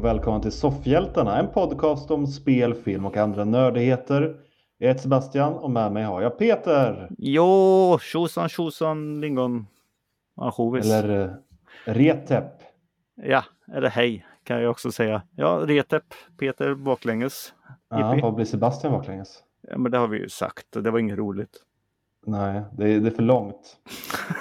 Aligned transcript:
Och 0.00 0.06
välkommen 0.06 0.40
till 0.40 0.52
Soffhjältarna, 0.52 1.38
en 1.38 1.48
podcast 1.48 2.10
om 2.10 2.26
spel, 2.26 2.74
film 2.74 3.06
och 3.06 3.16
andra 3.16 3.44
nördigheter. 3.44 4.36
Jag 4.78 4.88
heter 4.88 5.02
Sebastian 5.02 5.52
och 5.52 5.70
med 5.70 5.92
mig 5.92 6.04
har 6.04 6.22
jag 6.22 6.38
Peter. 6.38 7.08
Jo, 7.18 7.98
tjosan 8.02 8.48
tjosan 8.48 9.20
lingon. 9.20 9.66
Ansjovis. 10.36 10.86
Eller 10.86 11.24
eh, 11.24 11.92
Retep. 11.92 12.44
Ja, 13.14 13.44
eller 13.72 13.88
hej 13.88 14.26
kan 14.44 14.62
jag 14.62 14.70
också 14.70 14.92
säga. 14.92 15.22
Ja, 15.36 15.62
Retep, 15.64 16.04
Peter 16.38 16.74
baklänges. 16.74 17.54
Ja, 17.90 18.18
vad 18.22 18.34
blir 18.34 18.44
Sebastian 18.44 18.92
baklänges? 18.92 19.38
Ja, 19.68 19.78
men 19.78 19.92
det 19.92 19.98
har 19.98 20.08
vi 20.08 20.18
ju 20.18 20.28
sagt. 20.28 20.66
Det 20.72 20.90
var 20.90 20.98
inget 20.98 21.18
roligt. 21.18 21.56
Nej, 22.26 22.62
det 22.72 22.88
är, 22.92 23.00
det 23.00 23.08
är 23.08 23.10
för 23.10 23.22
långt. 23.22 23.76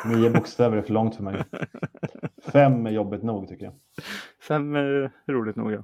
Nio 0.06 0.30
bokstäver 0.34 0.78
är 0.78 0.82
för 0.82 0.94
långt 0.94 1.16
för 1.16 1.24
mig. 1.24 1.44
Fem 2.44 2.86
är 2.86 2.92
jobbigt 2.92 3.24
nog 3.24 3.48
tycker 3.48 3.66
jag. 3.66 3.74
Fem 4.48 4.76
är 4.76 5.12
roligt 5.28 5.56
nog 5.56 5.72
ja. 5.72 5.84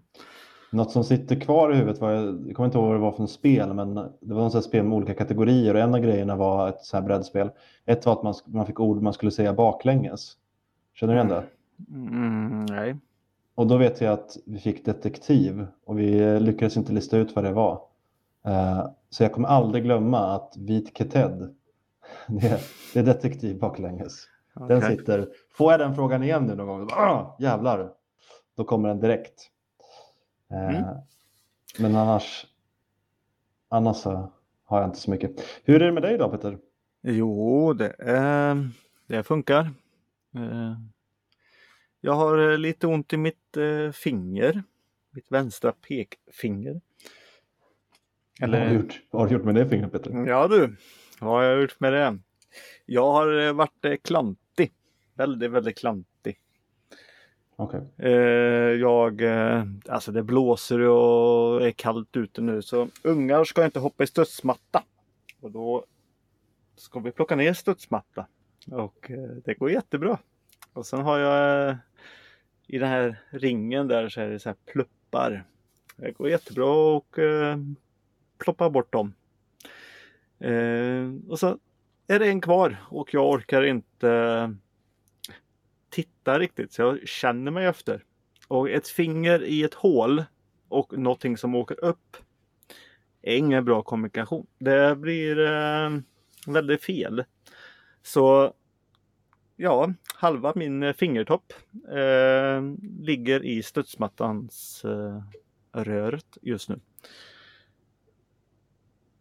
Något 0.71 0.91
som 0.91 1.04
sitter 1.04 1.35
kvar 1.35 1.71
i 1.71 1.76
huvudet 1.76 2.02
var, 2.02 2.12
jag 2.12 2.55
kommer 2.55 2.66
inte 2.66 2.77
ihåg 2.77 2.88
vad 2.88 2.96
det 2.96 3.01
var 3.01 3.12
för 3.12 3.21
en 3.21 3.27
spel, 3.27 3.73
men 3.73 3.93
det 3.96 4.34
var 4.34 4.41
något 4.41 4.63
spel 4.63 4.84
med 4.85 4.98
olika 4.98 5.13
kategorier 5.13 5.73
och 5.73 5.79
en 5.79 5.96
av 5.96 5.99
grejerna 5.99 6.35
var 6.35 6.70
ett 6.70 6.82
så 6.82 6.98
här 6.98 7.04
brädspel. 7.04 7.49
Ett 7.85 8.05
var 8.05 8.13
att 8.13 8.23
man, 8.23 8.34
man 8.46 8.66
fick 8.66 8.79
ord 8.79 9.01
man 9.01 9.13
skulle 9.13 9.32
säga 9.32 9.54
baklänges. 9.54 10.34
Känner 10.93 11.13
du 11.13 11.20
igen 11.20 11.29
det? 11.29 11.43
Mm, 11.96 12.66
nej. 12.66 12.96
Och 13.55 13.68
då 13.68 13.77
vet 13.77 14.01
jag 14.01 14.13
att 14.13 14.38
vi 14.46 14.60
fick 14.60 14.85
detektiv 14.85 15.68
och 15.85 15.99
vi 15.99 16.40
lyckades 16.40 16.77
inte 16.77 16.93
lista 16.93 17.18
ut 17.18 17.35
vad 17.35 17.46
det 17.46 17.51
var. 17.51 17.82
Eh, 18.46 18.85
Så 19.10 19.23
jag 19.23 19.32
kommer 19.34 19.48
aldrig 19.48 19.84
glömma 19.84 20.20
att 20.20 20.54
Vit 20.57 20.98
Keted, 20.98 21.55
det 22.27 22.48
är, 22.48 22.61
det 22.93 22.99
är 22.99 23.03
detektiv 23.03 23.59
baklänges. 23.59 24.27
Den 24.67 24.77
Okej. 24.77 24.98
sitter, 24.98 25.27
får 25.51 25.71
jag 25.71 25.79
den 25.79 25.95
frågan 25.95 26.23
igen 26.23 26.43
nu 26.45 26.55
någon 26.55 26.67
gång? 26.67 26.87
Ah, 26.91 27.37
jävlar, 27.39 27.91
då 28.57 28.63
kommer 28.63 28.89
den 28.89 28.99
direkt. 28.99 29.49
Eh, 30.51 30.70
Mm. 30.79 30.83
Men 31.79 31.95
annars, 31.95 32.45
annars 33.70 33.98
så 33.98 34.31
har 34.65 34.79
jag 34.81 34.87
inte 34.87 34.99
så 34.99 35.11
mycket. 35.11 35.31
Hur 35.63 35.81
är 35.81 35.85
det 35.85 35.91
med 35.91 36.03
dig 36.03 36.17
då 36.17 36.29
Peter? 36.29 36.57
Jo, 37.01 37.73
det, 37.73 37.89
eh, 37.89 38.55
det 39.07 39.23
funkar. 39.23 39.61
Eh, 40.35 40.73
jag 42.01 42.13
har 42.13 42.51
eh, 42.51 42.57
lite 42.57 42.87
ont 42.87 43.13
i 43.13 43.17
mitt 43.17 43.57
eh, 43.57 43.91
finger. 43.91 44.63
Mitt 45.11 45.31
vänstra 45.31 45.71
pekfinger. 45.71 46.81
Vad 48.41 48.49
har, 48.49 48.65
du 48.65 48.73
gjort? 48.73 49.01
vad 49.11 49.21
har 49.21 49.29
du 49.29 49.33
gjort 49.35 49.45
med 49.45 49.55
det 49.55 49.70
fingret 49.70 49.91
Peter? 49.91 50.26
Ja 50.27 50.48
du, 50.48 50.76
vad 51.20 51.32
har 51.32 51.44
jag 51.44 51.62
gjort 51.62 51.80
med 51.80 51.94
det? 51.94 52.18
Jag 52.85 53.12
har 53.12 53.48
eh, 53.48 53.54
varit 53.54 53.85
eh, 53.85 53.96
klantig. 54.04 54.74
Väldigt, 55.13 55.52
väldigt 55.52 55.77
klantig. 55.77 56.40
Okej. 57.55 57.82
Eh, 57.98 58.12
jag, 58.80 59.22
alltså 59.90 60.12
det 60.12 60.24
blåser 60.24 60.80
och 60.80 61.68
är 61.68 61.72
kallt 61.72 62.18
ute 62.18 62.41
nu 62.41 62.62
så 62.62 62.88
ungar 63.04 63.44
ska 63.44 63.66
inte 63.66 63.80
hoppa 63.80 64.03
i 64.03 64.07
studsmatta. 64.07 64.84
Och 65.41 65.52
då 65.52 65.85
ska 66.75 67.00
vi 67.00 67.12
plocka 67.12 67.35
ner 67.35 67.53
studsmatta. 67.53 68.28
Och 68.72 69.12
det 69.45 69.53
går 69.53 69.72
jättebra. 69.72 70.18
Och 70.73 70.85
sen 70.85 71.01
har 71.01 71.19
jag 71.19 71.78
i 72.68 72.78
den 72.78 72.89
här 72.89 73.22
ringen 73.29 73.88
där 73.88 74.09
så 74.09 74.22
är 74.22 74.29
det 74.29 74.39
så 74.39 74.50
här 74.50 74.56
pluppar. 74.66 75.45
Det 75.95 76.12
går 76.12 76.29
jättebra 76.29 76.95
och 76.95 77.16
ploppa 78.38 78.69
bort 78.69 78.91
dem. 78.91 79.13
Eh, 80.40 81.12
och 81.29 81.40
så 81.40 81.57
är 82.07 82.19
det 82.19 82.28
en 82.28 82.41
kvar 82.41 82.78
och 82.90 83.13
jag 83.13 83.29
orkar 83.29 83.63
inte 83.63 84.56
titta 85.90 86.40
riktigt 86.40 86.73
så 86.73 86.81
jag 86.81 87.07
känner 87.07 87.51
mig 87.51 87.66
efter. 87.66 88.03
Och 88.47 88.69
ett 88.69 88.88
finger 88.88 89.44
i 89.44 89.63
ett 89.63 89.74
hål 89.74 90.24
och 90.68 90.97
någonting 90.97 91.38
som 91.38 91.56
åker 91.56 91.84
upp 91.84 92.18
är 93.22 93.38
ingen 93.38 93.66
bra 93.66 93.81
kommunikation. 93.81 94.47
Det 94.59 94.95
blir 94.95 95.40
eh, 95.40 95.90
väldigt 96.47 96.84
fel. 96.84 97.24
Så 98.03 98.53
ja, 99.56 99.94
halva 100.16 100.53
min 100.56 100.94
fingertopp 100.94 101.53
eh, 101.90 102.62
ligger 103.00 103.45
i 103.45 103.63
studsmattans 103.63 104.85
eh, 104.85 105.24
röret 105.84 106.38
just 106.41 106.69
nu. 106.69 106.79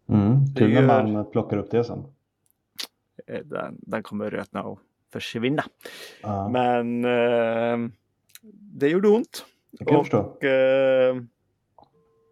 Mm. 0.08 0.44
Det 0.54 0.58
Kul 0.60 0.86
när 0.86 1.06
man 1.06 1.30
plockar 1.30 1.56
upp 1.56 1.70
det 1.70 1.84
sen. 1.84 2.04
Eh, 3.26 3.40
Den, 3.44 3.78
den 3.82 4.02
kommer 4.02 4.30
rötna 4.30 4.62
och 4.62 4.78
försvinna. 5.12 5.64
Ja, 6.22 6.48
Men 6.48 7.04
eh, 7.04 7.90
det 8.52 8.88
gjorde 8.88 9.08
ont. 9.08 9.44
kan 9.86 9.96
och, 9.96 10.02
förstå. 10.06 10.18
eh, 10.46 11.16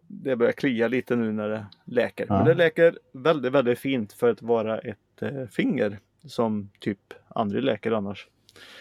det 0.07 0.35
börjar 0.35 0.51
klia 0.51 0.87
lite 0.87 1.15
nu 1.15 1.31
när 1.31 1.49
det 1.49 1.65
läker. 1.85 2.25
Ja. 2.29 2.37
Men 2.37 2.45
det 2.45 2.53
läker 2.53 2.97
väldigt, 3.11 3.51
väldigt 3.51 3.79
fint 3.79 4.13
för 4.13 4.29
att 4.29 4.41
vara 4.41 4.79
ett 4.79 5.21
eh, 5.21 5.45
finger 5.45 5.99
som 6.25 6.69
typ 6.79 7.13
aldrig 7.27 7.63
läker 7.63 7.91
annars. 7.91 8.27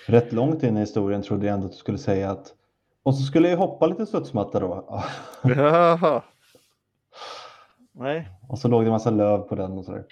Rätt 0.06 0.32
långt 0.32 0.62
in 0.62 0.76
i 0.76 0.80
historien 0.80 1.22
trodde 1.22 1.46
jag 1.46 1.54
ändå 1.54 1.66
att 1.66 1.72
du 1.72 1.78
skulle 1.78 1.98
säga 1.98 2.30
att 2.30 2.54
och 3.02 3.14
så 3.14 3.22
skulle 3.22 3.48
jag 3.48 3.56
hoppa 3.56 3.86
lite 3.86 4.06
studsmatta 4.06 4.60
då. 4.60 5.02
Jaha. 5.42 6.22
Nej, 7.92 8.28
Och 8.48 8.58
så 8.58 8.68
låg 8.68 8.82
det 8.82 8.86
en 8.86 8.92
massa 8.92 9.10
löv 9.10 9.38
på 9.38 9.54
den 9.54 9.72
och 9.72 9.84
sådär. 9.84 10.04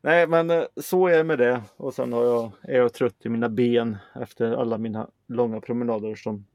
Nej, 0.00 0.26
men 0.26 0.50
eh, 0.50 0.62
så 0.76 1.06
är 1.06 1.16
det 1.16 1.24
med 1.24 1.38
det. 1.38 1.62
Och 1.76 1.94
sen 1.94 2.12
har 2.12 2.24
jag, 2.24 2.50
är 2.62 2.76
jag 2.76 2.92
trött 2.92 3.16
i 3.22 3.28
mina 3.28 3.48
ben 3.48 3.96
efter 4.14 4.52
alla 4.52 4.78
mina 4.78 5.08
långa 5.26 5.60
promenader 5.60 6.14
som 6.14 6.46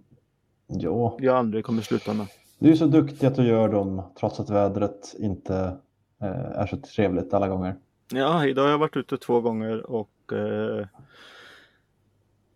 Jo, 0.67 1.17
jag 1.21 1.35
aldrig 1.35 1.65
kommer 1.65 1.81
sluta 1.81 2.13
med. 2.13 2.27
du 2.59 2.71
är 2.71 2.75
så 2.75 2.85
duktig 2.85 3.27
att 3.27 3.35
du 3.35 3.47
gör 3.47 3.69
dem 3.69 4.01
trots 4.19 4.39
att 4.39 4.49
vädret 4.49 5.15
inte 5.19 5.77
eh, 6.21 6.27
är 6.59 6.67
så 6.67 6.77
trevligt 6.77 7.33
alla 7.33 7.47
gånger. 7.47 7.75
Ja, 8.13 8.45
idag 8.45 8.63
har 8.63 8.69
jag 8.69 8.77
varit 8.77 8.97
ute 8.97 9.17
två 9.17 9.41
gånger 9.41 9.91
och 9.91 10.33
eh, 10.33 10.87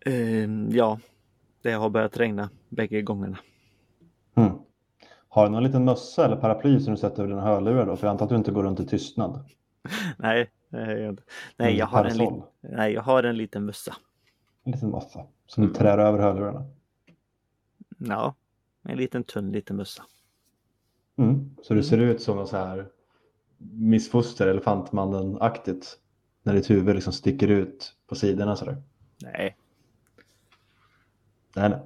eh, 0.06 0.50
ja, 0.70 1.00
det 1.62 1.72
har 1.72 1.90
börjat 1.90 2.18
regna 2.18 2.50
bägge 2.70 3.02
gångerna. 3.02 3.38
Mm. 5.30 5.36
Har 5.36 5.46
du 5.46 5.52
någon 5.52 5.64
liten 5.64 5.86
mössa 5.86 6.26
eller 6.26 6.36
paraply 6.36 6.80
som 6.80 6.94
du 6.94 7.00
sätter 7.00 7.24
över 7.24 7.30
dina 7.34 7.42
hörlurar 7.42 7.86
då? 7.86 7.96
För 7.96 8.08
jag 8.08 8.12
antar 8.12 8.26
att 8.26 8.30
du 8.30 8.36
inte 8.36 8.52
går 8.52 8.64
runt 8.64 8.80
i 8.80 8.86
tystnad. 8.86 9.50
Nej. 10.18 10.52
Nej, 10.72 11.16
Mm, 11.58 11.76
jag 11.78 11.86
har 11.86 12.06
en, 12.06 12.18
lit, 12.18 12.30
nej, 12.62 12.94
jag 12.94 13.02
har 13.02 13.24
en 13.24 13.38
liten 13.38 13.66
mössa. 13.66 13.96
En 14.64 14.72
liten 14.72 14.90
mössa 14.90 15.26
som 15.48 15.64
Mm. 15.64 15.74
du 15.74 15.80
trär 15.80 15.98
över 15.98 16.20
hörlurarna. 16.20 16.66
Ja, 17.98 18.36
en 18.84 18.98
liten 18.98 19.24
tunn 19.24 19.52
liten 19.52 19.76
mössa. 19.76 20.04
Mm. 21.18 21.56
Så 21.64 21.74
du 21.74 21.84
ser 21.84 21.98
ut 21.98 22.22
som 22.22 22.40
en 22.40 22.48
så 22.48 22.58
här 22.58 22.88
missfoster, 23.58 24.48
elefantmannen-aktigt. 24.48 25.98
När 26.44 26.54
ditt 26.54 26.70
huvud 26.70 26.96
liksom 26.96 27.14
sticker 27.14 27.48
ut 27.48 27.96
på 28.08 28.16
sidorna 28.16 28.56
sådär. 28.56 28.82
Nej, 29.24 29.58
Nej, 31.56 31.70
nej. 31.70 31.80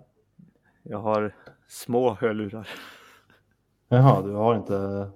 jag 0.83 0.99
har 0.99 1.35
små 1.67 2.13
hörlurar. 2.13 2.67
Jaha, 3.95 4.21
du 4.21 4.31
har 4.31 4.55
inte... 4.55 5.07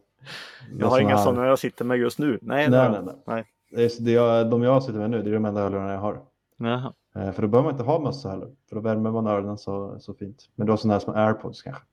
Jag 0.79 0.87
har 0.87 0.99
inga 0.99 1.17
sådana 1.17 1.47
jag 1.47 1.59
sitter 1.59 1.85
med 1.85 1.97
just 1.97 2.19
nu. 2.19 2.39
Nej, 2.41 2.69
Nej, 2.69 2.89
nej, 2.89 3.01
nej. 3.03 3.15
nej. 3.27 3.45
Det 3.71 3.83
är, 3.83 4.03
det 4.03 4.11
jag, 4.11 4.49
de 4.49 4.63
jag 4.63 4.83
sitter 4.83 4.99
med 4.99 5.09
nu, 5.09 5.23
det 5.23 5.29
är 5.29 5.33
de 5.33 5.45
enda 5.45 5.61
hörlurarna 5.61 5.93
jag 5.93 5.99
har. 5.99 6.21
Jaha. 6.57 6.93
Eh, 7.15 7.31
För 7.31 7.41
då 7.41 7.47
behöver 7.47 7.63
man 7.63 7.73
inte 7.73 7.83
ha 7.83 7.99
mössa 7.99 8.29
heller. 8.29 8.49
För 8.69 8.75
då 8.75 8.81
värmer 8.81 9.11
man 9.11 9.27
öronen 9.27 9.57
så, 9.57 9.99
så 9.99 10.13
fint. 10.13 10.49
Men 10.55 10.65
du 10.65 10.71
har 10.71 10.77
sådana 10.77 10.93
här 10.93 10.99
små 10.99 11.13
airpods 11.13 11.61
kanske? 11.61 11.83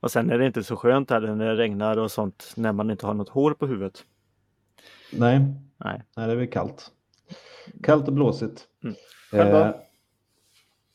Och 0.00 0.10
sen 0.10 0.30
är 0.30 0.38
det 0.38 0.46
inte 0.46 0.62
så 0.62 0.76
skönt 0.76 1.10
heller 1.10 1.34
när 1.34 1.46
det 1.46 1.56
regnar 1.56 1.96
och 1.96 2.10
sånt 2.10 2.52
när 2.56 2.72
man 2.72 2.90
inte 2.90 3.06
har 3.06 3.14
något 3.14 3.28
hår 3.28 3.54
på 3.54 3.66
huvudet. 3.66 4.04
Nej, 5.12 5.40
Nej. 5.76 6.02
nej 6.16 6.28
det 6.28 6.36
blir 6.36 6.46
kallt. 6.46 6.90
Kallt 7.82 8.08
och 8.08 8.14
blåsigt. 8.14 8.66
Mm. 8.84 9.52
Då? 9.52 9.80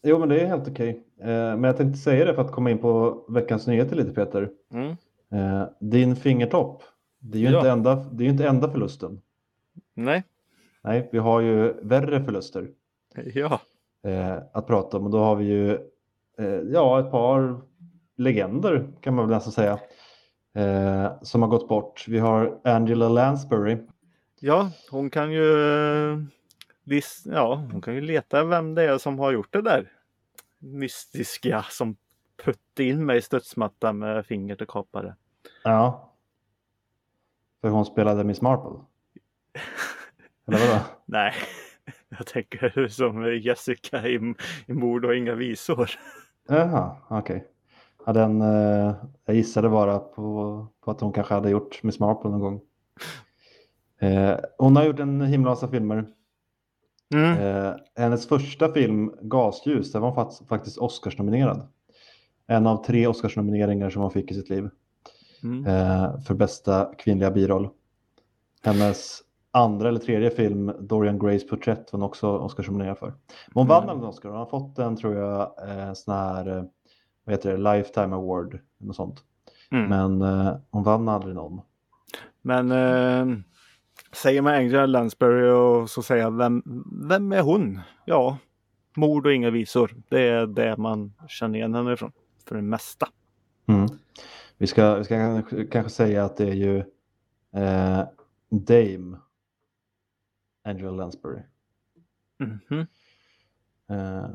jo, 0.03 0.19
men 0.19 0.29
det 0.29 0.39
är 0.39 0.45
helt 0.47 0.67
okej. 0.67 1.03
Eh, 1.19 1.27
men 1.27 1.63
jag 1.63 1.77
tänkte 1.77 1.99
säga 1.99 2.25
det 2.25 2.33
för 2.33 2.41
att 2.41 2.51
komma 2.51 2.71
in 2.71 2.77
på 2.77 3.23
veckans 3.29 3.67
nyheter 3.67 3.95
lite 3.95 4.11
Peter. 4.11 4.49
Mm. 4.71 4.95
Eh, 5.31 5.63
din 5.79 6.15
fingertopp, 6.15 6.83
det 7.19 7.37
är 7.37 7.41
ju 7.41 7.49
Ja. 7.49 7.57
inte, 7.57 7.69
enda, 7.69 7.95
det 7.95 8.25
är 8.25 8.29
inte 8.29 8.47
enda 8.47 8.71
förlusten. 8.71 9.21
Nej, 9.93 10.23
Nej, 10.81 11.09
vi 11.11 11.17
har 11.17 11.41
ju 11.41 11.73
värre 11.81 12.23
förluster 12.23 12.67
ja. 13.33 13.59
eh, 14.03 14.37
att 14.53 14.67
prata 14.67 14.97
om 14.97 15.03
och 15.05 15.11
då 15.11 15.17
har 15.19 15.35
vi 15.35 15.45
ju 15.45 15.71
eh, 16.37 16.59
ja, 16.73 16.99
ett 16.99 17.11
par 17.11 17.61
legender 18.17 18.87
kan 19.01 19.13
man 19.15 19.27
väl 19.27 19.35
nästan 19.35 19.53
säga 19.53 19.79
eh, 20.55 21.21
som 21.21 21.41
har 21.41 21.49
gått 21.49 21.67
bort. 21.67 22.05
Vi 22.07 22.19
har 22.19 22.59
Angela 22.63 23.09
Lansbury. 23.09 23.77
Ja, 24.39 24.71
hon 24.91 25.09
kan 25.09 25.31
ju 25.31 25.53
eh, 25.53 26.17
ja, 27.25 27.67
hon 27.71 27.81
kan 27.81 27.95
ju 27.95 28.01
leta 28.01 28.43
vem 28.43 28.75
det 28.75 28.83
är 28.83 28.97
som 28.97 29.19
har 29.19 29.31
gjort 29.31 29.53
det 29.53 29.61
där 29.61 29.91
mystiska 30.59 31.65
som 31.69 31.95
putte 32.43 32.83
in 32.83 33.05
mig 33.05 33.17
i 33.17 33.21
studsmattan 33.21 33.97
med 33.99 34.25
fingret 34.25 34.61
och 34.61 34.67
kapade. 34.69 35.15
Ja. 35.63 36.11
För 37.61 37.69
hon 37.69 37.85
spelade 37.85 38.23
Miss 38.23 38.41
Marple. 38.41 38.79
Eller 40.47 40.67
vadå? 40.67 40.79
Nej, 41.05 41.33
jag 42.09 42.27
tänker 42.27 42.87
som 42.87 43.37
Jessica 43.41 44.07
i, 44.07 44.33
i 44.65 44.73
Mord 44.73 45.05
och 45.05 45.15
inga 45.15 45.35
visor. 45.35 45.89
Jaha, 46.47 46.95
okej. 47.07 47.47
Ja, 48.05 48.13
den, 48.13 48.41
eh, 48.41 48.95
jag 49.25 49.35
gissade 49.35 49.69
bara 49.69 49.99
på, 49.99 50.67
på 50.81 50.91
att 50.91 51.01
hon 51.01 51.13
kanske 51.13 51.33
hade 51.33 51.49
gjort 51.49 51.83
Miss 51.83 51.99
Marple 51.99 52.29
någon 52.31 52.39
gång. 52.39 52.61
Eh, 53.99 54.37
hon 54.57 54.75
har 54.75 54.83
gjort 54.85 54.99
en 54.99 55.21
himla 55.21 55.49
massa 55.49 55.67
filmer. 55.67 56.05
Mm. 57.13 57.39
Eh, 57.39 57.75
hennes 57.95 58.27
första 58.27 58.73
film, 58.73 59.13
Gasljus, 59.21 59.91
den 59.91 60.01
var 60.01 60.15
fakt- 60.15 60.47
faktiskt 60.47 60.77
Oscarsnominerad. 60.77 61.67
En 62.47 62.67
av 62.67 62.83
tre 62.85 63.07
Oscarsnomineringar 63.07 63.89
som 63.89 64.01
hon 64.01 64.11
fick 64.11 64.31
i 64.31 64.33
sitt 64.33 64.49
liv 64.49 64.69
Mm. 65.43 65.65
eh, 65.65 66.19
för 66.19 66.33
bästa 66.33 66.91
kvinnliga 66.97 67.31
biroll. 67.31 67.69
Hennes 68.63 69.19
andra 69.51 69.89
eller 69.89 69.99
tredje 69.99 70.29
film, 70.29 70.71
Dorian 70.79 71.19
Grays 71.19 71.47
porträtt, 71.47 71.93
var 71.93 71.99
hon 71.99 72.03
också 72.07 72.27
Oscarsnominerad 72.37 72.97
för. 72.97 73.07
Men 73.07 73.15
hon 73.53 73.67
vann 73.67 73.83
Mm. 73.83 73.97
en 73.97 74.03
Oscar. 74.03 74.29
Hon 74.29 74.37
har 74.37 74.45
fått 74.45 74.79
en, 74.79 74.95
tror 74.97 75.15
jag, 75.15 75.41
eh, 75.69 75.93
sån 75.93 76.13
här, 76.13 76.57
eh, 76.57 76.63
vad 77.25 77.33
heter 77.35 77.51
det, 77.57 77.57
Lifetime 77.77 78.15
Award, 78.15 78.59
något 78.77 78.95
sånt. 78.95 79.23
Mm. 79.71 79.89
Men 79.89 80.21
eh, 80.47 80.55
hon 80.71 80.83
vann 80.83 81.09
aldrig 81.09 81.35
någon. 81.35 81.61
Men 82.41 82.71
eh, 82.71 83.37
säger 84.13 84.41
man 84.41 84.53
Angela 84.53 84.85
Lansbury 84.85 85.49
och 85.49 85.89
så 85.89 86.01
säger 86.03 86.23
jag 86.23 86.37
vem, 86.37 86.63
vem 87.09 87.31
är 87.31 87.41
hon? 87.41 87.79
Ja, 88.05 88.37
mord 88.95 89.25
och 89.25 89.33
inga 89.33 89.49
visor. 89.49 89.95
Det 90.09 90.21
är 90.29 90.47
det 90.47 90.77
man 90.77 91.13
känner 91.27 91.59
igen 91.59 91.73
henne 91.73 91.93
ifrån. 91.93 92.11
För 92.45 92.55
det 92.55 92.61
mesta. 92.61 93.09
Mm. 93.67 93.87
Vi 94.57 94.67
ska, 94.67 94.95
vi 94.95 95.03
ska 95.03 95.41
kanske, 95.71 95.89
säga 95.89 96.25
att 96.25 96.37
det 96.37 96.49
är 96.49 96.53
ju 96.53 96.77
eh, 97.55 98.03
Dame 98.49 99.17
Angela 100.63 100.91
Lansbury. 100.91 101.41
Mhm. 102.39 102.87
Eh, 103.89 104.29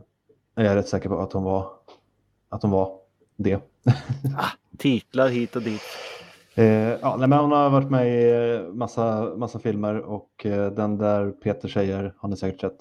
jag 0.55 0.67
är 0.67 0.75
rätt 0.75 0.89
säker 0.89 1.09
på 1.09 1.19
att 1.19 1.33
hon 1.33 1.45
var, 1.45 1.73
att 2.49 2.62
hon 2.62 2.71
var 2.71 2.99
det. 3.37 3.61
Titlar 4.79 5.29
hit 5.29 5.57
och 5.57 5.62
dit. 5.62 5.83
Eh, 6.55 6.67
ja, 6.89 7.17
nej, 7.19 7.29
men 7.29 7.39
hon 7.39 7.53
har 7.53 7.71
varit 7.71 7.91
med 7.91 8.09
i 8.09 8.55
eh, 8.55 8.73
massa, 8.73 9.35
massa 9.37 9.59
filmer 9.59 9.95
och 9.99 10.47
eh, 10.47 10.73
den 10.73 10.99
där 10.99 11.31
Peter 11.31 11.69
säger 11.69 12.15
har 12.19 12.29
ni 12.29 12.37
säkert 12.37 12.61
sett. 12.61 12.79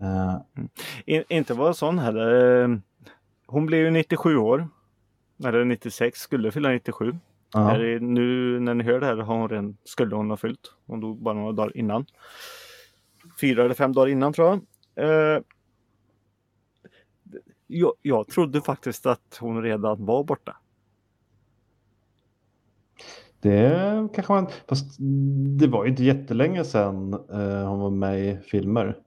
Eh, 0.00 0.36
In, 1.06 1.24
inte 1.28 1.54
var 1.54 1.72
sån 1.72 1.98
heller. 1.98 2.80
Hon 3.52 3.66
blev 3.66 3.80
ju 3.80 3.90
97 3.90 4.36
år. 4.36 4.68
Eller 5.44 5.64
96, 5.64 6.20
skulle 6.20 6.52
fylla 6.52 6.68
97. 6.68 7.18
ja. 7.52 7.74
Är 7.74 7.78
det, 7.78 8.00
nu 8.00 8.60
när 8.60 8.74
ni 8.74 8.84
hör 8.84 9.00
det 9.00 9.06
här 9.06 9.16
har 9.16 9.36
hon 9.36 9.48
redan, 9.48 9.76
skulle 9.84 10.16
hon 10.16 10.30
ha 10.30 10.36
fyllt. 10.36 10.74
Hon 10.86 11.00
dog 11.00 11.22
bara 11.22 11.34
några 11.34 11.52
dagar 11.52 11.76
innan. 11.76 12.06
Fyra 13.40 13.64
eller 13.64 13.74
fem 13.74 13.92
dagar 13.92 14.08
innan 14.08 14.32
tror 14.32 14.48
jag. 14.48 14.60
Eh, 15.04 15.42
jag, 17.66 17.92
jag 18.02 18.28
trodde 18.28 18.60
faktiskt 18.60 19.06
att 19.06 19.38
hon 19.40 19.62
redan 19.62 20.04
var 20.04 20.24
borta. 20.24 20.56
Det 23.40 24.08
kanske 24.14 24.32
man, 24.32 24.46
fast 24.68 24.96
det 25.58 25.66
var 25.66 25.84
ju 25.84 25.90
inte 25.90 26.04
jättelänge 26.04 26.64
sedan 26.64 27.14
eh, 27.14 27.68
hon 27.68 27.78
var 27.78 27.90
med 27.90 28.20
i 28.20 28.36
filmer. 28.36 28.98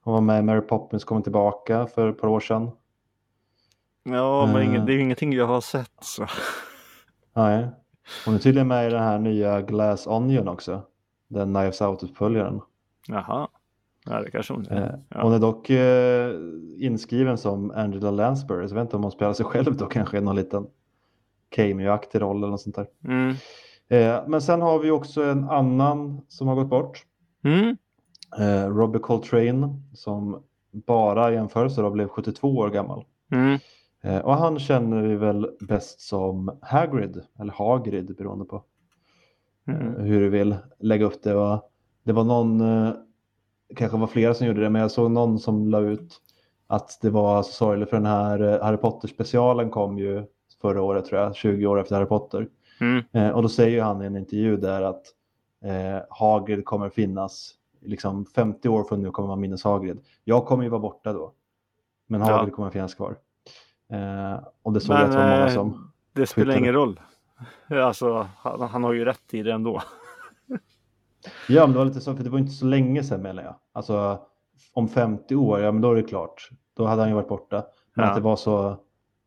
Hon 0.00 0.14
var 0.14 0.20
med 0.20 0.38
i 0.38 0.42
Mary 0.42 0.60
Poppins 0.60 1.04
kommer 1.04 1.20
tillbaka 1.20 1.86
för 1.86 2.10
ett 2.10 2.20
par 2.20 2.28
år 2.28 2.40
sedan. 2.40 2.70
Ja, 4.04 4.46
men 4.46 4.56
Eh. 4.56 4.64
ingen, 4.68 4.86
det 4.86 4.92
är 4.92 4.94
ju 4.94 5.00
ingenting 5.00 5.32
jag 5.32 5.46
har 5.46 5.60
sett. 5.60 5.92
Så. 6.00 6.26
Nej. 7.36 7.68
Hon 8.26 8.34
är 8.34 8.38
tydligen 8.38 8.68
med 8.68 8.86
i 8.86 8.90
den 8.90 9.02
här 9.02 9.18
nya 9.18 9.60
Glass 9.62 10.06
Onion 10.06 10.48
också. 10.48 10.82
Den 11.28 11.54
Knives 11.54 11.80
Out-uppföljaren. 11.80 12.60
Jaha. 13.08 13.48
Ja, 14.06 14.20
det 14.22 14.30
kanske 14.30 14.52
hon 14.54 14.66
Eh, 14.66 14.76
är. 14.76 15.00
Ja. 15.08 15.22
Hon 15.22 15.32
är 15.32 15.38
dock 15.38 15.70
eh, 15.70 16.30
inskriven 16.78 17.38
som 17.38 17.70
Angela 17.70 18.10
Lansbury, 18.10 18.68
så 18.68 18.74
jag 18.74 18.80
vet 18.80 18.86
inte 18.86 18.96
om 18.96 19.02
hon 19.02 19.12
spelar 19.12 19.32
sig 19.32 19.46
själv 19.46 19.76
då 19.76 19.86
kanske 19.86 20.18
i 20.18 20.20
någon 20.20 20.36
liten 20.36 20.66
cameo-aktig 21.56 22.20
roll 22.20 22.36
eller 22.36 22.48
något 22.48 22.60
sånt 22.60 22.76
där. 22.76 22.86
Mm. 23.04 23.34
Eh, 23.88 24.22
men 24.28 24.42
sen 24.42 24.62
har 24.62 24.78
vi 24.78 24.90
också 24.90 25.22
en 25.22 25.44
annan 25.50 26.20
som 26.28 26.48
har 26.48 26.54
gått 26.54 26.68
bort. 26.68 27.02
Mm. 27.44 27.76
Eh, 28.38 28.68
Robbie 28.68 28.98
Coltrane 28.98 29.80
som 29.92 30.42
bara 30.72 31.30
i 31.30 31.34
jämförelse 31.34 31.82
då 31.82 31.90
blev 31.90 32.08
72 32.08 32.56
år 32.56 32.70
gammal. 32.70 33.04
Mm. 33.32 33.58
Eh, 34.04 34.18
och 34.18 34.34
han 34.34 34.58
känner 34.58 35.02
vi 35.02 35.16
väl 35.16 35.50
bäst 35.60 36.00
som 36.00 36.58
Hagrid, 36.62 37.22
eller 37.38 37.52
Hagrid 37.52 38.16
beroende 38.16 38.44
på 38.44 38.56
eh, 38.56 39.74
Mm. 39.74 40.00
hur 40.04 40.20
du 40.20 40.28
vill 40.28 40.56
lägga 40.78 41.04
upp 41.06 41.22
det. 41.22 41.60
Det 42.02 42.12
var 42.12 42.24
någon, 42.24 42.60
eh, 42.60 42.92
kanske 43.76 43.98
var 43.98 44.06
flera 44.06 44.34
som 44.34 44.46
gjorde 44.46 44.60
det, 44.60 44.70
men 44.70 44.82
jag 44.82 44.90
såg 44.90 45.10
någon 45.10 45.38
som 45.38 45.68
la 45.68 45.80
ut 45.80 46.20
att 46.66 46.98
det 47.02 47.10
var 47.10 47.42
så 47.42 47.52
sorgligt 47.52 47.90
för 47.90 47.96
den 47.96 48.06
här 48.06 48.60
Harry 48.62 48.76
Potter-specialen 48.76 49.70
kom 49.70 49.98
ju 49.98 50.24
förra 50.60 50.82
året 50.82 51.04
tror 51.04 51.20
jag, 51.20 51.36
20 51.36 51.66
år 51.66 51.80
efter 51.80 51.94
Harry 51.96 52.06
Potter. 52.06 52.48
Mm. 52.80 53.34
Och 53.34 53.42
då 53.42 53.48
säger 53.48 53.82
han 53.82 54.02
i 54.02 54.06
en 54.06 54.16
intervju 54.16 54.56
där 54.56 54.82
att 54.82 55.02
eh, 55.64 56.02
Hagrid 56.10 56.64
kommer 56.64 56.88
finnas, 56.90 57.54
liksom 57.80 58.26
50 58.26 58.68
år 58.68 58.84
från 58.84 59.02
nu 59.02 59.10
kommer 59.10 59.28
man 59.28 59.40
minnas 59.40 59.64
Hagrid. 59.64 60.00
Jag 60.24 60.46
kommer 60.46 60.64
ju 60.64 60.68
vara 60.70 60.80
borta 60.80 61.12
då, 61.12 61.32
men 62.06 62.20
Ja. 62.20 62.26
Hagrid 62.26 62.54
kommer 62.54 62.70
finnas 62.70 62.94
kvar. 62.94 63.16
Eh, 63.92 64.40
och 64.62 64.72
det 64.72 64.80
såg 64.80 64.96
jag 64.96 65.00
Men, 65.00 65.08
att 65.10 65.12
det 65.12 65.18
var 65.18 65.30
många 65.30 65.46
eh, 65.46 65.54
som... 65.54 65.92
Det 66.12 66.26
spelar 66.26 66.44
Twittrade. 66.46 66.58
ingen 66.58 66.74
roll. 66.74 67.00
Alltså, 67.70 68.28
han, 68.38 68.60
han 68.60 68.84
har 68.84 68.92
ju 68.92 69.04
rätt 69.04 69.34
i 69.34 69.42
det 69.42 69.52
ändå. 69.52 69.82
Ja, 71.48 71.66
men 71.66 71.72
det 71.72 71.78
var 71.78 71.84
lite 71.84 72.00
så, 72.00 72.14
för 72.16 72.24
det 72.24 72.30
var 72.30 72.38
inte 72.38 72.52
så 72.52 72.66
länge 72.66 73.02
sedan 73.04 73.22
menar 73.22 73.42
jag. 73.42 73.54
Alltså 73.72 74.18
om 74.72 74.88
50 74.88 75.36
år, 75.36 75.60
ja 75.60 75.72
men 75.72 75.82
då 75.82 75.90
är 75.90 75.94
det 75.94 76.02
klart. 76.02 76.48
Då 76.76 76.84
hade 76.86 77.02
han 77.02 77.08
ju 77.08 77.14
varit 77.14 77.28
borta. 77.28 77.64
Men 77.94 78.04
Ja. 78.04 78.10
att 78.10 78.16
det 78.16 78.22
var 78.22 78.36
så, 78.36 78.76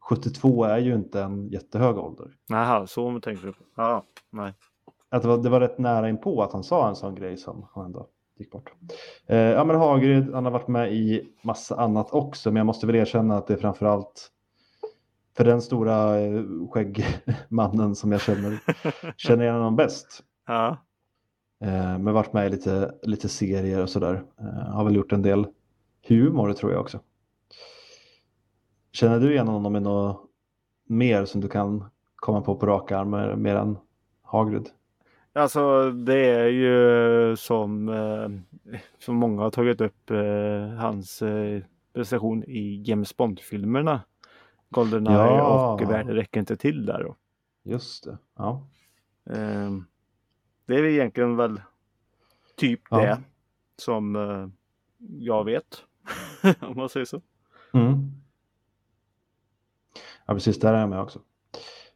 72 0.10 0.64
är 0.64 0.78
ju 0.78 0.94
inte 0.96 1.22
en 1.22 1.48
jättehög 1.48 1.98
ålder. 1.98 2.28
Jaha, 2.48 2.88
så 2.88 3.20
tänker 3.20 3.48
du. 3.48 3.54
Ja, 3.76 4.04
nej. 4.30 4.54
Att 5.10 5.22
det 5.22 5.28
var, 5.28 5.38
det 5.38 5.50
var 5.50 5.60
rätt 5.60 5.78
nära 5.78 6.10
inpå 6.10 6.42
att 6.44 6.54
han 6.54 6.64
sa 6.64 6.90
en 6.90 6.96
sån 6.96 7.16
grej 7.16 7.38
som 7.38 7.68
han 7.74 7.86
ändå 7.86 8.08
gick 8.40 8.52
bort. 8.52 8.74
Eh, 9.28 9.38
ja 9.38 9.64
men 9.64 9.76
Hagrid, 9.76 10.34
han 10.34 10.46
har 10.46 10.52
varit 10.52 10.68
med 10.68 10.94
i 10.94 11.30
massa 11.42 11.76
annat 11.82 12.12
också, 12.12 12.50
men 12.52 12.58
jag 12.58 12.66
måste 12.66 12.88
väl 12.88 12.96
erkänna 12.96 13.38
att 13.38 13.48
det 13.48 13.54
är 13.54 13.58
framförallt 13.58 14.32
för 15.38 15.44
den 15.44 15.62
stora 15.62 16.20
eh, 16.20 16.44
skäggmannen 16.72 17.96
som 17.96 18.12
jag 18.12 18.22
känner, 18.22 18.60
känner 19.18 19.44
igen 19.44 19.56
honom 19.56 19.76
bäst. 19.76 20.24
Ja. 20.48 20.78
Eh, 21.62 21.98
men 21.98 22.14
varit 22.14 22.34
med 22.34 22.48
i 22.48 22.50
lite, 22.50 22.96
lite 23.04 23.30
serier 23.30 23.82
och 23.82 23.90
sådär. 23.90 24.24
Eh, 24.40 24.74
har 24.74 24.84
väl 24.84 24.96
gjort 24.96 25.12
en 25.12 25.22
del 25.22 25.48
humor 26.08 26.54
tror 26.54 26.72
jag 26.72 26.82
också. 26.82 27.00
Känner 28.92 29.20
du 29.20 29.32
igen 29.32 29.48
honom 29.48 29.76
i 29.76 29.80
något 29.80 30.22
mer 30.88 31.26
som 31.26 31.42
du 31.42 31.48
kan 31.48 31.84
komma 32.16 32.42
på 32.42 32.56
på 32.56 32.66
rak 32.66 32.92
arm 32.92 33.10
mer, 33.10 33.36
mer 33.36 33.56
än 33.56 33.78
Hagrid? 34.22 34.70
Alltså 35.34 35.92
det 35.92 36.30
är 36.30 36.48
ju 36.48 37.36
som, 37.36 37.90
eh, 37.90 38.30
som 39.00 39.16
många 39.16 39.42
har 39.42 39.52
tagit 39.52 39.82
upp 39.82 40.12
eh, 40.12 40.78
hans 40.78 41.22
eh, 41.22 41.62
prestation 41.94 42.44
i 42.44 42.84
James 42.86 43.18
Bond-filmerna. 43.18 44.02
Goldeneye 44.70 45.16
Ja. 45.18 45.74
och 45.74 45.80
räcker 46.08 46.40
inte 46.40 46.56
till 46.58 46.86
där 46.86 47.04
då. 47.04 47.16
Just 47.64 48.04
det. 48.04 48.18
Ja. 48.36 48.68
Eh, 49.30 49.72
det 50.66 50.76
är 50.76 50.84
egentligen 50.84 51.36
väl 51.38 51.62
typ 52.56 52.82
Ja. 52.90 52.98
det 52.98 53.22
som 53.78 54.16
eh, 54.16 54.48
jag 55.20 55.44
vet. 55.46 55.84
Om 56.62 56.78
man 56.78 56.90
säger 56.90 57.06
så. 57.06 57.22
Mm. 57.74 58.12
Ja, 60.26 60.34
precis. 60.34 60.60
Där 60.60 60.74
är 60.74 60.80
jag 60.80 60.90
med 60.90 61.02
också. 61.02 61.20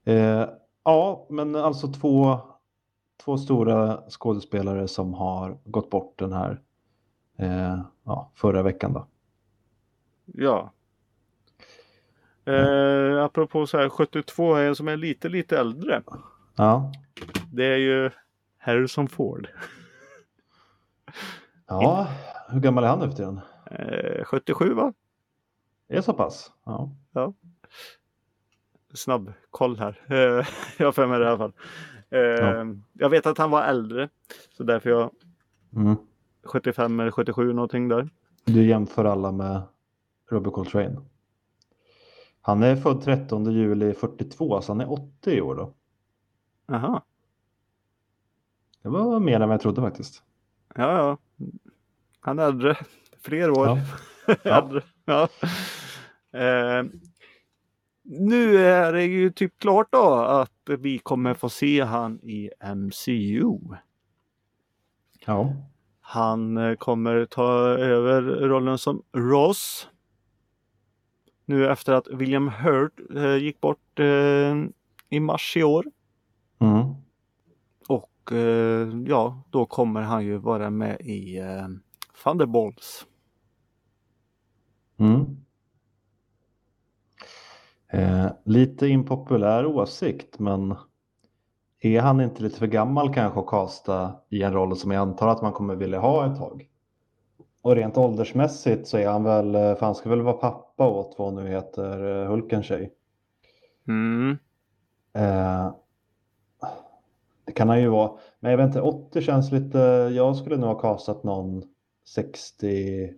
Eh, 0.03 0.49
ja, 0.83 1.27
men 1.29 1.55
alltså 1.55 1.87
två, 1.87 2.39
två 3.23 3.37
stora 3.37 4.03
skådespelare 4.09 4.87
som 4.87 5.13
har 5.13 5.59
gått 5.65 5.89
bort 5.89 6.19
den 6.19 6.33
här 6.33 6.61
eh, 7.37 7.81
ja, 8.03 8.31
förra 8.35 8.63
veckan. 8.63 8.93
Då. 8.93 9.07
Ja. 10.25 10.73
Eh, 12.53 13.23
apropå 13.23 13.67
så 13.67 13.77
här 13.77 13.89
72, 13.89 14.55
en 14.55 14.75
som 14.75 14.87
är 14.87 14.97
lite 14.97 15.29
lite 15.29 15.59
äldre. 15.59 16.01
Ja, 16.55 16.91
Det 17.51 17.65
är 17.65 17.77
ju 17.77 18.09
Harrison 18.57 19.07
Ford. 19.07 19.47
ja. 21.67 22.07
hur 22.49 22.59
gammal 22.59 22.83
är 22.83 22.87
han 22.87 22.99
nu 22.99 23.07
för 23.07 23.15
tiden? 23.17 23.39
Eh, 23.71 24.23
77 24.25 24.73
va? 24.73 24.93
Är 25.87 25.95
det 25.95 26.01
så 26.01 26.13
pass? 26.13 26.51
Ja. 26.65 27.33
Snabb 28.93 29.33
koll 29.51 29.77
här. 29.79 30.01
Eh, 30.07 30.47
jag 30.77 30.87
har 30.87 30.91
för 30.91 31.07
mig 31.07 31.19
det 31.19 31.25
i 31.25 31.27
alla 31.27 31.37
fall. 31.37 31.53
Eh, 32.09 32.19
Ja. 32.19 32.65
Jag 32.93 33.09
vet 33.09 33.25
att 33.25 33.37
han 33.37 33.51
var 33.51 33.63
äldre. 33.63 34.09
Så 34.57 34.63
därför 34.63 34.89
jag 34.89 35.11
Mm. 35.75 35.95
75 36.43 36.99
eller 36.99 37.11
77 37.11 37.53
någonting 37.53 37.87
där. 37.87 38.09
Du 38.45 38.63
jämför 38.65 39.05
alla 39.05 39.31
med 39.31 39.61
Robert 40.29 40.53
Coltrane. 40.53 41.01
Han 42.41 42.63
är 42.63 42.75
född 42.75 43.01
13 43.01 43.51
juli 43.51 43.93
42, 43.93 44.61
så 44.61 44.71
han 44.71 44.81
är 44.81 44.91
80 44.91 45.31
i 45.31 45.41
år 45.41 45.55
då. 45.55 45.73
Aha. 46.75 47.05
Det 48.81 48.89
var 48.89 49.19
mer 49.19 49.39
än 49.39 49.49
vad 49.49 49.53
jag 49.53 49.61
trodde 49.61 49.81
faktiskt. 49.81 50.23
Ja, 50.75 50.97
ja. 50.97 51.17
Han 52.19 52.39
är 52.39 52.43
äldre. 52.43 52.77
Fler 53.21 53.49
år. 53.49 53.67
Ja. 53.67 53.77
Ja. 54.43 54.63
äldre. 54.63 54.81
Ja. 55.05 55.27
Eh, 56.39 56.85
nu 58.03 58.57
är 58.57 58.93
det 58.93 59.03
ju 59.03 59.31
typ 59.31 59.59
klart 59.59 59.87
då 59.91 60.13
att 60.13 60.69
vi 60.79 60.99
kommer 60.99 61.33
få 61.33 61.49
se 61.49 61.81
han 61.81 62.19
i 62.23 62.49
MCU. 62.75 63.59
Ja. 65.25 65.53
Han 66.01 66.57
eh, 66.57 66.75
kommer 66.75 67.25
ta 67.25 67.51
över 67.67 68.21
rollen 68.21 68.77
som 68.77 69.03
Ross. 69.13 69.87
Nu 71.51 71.67
efter 71.67 71.93
att 71.93 72.07
William 72.07 72.47
Hurt 72.47 72.99
eh, 73.15 73.35
gick 73.35 73.61
bort 73.61 73.99
eh, 73.99 74.55
i 75.09 75.19
mars 75.19 75.57
i 75.57 75.63
år. 75.63 75.85
Mm. 76.59 76.95
Och 77.87 78.31
eh, 78.31 78.89
ja, 79.07 79.43
då 79.49 79.65
kommer 79.65 80.01
han 80.01 80.25
ju 80.25 80.37
vara 80.37 80.69
med 80.69 81.01
i 81.01 81.37
eh, 81.37 81.67
Thunderbolts. 82.23 83.05
Mm. 84.97 85.37
Lite 88.45 88.87
impopulär 88.87 89.65
åsikt, 89.65 90.39
men 90.39 90.75
är 91.79 92.01
han 92.01 92.21
inte 92.21 92.43
lite 92.43 92.59
för 92.59 92.67
gammal 92.67 93.13
kanske 93.13 93.39
att 93.39 93.47
kasta 93.47 94.15
i 94.29 94.43
en 94.43 94.53
roll 94.53 94.75
som 94.75 94.91
jag 94.91 95.01
antar 95.01 95.27
att 95.27 95.41
man 95.41 95.53
kommer 95.53 95.75
vilja 95.75 95.99
ha 95.99 96.31
ett 96.31 96.37
tag? 96.37 96.70
Och 97.61 97.75
rent 97.75 97.97
åldersmässigt 97.97 98.87
så 98.87 98.97
är 98.97 99.07
han 99.07 99.23
väl, 99.23 99.55
eh, 99.55 99.75
för 99.75 99.85
han 99.85 99.95
ska 99.95 100.09
väl 100.09 100.21
vara 100.21 100.33
pappa 100.33 100.87
åt 100.87 101.15
vad 101.17 101.33
nu 101.33 101.47
heter, 101.47 102.21
eh, 102.21 102.27
Hulken 102.27 102.63
tjej. 102.63 102.93
Mm. 103.87 104.37
Eh, 105.13 105.73
det 107.45 107.51
kan 107.51 107.69
han 107.69 107.81
ju 107.81 107.87
vara, 107.87 108.11
men 108.39 108.51
jag 108.51 108.57
vet 108.57 108.67
inte, 108.67 108.81
80 108.81 109.21
känns 109.21 109.51
lite, 109.51 109.77
jag 110.15 110.35
skulle 110.35 110.57
nog 110.57 110.69
ha 110.69 110.79
kastat 110.79 111.23
någon 111.23 111.63
60 112.05 113.13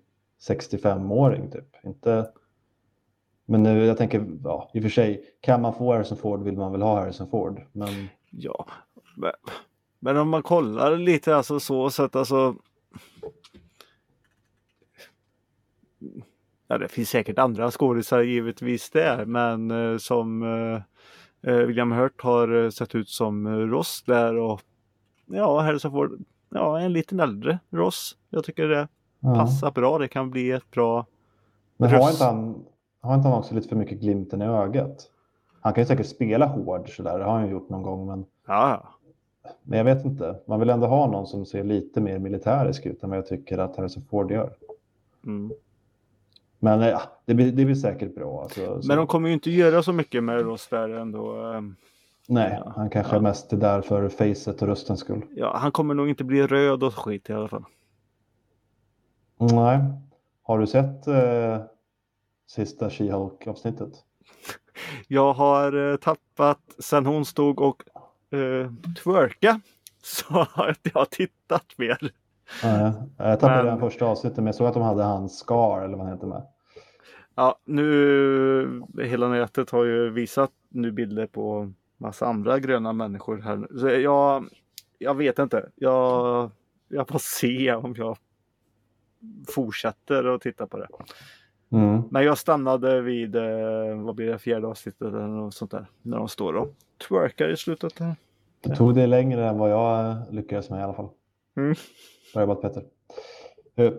65-åring 0.49 1.51
typ. 1.51 1.75
Inte... 1.83 2.29
Men 3.45 3.63
nu, 3.63 3.85
jag 3.85 3.97
tänker, 3.97 4.25
ja, 4.43 4.71
i 4.73 4.79
och 4.79 4.83
för 4.83 4.89
sig, 4.89 5.23
kan 5.41 5.61
man 5.61 5.73
få 5.73 5.93
Harrison 5.93 6.17
Ford 6.17 6.43
vill 6.43 6.57
man 6.57 6.71
väl 6.71 6.81
ha 6.81 6.99
Harrison 6.99 7.29
Ford. 7.29 7.61
Men 7.71 8.09
Ja, 8.35 8.65
men, 9.17 9.31
men 9.99 10.17
om 10.17 10.29
man 10.29 10.43
kollar 10.43 10.97
lite 10.97 11.35
alltså 11.35 11.59
så 11.59 11.89
sett 11.89 12.15
alltså. 12.15 12.55
Ja, 16.73 16.77
det 16.77 16.87
finns 16.87 17.09
säkert 17.09 17.39
andra 17.39 17.71
skådisar 17.71 18.21
givetvis 18.21 18.89
där, 18.89 19.25
men 19.25 19.71
eh, 19.71 19.97
som 19.97 20.43
eh, 20.43 20.81
eh, 21.51 21.57
William 21.59 21.91
Hurt 21.91 22.21
har 22.21 22.63
eh, 22.63 22.69
sett 22.69 22.95
ut 22.95 23.09
som 23.09 23.47
eh, 23.47 23.51
Ross 23.51 24.03
där 24.05 24.37
och 24.37 24.61
ja, 25.25 25.61
Harrison 25.61 25.91
Ford, 25.91 26.23
ja, 26.49 26.79
en 26.79 26.93
liten 26.93 27.19
äldre 27.19 27.59
Ross. 27.69 28.17
Jag 28.29 28.43
tycker 28.43 28.67
det 28.67 28.87
ja. 29.19 29.35
passar 29.35 29.71
bra. 29.71 29.97
Det 29.97 30.07
kan 30.07 30.31
bli 30.31 30.51
ett 30.51 30.71
bra. 30.71 31.05
Men 31.77 31.89
har 31.89 32.11
inte, 32.11 32.23
han, 32.23 32.65
har 33.01 33.15
inte 33.15 33.27
han 33.27 33.39
också 33.39 33.55
lite 33.55 33.69
för 33.69 33.75
mycket 33.75 33.99
glimten 33.99 34.41
i 34.41 34.45
ögat? 34.45 35.09
Han 35.61 35.73
kan 35.73 35.81
ju 35.81 35.87
säkert 35.87 36.07
spela 36.07 36.45
hård 36.45 36.95
sådär, 36.95 37.19
det 37.19 37.25
har 37.25 37.33
han 37.33 37.45
ju 37.45 37.51
gjort 37.51 37.69
någon 37.69 37.83
gång. 37.83 38.07
Men, 38.07 38.25
ja. 38.47 38.87
men 39.63 39.77
jag 39.77 39.85
vet 39.85 40.05
inte, 40.05 40.35
man 40.45 40.59
vill 40.59 40.69
ändå 40.69 40.87
ha 40.87 41.07
någon 41.07 41.27
som 41.27 41.45
ser 41.45 41.63
lite 41.63 42.01
mer 42.01 42.19
militärisk 42.19 42.85
ut 42.85 43.03
än 43.03 43.09
vad 43.09 43.17
jag 43.17 43.27
tycker 43.27 43.57
att 43.57 43.75
Harrison 43.75 44.03
Ford 44.09 44.31
gör. 44.31 44.53
Mm. 45.25 45.51
Men 46.63 46.81
ja, 46.81 47.01
det 47.25 47.33
blir, 47.33 47.51
det 47.51 47.65
blir 47.65 47.75
säkert 47.75 48.15
bra. 48.15 48.41
Alltså, 48.41 48.81
så- 48.81 48.87
Men 48.87 48.97
de 48.97 49.07
kommer 49.07 49.27
ju 49.27 49.33
inte 49.33 49.51
göra 49.51 49.83
så 49.83 49.93
mycket 49.93 50.23
med 50.23 50.45
där 50.69 50.89
ändå. 50.89 51.35
ehm. 51.35 51.75
Nej, 52.27 52.61
Ja. 52.65 52.73
han 52.75 52.89
kanske 52.89 53.15
Ja. 53.15 53.21
mest 53.21 53.53
är 53.53 53.57
där 53.57 53.81
för 53.81 54.09
facet 54.09 54.61
och 54.61 54.67
röstens 54.67 54.99
skull. 54.99 55.21
Ja, 55.35 55.57
han 55.57 55.71
kommer 55.71 55.93
nog 55.93 56.09
inte 56.09 56.23
bli 56.23 56.47
röd 56.47 56.83
och 56.83 56.93
skit 56.95 57.29
i 57.29 57.33
alla 57.33 57.47
fall. 57.47 57.63
Nej. 59.37 59.79
Har 60.43 60.59
du 60.59 60.67
sett 60.67 61.07
eh, 61.07 61.61
sista 62.47 62.89
She-Hulk 62.89 63.47
avsnittet? 63.47 63.91
Jag 65.07 65.33
har 65.33 65.91
eh, 65.91 65.95
tappat 65.95 66.59
sen 66.79 67.05
hon 67.05 67.25
stod 67.25 67.59
och 67.61 67.83
eh, 68.37 68.71
twerka 69.03 69.59
så 70.03 70.33
har 70.33 70.69
inte 70.69 70.91
jag 70.93 71.09
tittat 71.09 71.65
mer. 71.77 72.11
Nej, 72.63 72.91
jag 73.17 73.39
tappade 73.39 73.55
Men- 73.63 73.65
den 73.65 73.79
första 73.79 74.05
avsnittet 74.05 74.37
men 74.37 74.45
jag 74.45 74.55
såg 74.55 74.67
att 74.67 74.73
de 74.73 74.83
hade 74.83 75.03
hans 75.03 75.39
Scar 75.39 75.81
eller 75.81 75.97
vad 75.97 76.05
han 76.05 76.15
heter 76.15 76.27
med. 76.27 76.43
Ja, 77.35 77.59
nu 77.65 78.81
hela 79.01 79.27
nätet 79.27 79.69
har 79.69 79.83
ju 79.83 80.09
visat 80.09 80.51
nu 80.69 80.91
bilder 80.91 81.27
på 81.27 81.73
massa 81.97 82.25
andra 82.25 82.59
gröna 82.59 82.93
människor 82.93 83.37
här. 83.41 83.55
nu. 83.55 83.79
Så 83.79 83.89
jag, 83.89 84.49
jag 84.97 85.15
vet 85.15 85.39
inte. 85.39 85.69
Jag, 85.75 86.51
jag 86.87 87.07
får 87.07 87.19
se 87.19 87.73
om 87.73 87.95
jag 87.97 88.17
fortsätter 89.47 90.35
att 90.35 90.41
titta 90.41 90.67
på 90.67 90.77
det. 90.77 90.87
Mm. 91.71 92.01
Men 92.11 92.23
jag 92.23 92.37
stannade 92.37 93.01
vid, 93.01 93.35
eh, 93.35 94.03
vad 94.03 94.15
blir 94.15 94.27
det, 94.27 94.39
fjärde 94.39 94.67
avsnittet 94.67 95.07
eller 95.07 95.27
något 95.27 95.53
sånt 95.53 95.71
där. 95.71 95.85
När 96.01 96.17
de 96.17 96.27
står 96.27 96.53
och 96.53 96.75
twerkar 97.07 97.49
i 97.49 97.57
slutet. 97.57 97.99
Här. 97.99 98.15
Det 98.63 98.75
tog 98.75 98.95
det 98.95 99.07
längre 99.07 99.45
än 99.47 99.57
vad 99.57 99.71
jag 99.71 100.09
eh, 100.09 100.31
lyckades 100.31 100.69
med 100.69 100.79
i 100.79 100.83
alla 100.83 100.93
fall. 100.93 101.09
Mm. 101.57 101.75
Bra 102.33 102.41
jobbat 102.41 102.61
Petter. 102.61 102.83
Eh, 103.75 103.93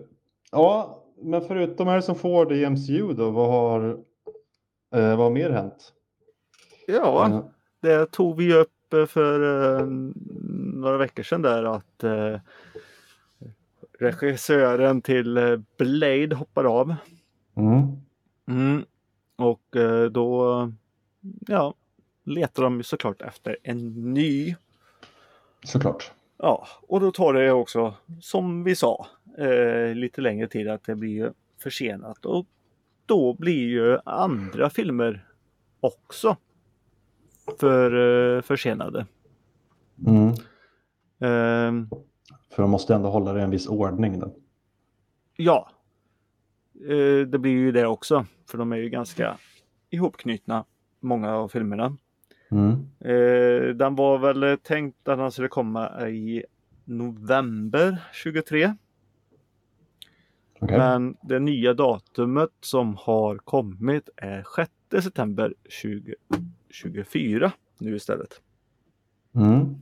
Ja, 0.51 1.03
men 1.21 1.41
förutom 1.41 1.87
Harrison 1.87 2.15
Ford 2.15 2.51
i 2.51 2.69
MCU 2.69 3.13
då, 3.13 3.29
vad 3.31 3.49
har, 3.49 3.89
eh, 4.95 5.09
vad 5.09 5.19
har 5.19 5.29
mer 5.29 5.49
hänt? 5.49 5.93
Ja, 6.87 7.27
Eh, 7.27 7.45
det 7.81 8.11
tog 8.11 8.37
vi 8.37 8.53
upp 8.53 8.93
eh, 8.93 9.05
för 9.05 9.79
eh, 9.79 9.85
några 10.73 10.97
veckor 10.97 11.23
sedan 11.23 11.41
där 11.41 11.63
att 11.63 12.03
eh, 12.03 12.39
regissören 13.99 15.01
till 15.01 15.37
eh, 15.37 15.59
Blade 15.77 16.35
hoppar 16.35 16.63
av. 16.63 16.95
Mm. 17.57 17.87
Mm. 18.47 18.85
Och 19.35 19.75
då 20.11 20.71
ja, 21.47 21.73
letar 22.23 22.63
de 22.63 22.83
såklart 22.83 23.21
efter 23.21 23.57
en 23.63 24.13
ny. 24.13 24.55
Såklart. 25.63 26.11
Ja, 26.45 26.67
och 26.81 26.99
då 26.99 27.11
tar 27.11 27.33
det 27.33 27.51
också 27.51 27.93
som 28.21 28.63
vi 28.63 28.75
sa 28.75 29.07
eh, 29.37 29.95
lite 29.95 30.21
längre 30.21 30.47
tid 30.47 30.67
att 30.67 30.83
det 30.83 30.95
blir 30.95 31.33
försenat 31.59 32.25
och 32.25 32.45
då 33.05 33.33
blir 33.33 33.67
ju 33.67 33.99
andra 34.05 34.69
filmer 34.69 35.27
också 35.79 36.37
för 37.59 37.91
eh, 38.35 38.41
försenade. 38.41 39.05
Mm. 40.07 40.27
Ehm, 41.19 41.89
För 42.51 42.61
de 42.61 42.71
måste 42.71 42.95
ändå 42.95 43.09
hålla 43.09 43.33
det 43.33 43.39
i 43.39 43.43
en 43.43 43.49
viss 43.49 43.67
ordning. 43.67 44.19
Då. 44.19 44.35
ja, 45.35 45.69
eh, 46.89 47.27
det 47.27 47.39
blir 47.39 47.51
ju 47.51 47.71
det 47.71 47.87
också 47.87 48.25
för 48.49 48.57
de 48.57 48.71
är 48.71 48.77
ju 48.77 48.89
ganska 48.89 49.37
ihopknutna 49.89 50.65
många 50.99 51.35
av 51.35 51.47
filmerna. 51.47 51.97
Mm. 52.51 52.71
Eh, 52.99 53.75
den 53.75 53.95
var 53.95 54.17
väl 54.17 54.57
tänkt 54.57 55.07
att 55.07 55.17
den 55.17 55.31
skulle 55.31 55.47
komma 55.47 56.09
i 56.09 56.43
november 56.85 57.97
23. 58.13 58.73
Okej. 60.59 60.77
Men 60.77 61.17
det 61.21 61.39
nya 61.39 61.73
datumet 61.73 62.51
som 62.61 62.95
har 62.99 63.37
kommit 63.37 64.09
är 64.15 64.45
6 64.55 64.71
september 65.03 65.53
2024 66.69 67.51
nu 67.77 67.95
istället. 67.95 68.41
Mm. 69.35 69.75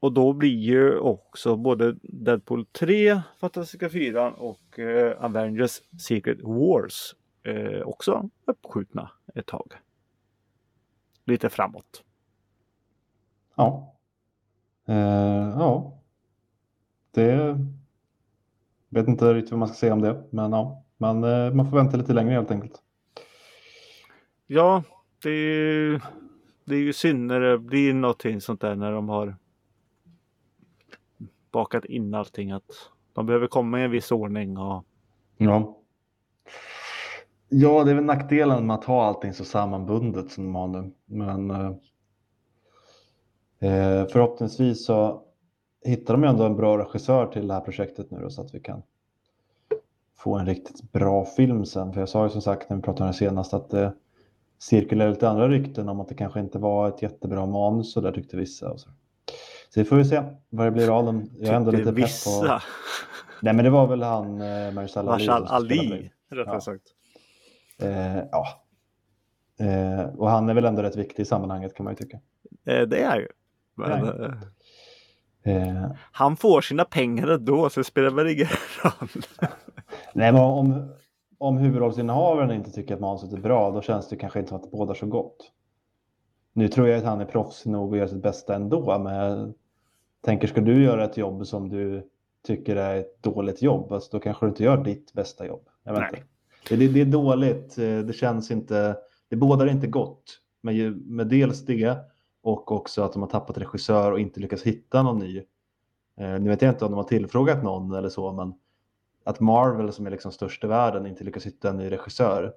Och 0.00 0.12
då 0.12 0.32
blir 0.32 0.58
ju 0.58 0.98
också 0.98 1.56
både 1.56 1.96
Deadpool 2.02 2.66
3, 2.66 3.20
Fantastiska 3.40 3.90
4 3.90 4.30
och 4.30 4.78
eh, 4.78 5.24
Avengers 5.24 5.80
Secret 6.00 6.38
Wars 6.42 7.14
eh, 7.42 7.80
också 7.80 8.30
uppskjutna 8.46 9.10
ett 9.34 9.46
tag. 9.46 9.72
Lite 11.28 11.48
framåt. 11.50 12.04
Ja. 13.54 13.96
Eh, 14.86 14.94
ja. 15.58 16.00
Det 17.10 17.58
vet 18.88 19.08
inte 19.08 19.34
riktigt 19.34 19.50
vad 19.50 19.58
man 19.58 19.68
ska 19.68 19.76
säga 19.76 19.92
om 19.92 20.00
det, 20.00 20.24
men 20.30 20.52
ja, 20.52 20.84
man, 20.96 21.24
eh, 21.24 21.54
man 21.54 21.70
får 21.70 21.76
vänta 21.76 21.96
lite 21.96 22.12
längre 22.12 22.32
helt 22.34 22.50
enkelt. 22.50 22.82
Ja, 24.46 24.82
det 25.22 25.30
är, 25.30 25.32
ju- 25.32 26.00
det 26.64 26.74
är 26.74 26.80
ju 26.80 26.92
synd 26.92 27.26
när 27.26 27.40
det 27.40 27.58
blir 27.58 27.94
någonting 27.94 28.40
sånt 28.40 28.60
där 28.60 28.74
när 28.76 28.92
de 28.92 29.08
har 29.08 29.36
bakat 31.50 31.84
in 31.84 32.14
allting 32.14 32.50
att 32.50 32.90
de 33.12 33.26
behöver 33.26 33.46
komma 33.46 33.80
i 33.80 33.84
en 33.84 33.90
viss 33.90 34.12
ordning 34.12 34.58
och 34.58 34.84
Ja. 35.36 35.77
Ja, 37.48 37.84
det 37.84 37.90
är 37.90 37.94
väl 37.94 38.04
nackdelen 38.04 38.66
med 38.66 38.74
att 38.74 38.84
ha 38.84 39.04
allting 39.04 39.32
så 39.32 39.44
sammanbundet 39.44 40.30
som 40.30 40.44
de 40.44 40.54
har 40.54 40.68
nu. 40.68 40.90
Men 41.06 41.50
eh, 41.50 41.66
eh, 43.60 44.06
förhoppningsvis 44.06 44.86
så 44.86 45.22
hittar 45.84 46.14
de 46.14 46.24
ändå 46.24 46.44
en 46.44 46.56
bra 46.56 46.78
regissör 46.78 47.26
till 47.26 47.48
det 47.48 47.54
här 47.54 47.60
projektet 47.60 48.10
nu 48.10 48.20
då, 48.20 48.30
så 48.30 48.42
att 48.42 48.54
vi 48.54 48.60
kan 48.60 48.82
få 50.16 50.34
en 50.34 50.46
riktigt 50.46 50.92
bra 50.92 51.24
film 51.24 51.66
sen. 51.66 51.92
För 51.92 52.00
jag 52.00 52.08
sa 52.08 52.24
ju 52.24 52.30
som 52.30 52.42
sagt 52.42 52.70
när 52.70 52.76
vi 52.76 52.82
pratade 52.82 53.04
om 53.04 53.12
det 53.12 53.18
senast 53.18 53.54
att 53.54 53.70
det 53.70 53.92
cirkulerar 54.58 55.10
lite 55.10 55.28
andra 55.28 55.48
rykten 55.48 55.88
om 55.88 56.00
att 56.00 56.08
det 56.08 56.14
kanske 56.14 56.40
inte 56.40 56.58
var 56.58 56.88
ett 56.88 57.02
jättebra 57.02 57.46
manus 57.46 57.96
och 57.96 58.02
där 58.02 58.12
tyckte 58.12 58.36
vissa. 58.36 58.70
Och 58.70 58.80
så. 58.80 58.88
så 59.74 59.80
vi 59.80 59.84
får 59.84 59.98
ju 59.98 60.04
se 60.04 60.22
vad 60.50 60.66
det 60.66 60.70
blir 60.70 60.98
av 60.98 61.04
dem. 61.04 61.30
Jag 61.38 61.48
är 61.48 61.56
ändå 61.56 61.70
lite 61.70 61.84
pepp 61.84 61.94
vissa. 61.94 62.30
på... 62.48 62.60
Nej 63.42 63.54
men 63.54 63.64
det 63.64 63.70
var 63.70 63.86
väl 63.86 64.02
han 64.02 64.40
eh, 64.40 64.66
Ali. 64.66 64.74
Marshall 64.74 65.06
som 65.06 65.18
spelade 65.18 65.48
Ali, 65.48 66.10
rättare 66.30 66.54
Ja. 66.54 66.60
sagt. 66.60 66.94
Eh, 67.82 68.18
ja. 68.32 68.46
Eh, 69.60 70.14
och 70.16 70.30
han 70.30 70.48
är 70.48 70.54
väl 70.54 70.64
ändå 70.64 70.82
rätt 70.82 70.96
viktig 70.96 71.22
i 71.22 71.26
sammanhanget 71.26 71.74
kan 71.74 71.84
man 71.84 71.92
ju 71.92 71.96
tycka. 71.96 72.20
Eh, 72.66 72.82
det 72.82 73.02
är 73.02 73.16
ju. 73.16 73.28
Men, 73.74 73.90
Nej. 73.90 74.26
eh, 74.26 74.32
Eh, 75.48 75.90
han 76.12 76.36
får 76.36 76.60
sina 76.60 76.84
pengar 76.84 77.28
ändå 77.28 77.70
så 77.70 77.80
det 77.80 77.84
spelar 77.84 78.10
väl 78.10 78.28
ingen 78.28 78.46
roll. 78.82 79.08
nej, 80.12 80.32
men 80.32 80.42
om, 80.42 80.92
om 81.38 81.58
huvudrollsinnehavaren 81.58 82.50
inte 82.50 82.70
tycker 82.70 82.94
att 82.94 83.00
manuset 83.00 83.32
är 83.32 83.36
bra, 83.36 83.70
då 83.70 83.82
känns 83.82 84.08
det 84.08 84.16
kanske 84.16 84.38
inte 84.38 84.48
som 84.48 84.56
att 84.56 84.62
det 84.62 84.70
bådar 84.70 84.94
så 84.94 85.06
gott. 85.06 85.52
Nu 86.52 86.68
tror 86.68 86.88
jag 86.88 86.98
att 86.98 87.04
han 87.04 87.20
är 87.20 87.24
proffsig 87.24 87.70
nog 87.70 87.92
att 87.92 87.98
göra 87.98 88.08
sitt 88.08 88.22
bästa 88.22 88.54
ändå, 88.54 88.98
men 88.98 89.14
jag 89.14 89.54
tänker, 90.24 90.48
ska 90.48 90.60
du 90.60 90.84
göra 90.84 91.04
ett 91.04 91.16
jobb 91.16 91.46
som 91.46 91.68
du 91.68 92.08
tycker 92.46 92.76
är 92.76 92.96
ett 92.96 93.22
dåligt 93.22 93.62
jobb, 93.62 93.92
alltså, 93.92 94.08
då 94.12 94.20
kanske 94.20 94.46
du 94.46 94.50
inte 94.50 94.64
gör 94.64 94.84
ditt 94.84 95.12
bästa 95.12 95.46
jobb. 95.46 95.68
Jag 95.82 95.92
vet 95.92 96.00
Nej. 96.00 96.10
inte. 96.14 96.28
Det, 96.68 96.76
det, 96.76 96.88
det 96.88 97.00
är 97.00 97.04
dåligt, 97.04 97.78
eh, 97.78 97.98
det 97.98 98.12
känns 98.16 98.50
inte, 98.50 98.96
det 99.28 99.36
bådar 99.36 99.66
inte 99.66 99.86
gott 99.86 100.40
med, 100.62 100.74
ju- 100.74 100.94
med 100.94 101.26
dels 101.26 101.64
det 101.66 101.98
och 102.42 102.72
också 102.72 103.02
att 103.02 103.12
de 103.12 103.22
har 103.22 103.28
tappat 103.28 103.58
regissör 103.58 104.12
och 104.12 104.20
inte 104.20 104.40
lyckats 104.40 104.62
hitta 104.62 105.02
någon 105.02 105.18
ny. 105.18 105.38
Eh, 106.18 106.40
nu 106.40 106.48
vet 106.50 106.62
jag 106.62 106.72
inte 106.72 106.84
om 106.84 106.90
de 106.90 106.96
har 106.96 107.04
tillfrågat 107.04 107.62
någon 107.64 107.94
eller 107.94 108.08
så, 108.08 108.32
men 108.32 108.54
att 109.24 109.40
Marvel 109.40 109.92
som 109.92 110.06
är 110.06 110.10
liksom 110.10 110.32
störst 110.32 110.64
i 110.64 110.66
världen 110.66 111.06
inte 111.06 111.24
lyckas 111.24 111.46
hitta 111.46 111.70
en 111.70 111.76
ny 111.76 111.90
regissör. 111.90 112.42
Det 112.42 112.52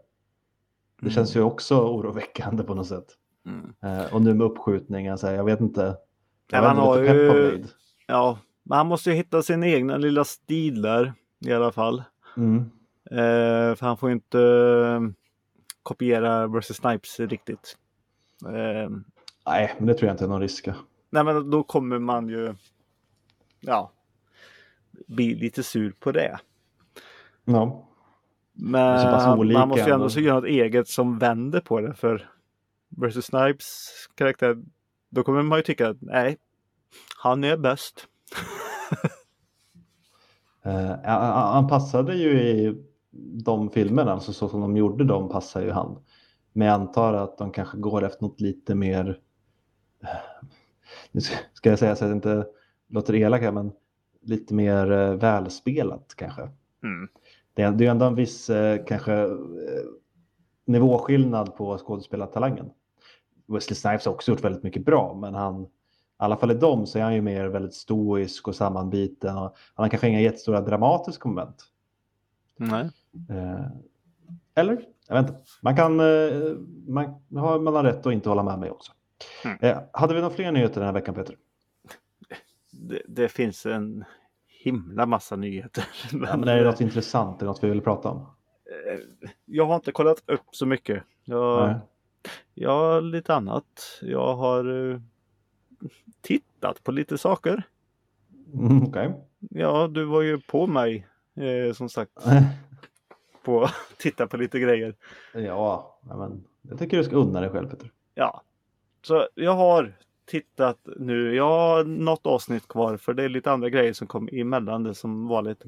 Mm. 1.05 1.13
känns 1.13 1.35
ju 1.35 1.41
också 1.41 1.81
oroväckande 1.89 2.63
på 2.63 2.75
något 2.75 2.87
sätt. 2.87 3.05
Mm. 3.45 3.73
Eh, 3.99 4.13
och 4.13 4.21
nu 4.21 4.33
med 4.33 4.45
uppskjutningen, 4.47 5.17
så 5.17 5.27
här, 5.27 5.33
jag 5.33 5.43
vet 5.43 5.61
inte. 5.61 5.81
Ja, 6.51 6.57
Jag 6.57 6.65
är 6.65 6.69
ändå 6.69 6.81
har 6.81 6.97
ju-. 6.99 7.63
Ja, 8.07 8.37
men 8.63 8.77
han 8.77 8.87
måste 8.87 9.09
ju 9.09 9.15
hitta 9.15 9.41
sin 9.41 9.63
egna 9.63 9.97
lilla 9.97 10.23
stil 10.23 10.81
där 10.81 11.13
i 11.45 11.53
alla 11.53 11.71
fall. 11.71 12.03
Mm. 12.37 12.71
Eh, 13.11 13.75
för 13.75 13.81
han 13.85 13.97
får 13.97 14.09
ju 14.09 14.13
inte 14.15 14.39
eh, 14.41 15.01
kopiera 15.83 16.47
Versus 16.47 16.77
Snipes 16.77 17.19
riktigt. 17.19 17.77
Eh, 18.45 18.89
Nej, 19.45 19.73
men 19.77 19.87
det 19.87 19.93
tror 19.93 20.07
jag 20.07 20.13
inte 20.13 20.23
är 20.23 20.27
någon 20.27 20.41
risk. 20.41 20.67
nej 21.09 21.23
men 21.23 21.49
då 21.49 21.63
kommer 21.63 21.99
man 21.99 22.29
ju 22.29 22.55
ja, 23.59 23.91
bli 25.07 25.35
lite 25.35 25.63
sur 25.63 25.91
på 25.99 26.11
det. 26.11 26.39
Ja. 27.45 27.87
Men 28.53 29.11
man 29.53 29.67
måste 29.67 29.83
ju 29.89 29.93
ändå 29.93 30.09
göra 30.09 30.35
något 30.35 30.45
eget 30.49 30.87
som 30.87 31.19
vänder 31.19 31.61
på 31.61 31.81
det. 31.81 31.93
För 31.93 32.29
Versus 32.89 33.25
Snipes 33.25 33.89
karaktär, 34.15 34.57
då 35.09 35.23
kommer 35.23 35.41
man 35.43 35.59
ju 35.59 35.63
tycka 35.63 35.89
att 35.89 35.97
nej, 36.01 36.37
han 37.17 37.43
är 37.43 37.57
bäst. 37.57 38.07
Han- 40.63 41.53
han 41.53 41.67
passade 41.67 42.15
ju 42.15 42.41
i 42.41 42.83
de 43.43 43.69
filmerna, 43.69 44.11
alltså 44.11 44.33
så 44.33 44.49
som 44.49 44.61
de 44.61 44.77
gjorde 44.77 45.03
dem 45.03 45.29
passar 45.29 45.61
ju 45.61 45.71
han. 45.71 45.97
Men 46.53 46.67
jag 46.67 46.73
antar 46.73 47.13
att 47.13 47.37
de 47.37 47.51
kanske 47.51 47.77
går 47.77 48.03
efter 48.03 48.23
något 48.23 48.41
lite 48.41 48.75
mer, 48.75 49.19
eh, 50.03 50.09
nu 51.11 51.21
ska- 51.53 51.69
jag 51.69 51.79
säga 51.79 51.95
så 51.95 52.05
att 52.05 52.11
det 52.11 52.15
inte 52.15 52.45
låter 52.89 53.15
elak 53.15 53.41
här, 53.41 53.51
men 53.51 53.71
lite 54.21 54.53
mer 54.53 54.91
eh, 54.91 55.13
välspelat 55.13 56.13
kanske. 56.17 56.41
Mm. 56.83 57.09
Det 57.53 57.61
är, 57.61 57.71
det 57.71 57.85
är 57.87 57.91
ändå 57.91 58.05
en 58.05 58.15
viss 58.15 58.49
eh, 58.49 58.85
kanske 58.85 59.27
nivåskillnad 60.65 61.55
på 61.55 61.77
skådespelartalangen. 61.77 62.69
Wesley 63.47 63.75
Snipes 63.75 64.05
har 64.05 64.13
också 64.13 64.31
gjort 64.31 64.43
väldigt 64.43 64.63
mycket 64.63 64.85
bra, 64.85 65.13
men 65.21 65.35
han, 65.35 65.61
i 65.63 65.67
alla 66.17 66.37
fall 66.37 66.51
i 66.51 66.53
dem 66.53 66.85
så 66.85 66.99
är 66.99 67.03
han 67.03 67.15
ju 67.15 67.21
mer 67.21 67.47
väldigt 67.47 67.73
stoisk 67.73 68.47
och 68.47 68.55
sammanbiten. 68.55 69.37
Och 69.37 69.55
han 69.73 69.83
har 69.83 69.87
kanske 69.89 70.07
inga 70.09 70.21
jättestora 70.21 70.61
dramatiska 70.61 71.29
moment. 71.29 71.63
Nej. 72.69 72.89
Eh, 73.29 73.65
eller? 74.55 74.85
Jag 75.07 75.21
vet 75.21 75.29
inte. 75.29 75.41
Man 75.61 75.75
kan 75.75 75.99
eh, 75.99 76.55
man, 76.87 77.05
har, 77.35 77.59
man 77.59 77.75
har 77.75 77.83
rätt 77.83 78.05
att 78.05 78.13
inte 78.13 78.29
hålla 78.29 78.43
med 78.43 78.59
mig 78.59 78.71
också. 78.71 78.91
Mm. 79.45 79.57
Eh, 79.61 79.77
hade 79.93 80.13
vi 80.13 80.21
några 80.21 80.35
fler 80.35 80.51
nyheter 80.51 80.75
den 80.75 80.85
här 80.85 80.93
veckan 80.93 81.15
Peter? 81.15 81.35
Det, 82.71 83.01
det 83.07 83.29
finns 83.29 83.65
en 83.65 84.03
himla 84.63 85.05
massa 85.05 85.35
nyheter. 85.35 85.83
Ja, 86.11 86.37
men 86.37 86.47
är 86.47 86.57
det 86.57 86.63
något 86.63 86.81
intressant? 86.81 87.35
Är 87.35 87.39
det 87.39 87.51
något 87.51 87.63
vi 87.63 87.69
vill 87.69 87.81
prata 87.81 88.09
om? 88.09 88.17
Eh, 88.17 88.99
Jag 89.45 89.65
har 89.65 89.75
inte 89.75 89.91
kollat 89.91 90.23
upp 90.29 90.45
så 90.51 90.65
mycket. 90.65 91.03
Jag, 91.23 91.67
Nej. 91.67 91.75
jag 92.53 92.71
har 92.71 93.01
lite 93.01 93.35
annat. 93.35 93.99
Jag 94.01 94.35
har 94.35 94.91
eh, 94.91 94.99
tittat 96.21 96.83
på 96.83 96.91
lite 96.91 97.17
saker. 97.17 97.63
Mm, 98.53 98.83
Okej. 98.83 99.13
Ja, 99.39 99.87
du 99.87 100.05
var 100.05 100.21
ju 100.21 100.39
på 100.39 100.67
mig 100.67 101.07
eh, 101.35 101.73
som 101.73 101.89
sagt 101.89 102.11
på 103.43 103.67
titta 103.97 104.27
på 104.27 104.37
lite 104.37 104.59
grejer. 104.59 104.95
ja, 105.33 105.99
ja, 106.09 106.17
men 106.17 106.43
jag 106.61 106.79
tycker 106.79 106.97
du 106.97 107.03
ska 107.03 107.15
unna 107.15 107.41
dig 107.41 107.49
själv 107.49 107.69
Peter. 107.69 107.91
Ja, 108.15 108.41
så 109.01 109.27
jag 109.35 109.53
har 109.53 109.93
tittat 110.25 110.77
nu. 110.97 111.35
Jag 111.35 111.49
har 111.49 111.83
något 111.83 112.25
avsnitt 112.25 112.67
kvar 112.67 112.97
för 112.97 113.13
det 113.13 113.23
är 113.23 113.29
lite 113.29 113.51
andra 113.51 113.69
grejer 113.69 113.93
som 113.93 114.07
kom 114.07 114.29
emellan 114.31 114.83
det 114.83 114.95
som 114.95 115.27
vanligt. 115.27 115.63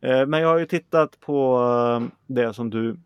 Eh, 0.00 0.26
Men 0.26 0.40
jag 0.40 0.48
har 0.48 0.58
ju 0.58 0.66
tittat 0.66 1.20
på 1.20 1.60
eh, 2.00 2.08
det 2.26 2.54
som 2.54 2.70
du 2.70 2.96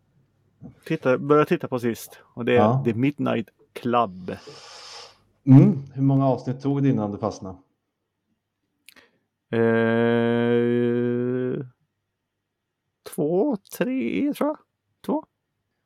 tittar, 0.85 1.17
började 1.17 1.49
titta 1.49 1.67
på 1.67 1.79
sist 1.79 2.19
och 2.33 2.45
det 2.45 2.51
är 2.51 2.55
Ja. 2.55 2.81
The 2.85 2.93
Midnight 2.93 3.47
Club. 3.73 4.31
Mm. 5.45 5.83
Hur 5.93 6.01
många 6.03 6.27
avsnitt 6.27 6.61
tog 6.61 6.83
det 6.83 6.89
innan 6.89 7.11
du 7.11 7.17
fastnade? 7.17 7.57
Eh, 9.51 9.59
två, 13.15 13.57
tre 13.77 14.33
tror 14.33 14.49
jag. 14.49 14.57
Två. 15.05 15.23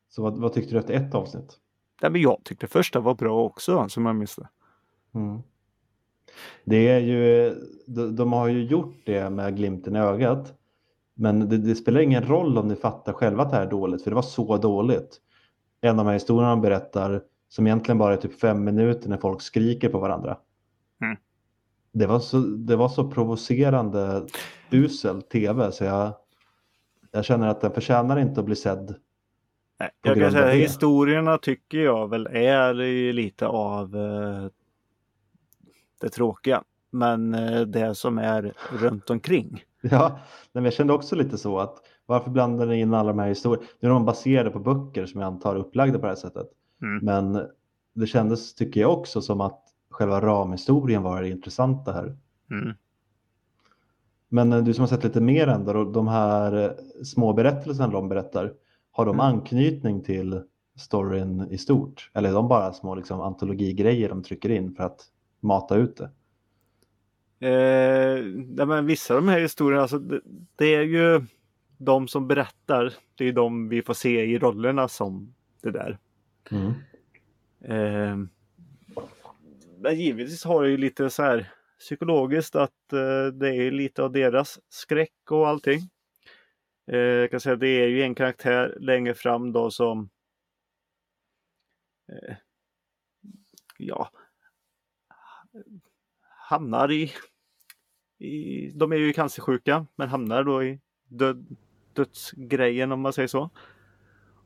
Så 0.10 0.22
vad, 0.24 0.38
vad 0.38 0.54
tyckte 0.54 0.74
du 0.74 0.80
efter 0.80 0.94
ett 0.94 1.16
avsnitt? 1.16 1.58
Nej, 2.02 2.12
men 2.12 2.22
jag 2.22 2.42
tyckte 2.44 2.68
första 2.68 3.00
var 3.00 3.16
bra 3.16 3.44
också 3.44 3.90
som 3.90 4.06
jag 4.06 4.16
minns 4.16 4.36
det. 4.36 4.50
Mm. 5.14 5.42
Det 6.66 6.88
är 6.88 7.00
ju, 7.00 7.56
de, 7.88 8.16
de 8.16 8.34
har 8.34 8.48
ju 8.48 8.64
gjort 8.64 8.96
det 9.06 9.30
med 9.30 9.56
glimten 9.56 9.96
i 9.96 10.00
ögat. 10.00 10.54
Men 11.14 11.50
det, 11.50 11.58
det 11.58 11.76
spelar 11.76 12.00
ingen 12.00 12.28
roll 12.28 12.58
om 12.58 12.68
ni 12.68 12.76
fattar 12.76 13.14
själva 13.14 13.44
att 13.44 13.50
det 13.50 13.56
här 13.56 13.66
är 13.66 13.70
dåligt, 13.70 14.04
för 14.04 14.12
det 14.12 14.16
var 14.16 14.22
så 14.22 14.58
dåligt. 14.58 15.22
En 15.82 15.90
av 15.90 15.98
de 15.98 16.06
här 16.06 16.14
historierna 16.14 16.50
de 16.50 16.62
berättar, 16.62 17.24
som 17.50 17.68
egentligen 17.68 17.98
bara 17.98 18.14
är 18.14 18.18
typ 18.18 18.40
fem 18.40 18.64
minuter 18.64 19.10
när 19.10 19.18
folk 19.18 19.42
skriker 19.42 19.90
på 19.90 20.00
varandra. 20.00 20.38
Mm. 21.02 21.18
Det, 21.92 22.08
var 22.08 22.20
så, 22.20 22.40
det 22.40 22.76
var 22.76 22.90
så 22.90 23.12
provocerande 23.12 24.28
usel 24.72 25.22
tv, 25.22 25.72
så 25.72 25.84
jag, 25.84 26.14
jag 27.18 27.26
känner 27.26 27.48
att 27.48 27.62
den 27.62 27.72
förtjänar 27.72 28.20
inte 28.20 28.40
att 28.40 28.46
bli 28.46 28.56
sedd. 28.56 28.96
Nej, 29.80 29.90
jag 30.02 30.18
kan 30.18 30.32
säga 30.32 30.46
det. 30.46 30.54
historierna 30.54 31.38
tycker 31.38 31.78
jag 31.78 32.10
väl 32.10 32.28
är 32.32 32.74
lite 33.14 33.48
av 33.48 33.96
eh, 33.96 34.50
det 36.02 36.10
tråkiga. 36.10 36.64
Men 36.92 37.34
eh, 37.34 37.62
det 37.62 37.96
som 37.96 38.18
är 38.18 38.54
runt 38.72 39.10
omkring. 39.10 39.64
Ja, 39.82 40.20
men 40.52 40.64
jag 40.64 40.74
kände 40.74 40.94
också 40.94 41.16
lite 41.16 41.38
så 41.38 41.60
att 41.60 41.78
varför 42.06 42.32
blandar 42.32 42.66
ni 42.66 42.80
in 42.80 42.94
alla 42.94 43.10
de 43.10 43.20
här 43.20 43.28
historierna? 43.28 43.68
Nu 43.80 43.90
är 43.90 43.94
de 43.94 44.06
baserade 44.06 44.50
på 44.50 44.60
böcker 44.60 45.06
som 45.06 45.22
jag 45.22 45.28
antar 45.28 45.56
är 45.56 45.60
upplagda 45.60 46.00
på 46.00 46.06
det 46.06 46.12
här 46.12 46.16
sättet. 46.16 46.48
Mm. 46.82 47.06
Men 47.06 47.48
det 47.94 48.08
kändes, 48.08 48.56
tycker 48.56 48.82
jag 48.82 48.94
också, 48.94 49.22
som 49.22 49.42
att 49.42 49.64
själva 49.90 50.22
ramhistorien 50.22 51.04
var 51.04 51.22
det 51.22 51.30
intressanta 51.30 51.92
här. 51.92 52.18
Mm. 52.52 52.74
Men 54.30 54.54
eh, 54.54 54.64
du 54.64 54.74
som 54.74 54.82
har 54.82 54.88
sett 54.88 55.04
lite 55.04 55.22
mer 55.22 55.48
ändå, 55.48 55.74
då, 55.74 55.84
de 55.84 56.08
här 56.08 56.54
eh, 56.54 56.72
små 57.04 57.34
berättelserna 57.34 57.88
de 57.94 58.10
berättar, 58.10 58.54
har 58.92 59.06
de 59.06 59.16
Mm. 59.16 59.26
anknytning 59.26 60.04
till 60.04 60.42
storyn 60.78 61.48
i 61.52 61.58
stort? 61.58 62.12
Eller 62.14 62.30
är 62.30 62.34
de 62.34 62.48
bara 62.48 62.74
små 62.74 62.96
liksom, 62.96 63.22
antologigrejer 63.22 64.10
de 64.10 64.24
trycker 64.24 64.50
in 64.50 64.76
för 64.76 64.84
att 64.84 65.06
mata 65.40 65.76
ut 65.76 65.98
det? 65.98 66.10
Eh, 67.40 68.24
nej, 68.48 68.66
men 68.66 68.86
vissa 68.86 69.16
av 69.16 69.22
de 69.22 69.28
här 69.32 69.40
historierna, 69.40 69.82
alltså, 69.82 70.00
det, 70.00 70.22
det 70.56 70.76
är 70.76 70.82
ju 70.84 71.26
de 71.78 72.08
som 72.08 72.28
berättar. 72.28 72.94
Det 73.16 73.26
är 73.26 73.34
de 73.34 73.70
vi 73.70 73.82
får 73.82 73.94
se 73.94 74.24
i 74.26 74.40
rollerna 74.40 74.88
som 74.88 75.34
det 75.62 75.72
där. 75.72 75.98
Mm. 76.52 76.74
Eh, 77.62 78.28
men 79.80 80.00
givetvis 80.00 80.44
har 80.44 80.64
det 80.64 80.70
ju 80.70 80.78
lite 80.78 81.10
så 81.10 81.24
här 81.24 81.52
psykologiskt 81.80 82.56
att 82.56 82.94
eh, 82.94 83.28
det 83.28 83.56
är 83.56 83.72
lite 83.72 84.04
av 84.04 84.12
deras 84.12 84.60
skräck 84.70 85.32
och 85.32 85.48
allting. 85.48 85.80
Eh, 86.92 86.98
jag 86.98 87.32
kan 87.32 87.40
säga 87.40 87.54
att 87.54 87.60
det 87.60 87.84
är 87.84 87.88
ju 87.88 88.04
en 88.04 88.16
karaktär 88.16 88.78
längre 88.80 89.14
fram 89.14 89.52
då 89.52 89.72
som 89.72 90.10
eh, 92.12 92.36
ja 93.78 94.12
hamnar 96.50 96.92
i, 96.92 97.12
i 98.18 98.72
de 98.76 98.92
är 98.92 98.96
ju 98.96 99.14
cancersjuka 99.14 99.86
men 99.96 100.10
hamnar 100.10 100.44
då 100.44 100.64
i 100.64 100.80
död, 101.08 101.56
dödsgrejen 101.94 102.92
om 102.92 103.02
man 103.02 103.14
säger 103.14 103.28
så. 103.28 103.50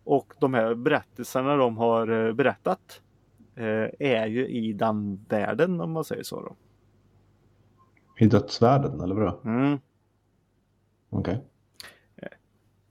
Och 0.04 0.34
de 0.40 0.54
här 0.54 0.76
berättelserna 0.76 1.56
de 1.56 1.78
har 1.78 2.28
eh, 2.28 2.34
berättat 2.34 3.02
eh, 3.56 3.90
är 4.00 4.28
ju 4.28 4.48
i 4.48 4.74
den 4.74 5.26
världen 5.30 5.82
om 5.82 5.92
man 5.92 6.04
säger 6.04 6.24
så. 6.24 6.42
Då. 6.42 6.56
I 8.22 8.28
dödsvärlden, 8.28 9.02
eller 9.02 9.16
vadå? 9.16 9.40
Mm. 9.46 9.80
Okej. 11.10 11.42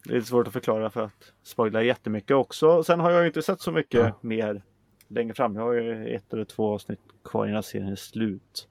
lite 0.04 0.26
svårt 0.26 0.46
att 0.46 0.52
förklara 0.52 0.90
för 0.90 1.00
att 1.04 1.32
spoila 1.42 1.82
jättemycket 1.82 2.36
också. 2.36 2.82
Sen 2.84 3.00
har 3.00 3.10
jag 3.10 3.20
ju 3.20 3.26
inte 3.26 3.42
sett 3.42 3.60
så 3.60 3.72
mycket 3.72 4.00
Ja. 4.00 4.18
mer 4.20 4.62
längre 5.08 5.34
fram. 5.34 5.56
Jag 5.56 5.62
har 5.62 5.72
ju 5.72 6.14
ett 6.14 6.32
eller 6.32 6.44
två 6.44 6.74
avsnitt 6.74 7.00
kvar 7.24 7.46
innan 7.46 7.62
serien 7.62 7.88
är 7.92 7.96
slut. 7.96 8.68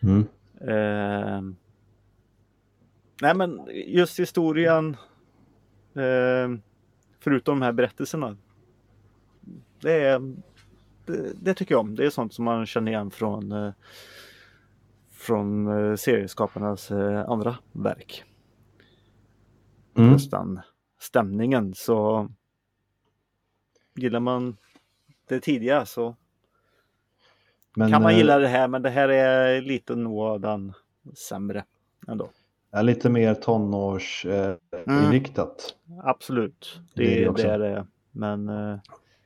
Mm. 0.00 0.24
Ehm. 0.68 1.56
nej 3.22 3.34
men 3.34 3.60
just 3.86 4.18
historien. 4.20 4.96
ehm, 5.94 6.62
förutom 7.20 7.58
de 7.60 7.64
här 7.64 7.72
berättelserna. 7.72 8.36
Det, 9.80 9.92
är, 10.04 10.18
det, 11.06 11.32
det 11.42 11.54
tycker 11.54 11.74
jag 11.74 11.80
om. 11.80 11.94
Det 11.96 12.06
är 12.06 12.10
sånt 12.10 12.34
som 12.34 12.44
man 12.44 12.66
känner 12.66 12.92
igen 12.92 13.10
från 13.10 13.52
eh, 13.52 13.72
från 15.20 15.66
eh, 15.90 15.96
serieskaparnas 15.96 16.90
eh, 16.90 17.30
andra 17.30 17.56
verk. 17.72 18.24
Mm. 19.96 20.12
Just 20.12 20.30
den 20.30 20.60
stämningen 21.00 21.74
så 21.74 22.28
gillar 23.94 24.20
man 24.20 24.56
det 25.28 25.40
tidiga 25.40 25.86
så 25.86 26.16
Men, 27.76 27.90
kan 27.90 28.02
man 28.02 28.12
eh, 28.12 28.18
gilla 28.18 28.38
det 28.38 28.48
här 28.48 28.68
men 28.68 28.82
det 28.82 28.90
här 28.90 29.08
är 29.08 29.62
lite 29.62 29.94
nog 29.96 30.40
den 30.40 30.72
sämre 31.14 31.64
ändå. 32.08 32.30
är 32.72 32.82
lite 32.82 33.10
mer 33.10 33.34
tonårsinriktat. 33.34 35.60
Eh, 35.60 35.66
Mm. 35.90 36.00
Absolut, 36.04 36.80
Det 36.94 37.02
är 37.02 37.06
det 37.26 37.32
det, 37.32 37.42
det 37.42 37.48
är 37.48 37.58
det. 37.58 37.86
Men 38.12 38.48
eh, 38.48 38.78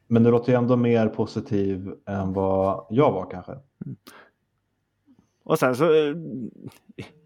Men 0.07 0.23
du 0.23 0.31
låter 0.31 0.53
ju 0.53 0.59
ändå 0.59 0.77
mer 0.77 1.09
positiv 1.09 1.95
än 2.07 2.33
vad 2.33 2.87
jag 2.91 3.13
var 3.13 3.31
kanske. 3.31 3.53
Och 5.45 5.59
sen 5.59 5.77
så 5.77 5.85
eh, 5.95 6.15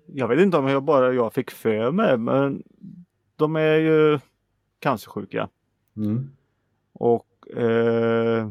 jag 0.06 0.28
vet 0.28 0.38
inte 0.40 0.56
om 0.56 0.68
jag 0.68 0.82
bara 0.82 1.12
jag 1.14 1.34
fick 1.34 1.50
för 1.50 1.90
mig 1.90 2.18
men 2.18 2.62
de 3.36 3.56
är 3.56 3.76
ju 3.76 4.18
cancersjuka 4.78 5.48
Mm. 5.96 6.30
och 6.92 7.56
eh, 7.56 8.50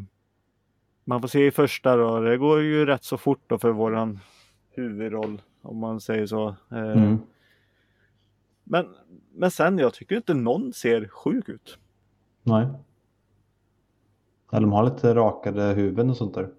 man 1.04 1.22
får 1.22 1.28
se 1.28 1.48
i 1.48 1.52
första 1.52 1.96
då, 1.96 2.20
det 2.20 2.38
går 2.38 2.62
ju 2.62 2.86
rätt 2.86 3.04
så 3.04 3.18
fort 3.18 3.42
då 3.48 3.58
för 3.58 3.72
våran 3.72 4.20
huvudroll 4.70 5.42
om 5.62 5.78
man 5.78 6.02
säger 6.02 6.26
så. 6.26 6.48
Eh, 6.72 6.78
Mm. 6.92 7.18
Men, 8.64 8.96
men 9.34 9.52
sen, 9.52 9.78
jag 9.78 9.94
tycker 9.94 10.16
inte 10.16 10.34
någon 10.34 10.74
ser 10.74 11.08
sjuk 11.08 11.50
ut. 11.50 11.78
Nej. 12.44 12.68
Eller 14.52 14.62
de 14.62 14.72
har 14.72 14.84
lite 14.84 15.16
rakade 15.16 15.64
huvuden 15.64 16.10
och 16.10 16.18
sånt 16.18 16.34
där. 16.34 16.50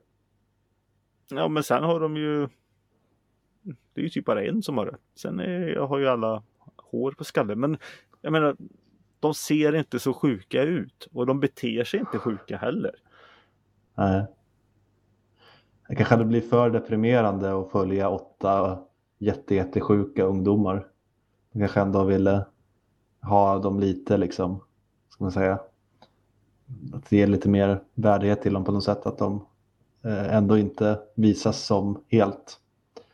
Ja, 1.30 1.48
men 1.48 1.62
sen 1.62 1.82
har 1.82 2.00
de 2.00 2.16
ju... 2.16 2.48
Det 3.94 4.00
är 4.00 4.02
ju 4.02 4.08
typ 4.08 4.24
bara 4.24 4.44
en 4.44 4.62
som 4.62 4.78
har 4.78 4.86
det. 4.86 4.96
Sen 5.14 5.40
är, 5.40 5.68
jag 5.68 5.86
har 5.86 5.98
ju 5.98 6.08
alla 6.08 6.42
hår 6.76 7.12
på 7.12 7.24
skallen. 7.24 7.60
Men 7.60 7.76
jag 8.20 8.32
menar, 8.32 8.56
de 9.20 9.34
ser 9.34 9.74
inte 9.74 9.98
så 9.98 10.14
sjuka 10.14 10.62
ut. 10.62 11.08
Och 11.12 11.26
de 11.26 11.40
beter 11.40 11.84
sig 11.84 12.00
inte 12.00 12.18
sjuka 12.18 12.56
heller. 12.56 12.94
Nej. 13.94 14.26
Det 15.88 15.94
kanske 15.94 16.14
hade 16.14 16.24
blivit 16.24 16.50
för 16.50 16.70
deprimerande 16.70 17.60
att 17.60 17.70
följa 17.70 18.08
åtta 18.08 18.78
jättejättesjuka 19.18 20.24
ungdomar. 20.24 20.86
De 21.52 21.58
kanske 21.58 21.80
ändå 21.80 22.04
ville 22.04 22.46
ha 23.22 23.58
dem 23.58 23.80
lite 23.80 24.16
liksom, 24.16 24.60
ska 25.08 25.24
man 25.24 25.32
säga. 25.32 25.58
Att 26.92 27.12
ge 27.12 27.26
lite 27.26 27.48
mer 27.48 27.80
värdighet 27.94 28.42
till 28.42 28.52
dem 28.52 28.64
på 28.64 28.72
något 28.72 28.84
sätt. 28.84 29.06
Att 29.06 29.18
de 29.18 29.46
eh, 30.04 30.36
ändå 30.36 30.58
inte 30.58 31.00
visas 31.14 31.66
som 31.66 32.04
helt 32.08 32.60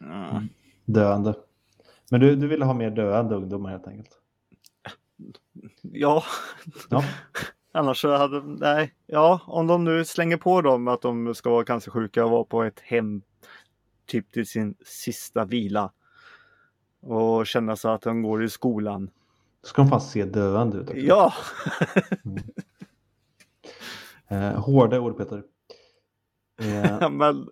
Mm. 0.01 0.49
döende. 0.85 1.35
Men 2.11 2.21
du, 2.21 2.37
du 2.37 2.47
ville 2.47 2.65
ha 2.65 2.75
mer 2.75 2.91
döende 2.91 3.35
ungdomar 3.35 3.71
helt 3.71 3.87
enkelt. 3.87 4.19
Ja, 5.83 6.25
Ja, 6.91 7.05
annars 7.73 8.01
så 8.01 8.17
hade... 8.17 8.43
Nej, 8.43 8.95
ja, 9.07 9.41
om 9.47 9.67
de 9.67 9.85
nu 9.85 10.05
slänger 10.05 10.37
på 10.37 10.63
dem 10.63 10.89
att 10.89 11.03
de 11.03 11.35
ska 11.35 11.51
vara 11.51 11.65
cancersjuka 11.65 12.25
och 12.25 12.31
vara 12.31 12.45
på 12.45 12.63
ett 12.63 12.81
hem 12.81 13.23
typ 14.07 14.33
till 14.33 14.47
sin 14.47 14.75
sista 14.85 15.45
vila. 15.45 15.93
Och 17.01 17.47
känna 17.47 17.77
så 17.77 17.89
att 17.89 18.03
de 18.03 18.23
går 18.23 18.45
i 18.45 18.49
skolan. 18.49 19.11
då 19.61 19.69
ska 19.69 19.83
de 19.83 19.89
fan 19.91 20.01
se 20.01 20.25
döende 20.25 20.79
ut 20.79 20.91
också. 20.91 21.01
Ja! 21.01 21.33
Eh, 24.29 24.61
hårda 24.61 25.01
ord 25.01 25.17
Peter. 25.17 25.43
Eh, 26.61 27.11
men 27.11 27.49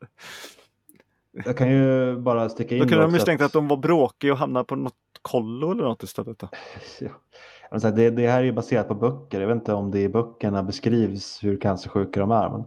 jag 1.33 1.57
kan 1.57 1.71
ju 1.71 2.17
bara 2.17 2.49
sticka 2.49 2.75
in 2.75 2.81
då 2.83 2.89
kunde 2.89 3.03
de 3.03 3.05
också 3.05 3.15
misstänka 3.15 3.45
att 3.45 3.53
de 3.53 3.69
var 3.69 3.77
bråkiga 3.77 4.33
och 4.33 4.39
hamnade 4.39 4.65
på 4.65 4.77
något 4.77 4.95
kollo 5.23 5.73
eller 5.73 5.85
något 5.85 6.03
istället. 6.03 6.39
Då. 6.39 6.49
Ja. 7.01 7.91
Det, 7.91 8.11
det 8.11 8.29
här 8.29 8.41
är 8.41 8.45
ju 8.45 8.53
baserat 8.53 8.89
på 8.89 8.95
böcker. 8.95 9.41
Jag 9.41 9.49
vet 9.49 9.55
inte 9.55 9.75
om 9.75 9.91
det 9.91 10.01
i 10.01 10.09
böckerna 10.09 10.63
beskrivs 10.63 11.45
hur 11.45 11.61
cancersjuka 11.61 12.21
de 12.21 12.31
är. 12.31 12.51
Men... 12.51 12.65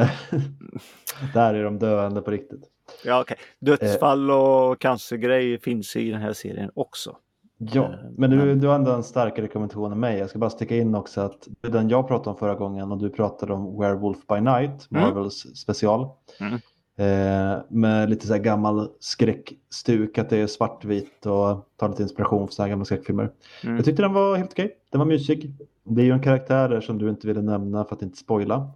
eh, 0.00 0.10
Där 1.34 1.54
är 1.54 1.64
de 1.64 1.78
döende 1.78 2.22
på 2.22 2.30
riktigt. 2.30 2.62
Ja, 3.04 3.20
okej. 3.20 3.36
Dödsfall 3.58 4.30
och 4.30 4.80
cancergrej 4.80 5.60
finns 5.60 5.96
i 5.96 6.10
den 6.10 6.20
här 6.20 6.32
serien 6.32 6.70
också. 6.74 7.16
Ja, 7.58 7.84
Eh, 7.84 7.90
men 8.16 8.30
du, 8.30 8.54
du 8.54 8.66
har 8.66 8.74
ändå 8.74 8.92
en 8.92 9.02
starkare 9.02 9.44
rekommendation 9.46 9.92
än 9.92 10.00
mig. 10.00 10.18
Jag 10.18 10.30
ska 10.30 10.38
bara 10.38 10.50
sticka 10.50 10.76
in 10.76 10.94
också 10.94 11.20
att 11.20 11.48
den 11.60 11.88
jag 11.88 12.08
pratade 12.08 12.30
om 12.30 12.36
förra 12.36 12.54
gången 12.54 12.92
och 12.92 12.98
du 12.98 13.10
pratade 13.10 13.52
om 13.52 13.78
Werewolf 13.80 14.26
by 14.26 14.40
Night, 14.40 14.88
Mm. 14.90 15.02
Marvels 15.02 15.34
special. 15.56 16.08
Mm. 16.40 16.58
Eh, 16.98 17.58
med 17.68 18.10
lite 18.10 18.26
så 18.26 18.32
här 18.32 18.40
gammal 18.40 18.88
skräckstuk, 19.00 20.18
att 20.18 20.30
det 20.30 20.36
är 20.36 20.46
svartvitt 20.46 21.26
och 21.26 21.68
tar 21.76 21.88
lite 21.88 22.02
inspiration 22.02 22.38
från 22.38 22.48
så 22.52 22.62
här 22.62 22.68
gamla 22.68 22.84
skräckfilmer. 22.84 23.30
Mm. 23.64 23.76
Jag 23.76 23.84
tyckte 23.84 24.02
den 24.02 24.12
var 24.12 24.36
helt 24.36 24.52
okej. 24.52 24.76
Den 24.90 24.98
var 24.98 25.06
mysig. 25.06 25.54
Det 25.84 26.02
är 26.02 26.04
ju 26.04 26.12
en 26.12 26.22
karaktär 26.22 26.68
där 26.68 26.80
som 26.80 26.98
du 26.98 27.08
inte 27.08 27.26
ville 27.26 27.42
nämna 27.42 27.84
för 27.84 27.96
att 27.96 28.02
inte 28.02 28.16
spoila. 28.16 28.70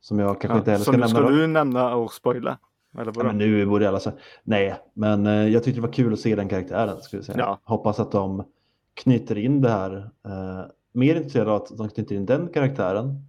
Som 0.00 0.18
jag 0.18 0.40
kanske 0.40 0.58
inte 0.58 0.70
Ja, 0.70 0.72
heller 0.72 0.84
så 0.84 0.92
ska 0.92 1.00
nämna. 1.00 1.08
ska 1.08 1.28
du 1.28 1.46
nämna 1.46 1.94
och 1.96 2.12
spoila? 2.12 2.58
Eller 2.98 3.12
Ja, 3.16 3.22
men 3.22 3.38
nu 3.38 3.66
borde 3.66 3.88
alla 3.88 4.00
säga. 4.00 4.16
Nej, 4.42 4.74
men 4.94 5.26
eh, 5.26 5.32
jag 5.48 5.64
tyckte 5.64 5.80
det 5.80 5.86
var 5.86 5.92
kul 5.92 6.12
att 6.12 6.20
se 6.20 6.36
den 6.36 6.48
karaktären. 6.48 7.02
Skulle 7.02 7.18
jag 7.18 7.26
säga. 7.26 7.38
Ja. 7.38 7.58
Hoppas 7.64 8.00
att 8.00 8.12
de 8.12 8.44
knyter 8.94 9.38
in 9.38 9.60
det 9.60 9.70
här. 9.70 10.10
Eh, 10.26 10.64
mer 10.92 11.14
intresserad 11.16 11.48
av 11.48 11.62
att 11.62 11.78
de 11.78 11.88
knyter 11.88 12.14
in 12.16 12.26
den 12.26 12.48
karaktären 12.48 13.24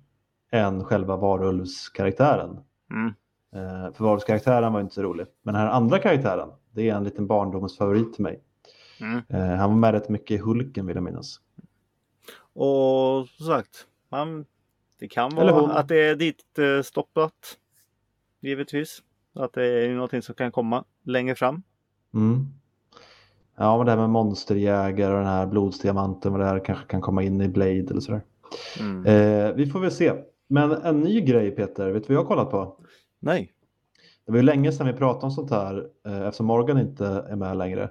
än 0.51 0.83
själva 0.83 1.15
varulvskaraktären. 1.17 2.57
Mm. 2.91 3.13
Eh, 3.55 3.93
för 3.93 4.03
varulvskaraktären 4.03 4.73
var 4.73 4.81
inte 4.81 4.93
så 4.93 5.03
rolig. 5.03 5.25
Men 5.43 5.53
den 5.53 5.63
här 5.63 5.69
andra 5.69 5.99
karaktären, 5.99 6.49
det 6.71 6.89
är 6.89 6.95
en 6.95 7.03
liten 7.03 7.27
barndomsfavorit 7.27 8.13
till 8.13 8.23
mig. 8.23 8.41
Mm. 9.01 9.21
Eh, 9.29 9.57
han 9.57 9.69
var 9.69 9.77
med 9.77 9.91
rätt 9.91 10.09
mycket 10.09 10.31
i 10.31 10.37
Hulken 10.37 10.85
vill 10.85 10.95
jag 10.95 11.03
minnas. 11.03 11.39
Och 12.53 13.27
som 13.27 13.45
sagt, 13.45 13.87
man, 14.09 14.45
det 14.99 15.07
kan 15.07 15.35
vara 15.35 15.73
att 15.73 15.87
det 15.87 15.99
är 15.99 16.15
dit 16.15 16.59
eh, 16.59 16.81
stoppat. 16.83 17.57
Givetvis. 18.41 19.03
Att 19.33 19.53
det 19.53 19.65
är 19.65 19.93
någonting 19.93 20.21
som 20.21 20.35
kan 20.35 20.51
komma 20.51 20.83
längre 21.03 21.35
fram. 21.35 21.63
Mm. 22.13 22.45
Ja, 23.55 23.77
men 23.77 23.85
det 23.85 23.91
här 23.91 23.99
med 23.99 24.09
monsterjägare 24.09 25.13
och 25.13 25.19
den 25.19 25.27
här 25.27 25.47
blodsdiamanten 25.47 26.33
och 26.33 26.39
det 26.39 26.45
här 26.45 26.65
kanske 26.65 26.85
kan 26.85 27.01
komma 27.01 27.23
in 27.23 27.41
i 27.41 27.47
Blade 27.47 27.71
eller 27.89 27.99
sådär. 27.99 28.21
Mm. 28.79 29.05
Eh, 29.05 29.53
vi 29.55 29.67
får 29.67 29.79
väl 29.79 29.91
se. 29.91 30.13
Men 30.47 30.71
en 30.71 31.01
ny 31.01 31.21
grej 31.21 31.51
Peter, 31.51 31.91
vet 31.91 32.07
du 32.07 32.07
vad 32.07 32.15
jag 32.15 32.23
har 32.23 32.27
kollat 32.27 32.51
på? 32.51 32.79
Nej. 33.25 33.51
Det 34.25 34.31
var 34.31 34.37
ju 34.37 34.43
länge 34.43 34.71
sedan 34.71 34.87
vi 34.87 34.93
pratade 34.93 35.25
om 35.25 35.31
sånt 35.31 35.51
här 35.51 35.87
eh, 36.05 36.21
eftersom 36.21 36.45
Morgan 36.45 36.79
inte 36.79 37.05
är 37.05 37.35
med 37.35 37.57
längre. 37.57 37.89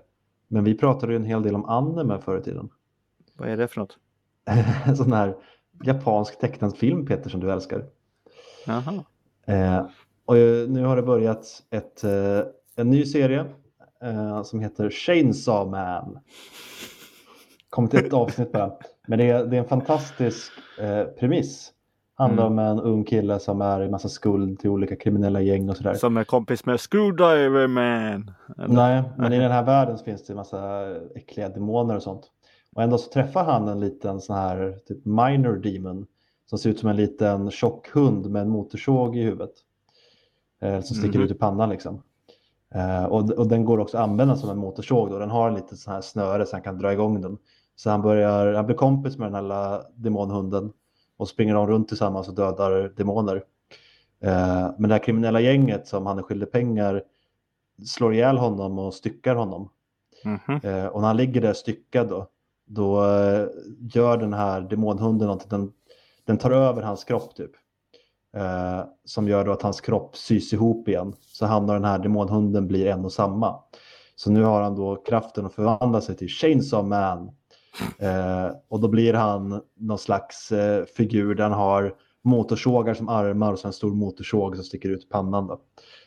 Men 0.49 0.65
vi 0.65 0.75
pratade 0.75 1.13
ju 1.13 1.17
en 1.17 1.25
hel 1.25 1.43
del 1.43 1.55
om 1.55 1.65
anime 1.65 2.21
förr 2.21 2.39
i 2.39 2.43
tiden. 2.43 2.69
Vad 3.33 3.49
är 3.49 3.57
det 3.57 3.69
för 3.69 3.81
något? 3.81 3.99
En 4.87 4.97
sån 4.97 5.13
här 5.13 5.37
japansk 5.85 6.39
tecknad 6.39 6.77
film 6.77 7.07
Peter 7.07 7.31
som 7.31 7.41
du 7.41 7.53
älskar. 7.53 7.87
Jaha. 8.67 9.05
Eh, 9.47 9.87
och 10.25 10.37
eh, 10.37 10.69
nu 10.69 10.85
har 10.85 10.97
det 10.97 11.03
börjat 11.03 11.47
ett, 11.71 12.05
eh, 12.05 12.41
en 12.77 12.91
ny 12.91 13.05
serie 13.05 13.47
eh, 14.03 14.43
som 14.43 14.61
heter 14.61 14.91
Chainsaw 14.91 15.71
Man. 15.71 16.19
Kom 17.69 17.89
till 17.89 18.07
ett 18.07 18.13
avsnitt 18.13 18.53
bara. 18.53 18.73
Men 19.09 19.19
det 19.19 19.31
är, 19.31 19.47
det 19.47 19.57
är 19.57 19.61
en 19.61 19.69
fantastisk 19.69 20.53
eh, 20.81 21.05
premiss. 21.05 21.74
Handlar 22.17 22.47
om 22.47 22.59
en 22.59 22.81
ung 22.81 23.05
kille 23.05 23.39
som 23.39 23.61
är 23.61 23.83
i 23.83 23.89
massa 23.89 24.09
skuld 24.09 24.59
till 24.59 24.71
olika 24.71 24.97
kriminella 24.97 25.41
gäng 25.41 25.71
och 25.71 25.77
sådär. 25.77 25.95
Som 25.95 26.17
är 26.17 26.25
kompis 26.25 26.67
med 26.67 26.81
Screwdriver 26.81 27.67
Man. 27.67 28.31
Eller? 28.59 28.75
Nej, 28.75 29.03
men 29.19 29.33
i 29.33 29.39
den 29.39 29.51
här 29.53 29.63
världen 29.65 29.99
finns 29.99 30.27
det 30.27 30.33
en 30.33 30.37
massa 30.37 30.87
äckliga 31.15 31.49
demoner 31.49 31.97
och 31.97 32.03
sånt. 32.03 32.31
Och 32.77 32.83
ändå 32.83 32.99
så 32.99 33.11
träffar 33.11 33.45
han 33.45 33.69
en 33.69 33.81
liten 33.81 34.21
sån 34.21 34.37
här 34.37 34.79
typ 34.89 35.05
minor 35.05 35.57
demon 35.57 36.07
som 36.47 36.59
ser 36.59 36.71
ut 36.71 36.79
som 36.79 36.89
en 36.89 36.97
liten 36.97 37.51
tjock 37.51 37.89
hund 37.89 38.31
med 38.31 38.43
en 38.43 38.49
motorsåg 38.49 39.17
i 39.17 39.23
huvudet. 39.23 39.51
Eh, 40.63 40.81
som 40.81 40.97
sticker 40.97 41.19
Mhm. 41.19 41.25
ut 41.25 41.31
i 41.31 41.35
pannan 41.35 41.69
liksom. 41.71 42.03
Eh, 42.75 43.05
och, 43.05 43.31
och 43.31 43.47
den 43.47 43.65
går 43.65 43.79
också 43.81 43.97
att 43.99 44.05
använda 44.05 44.37
som 44.37 44.51
en 44.51 44.59
motorsåg 44.59 45.11
då. 45.11 45.19
Den 45.19 45.31
har 45.31 45.49
en 45.49 45.55
liten 45.55 45.77
sån 45.79 45.95
här 45.95 46.01
snöre 46.01 46.47
så 46.47 46.57
han 46.57 46.63
kan 46.63 46.79
dra 46.79 46.93
igång 46.93 47.21
den. 47.21 47.39
Så 47.77 47.91
han, 47.91 48.03
börjar, 48.03 48.55
han 48.55 48.67
blir 48.67 48.77
kompis 48.77 49.19
med 49.19 49.33
den 49.33 49.51
här 49.51 49.83
demonhunden 49.95 50.73
och 51.17 51.29
springer 51.29 51.55
de 51.55 51.67
runt 51.67 51.89
tillsammans 51.89 52.29
och 52.29 52.35
dödar 52.35 52.93
demoner. 52.97 53.45
Eh, 54.21 54.71
men 54.79 54.89
det 54.89 54.95
här 54.95 55.03
kriminella 55.03 55.41
gänget 55.41 55.87
som 55.87 56.07
han 56.07 56.19
är 56.19 56.23
skyldig 56.23 56.53
pengar 56.53 57.03
slår 57.87 58.15
ihjäl 58.15 58.39
honom 58.39 58.79
och 58.79 58.95
styckar 58.95 59.35
honom. 59.35 59.71
Mhm. 60.25 60.61
Eh, 60.63 60.87
och 60.87 61.01
när 61.01 61.09
han 61.09 61.17
ligger 61.17 61.41
där 61.41 61.53
styckad 61.53 62.09
då, 62.09 62.27
då 62.67 63.05
eh, 63.05 63.47
gör 63.95 64.17
den 64.17 64.33
här 64.33 64.61
demonhunden 64.61 65.27
någonting. 65.27 65.49
Den, 65.51 65.73
den 66.25 66.39
tar 66.39 66.51
över 66.51 66.83
hans 66.83 67.05
kropp 67.05 67.37
typ. 67.37 67.51
Eh, 68.37 68.85
som 69.05 69.29
gör 69.29 69.45
då 69.45 69.53
att 69.53 69.63
hans 69.63 69.81
kropp 69.81 70.17
sys 70.17 70.53
ihop 70.53 70.89
igen. 70.89 71.15
Så 71.21 71.47
han 71.47 71.63
och 71.69 71.75
den 71.75 71.85
här 71.85 71.99
demonhunden 71.99 72.69
blir 72.69 72.87
en 72.87 73.05
och 73.05 73.13
samma. 73.13 73.61
Så 74.17 74.31
nu 74.31 74.43
har 74.43 74.63
han 74.63 74.75
då 74.75 74.97
kraften 74.97 75.47
att 75.47 75.55
förvandla 75.55 76.01
sig 76.01 76.17
till 76.17 76.29
Chainsaw 76.29 76.89
Man. 76.89 77.31
Eh, 77.99 78.51
och 78.69 78.81
då 78.81 78.89
blir 78.89 79.15
han 79.15 79.61
någon 79.75 79.99
slags 79.99 80.53
eh, 80.53 80.85
figur 80.85 81.35
där 81.35 81.45
han 81.45 81.53
har 81.53 81.95
motorsågar 82.23 82.95
som 82.95 83.09
armar 83.09 83.53
och 83.53 83.59
så 83.59 83.67
en 83.67 83.73
stor 83.73 83.95
motorsåg 83.95 84.57
som 84.57 84.65
sticker 84.65 84.89
ut 84.89 85.09
pannan. 85.09 85.47
Då. 85.47 85.61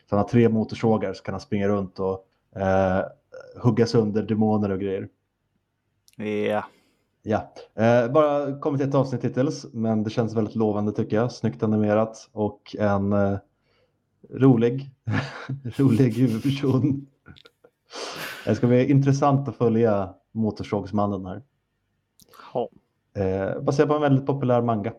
Så 0.09 0.15
han 0.15 0.19
har 0.19 0.29
tre 0.29 0.49
motorsågar 0.49 1.13
så 1.13 1.23
kan 1.23 1.33
han 1.33 1.41
springa 1.41 1.67
runt 1.67 1.99
och 1.99 2.27
eh, 2.61 3.03
hugga 3.61 3.85
sönder 3.85 4.23
demoner 4.23 4.69
och 4.69 4.79
grejer. 4.79 5.09
Ja. 6.49 6.63
Ja, 7.23 7.53
eh, 7.75 8.11
bara 8.11 8.59
kommit 8.59 8.81
ett 8.81 8.95
avsnitt 8.95 9.23
hittills, 9.23 9.65
men 9.73 10.03
det 10.03 10.09
känns 10.09 10.35
väldigt 10.35 10.55
lovande 10.55 10.91
tycker 10.91 11.17
jag. 11.17 11.31
Snyggt 11.31 11.63
animerat 11.63 12.29
och 12.31 12.75
en 12.79 13.13
eh, 13.13 13.37
rolig, 14.29 14.91
rolig 15.77 16.13
huvudperson. 16.13 17.07
Det 18.45 18.55
ska 18.55 18.67
bli 18.67 18.91
intressant 18.91 19.47
att 19.47 19.55
följa 19.55 20.13
Motorsågsmannen 20.31 21.25
här. 21.25 21.41
Ja. 22.53 22.69
Eh, 23.15 23.61
baserat 23.61 23.89
på 23.89 23.95
en 23.95 24.01
väldigt 24.01 24.25
populär 24.25 24.61
manga. 24.61 24.93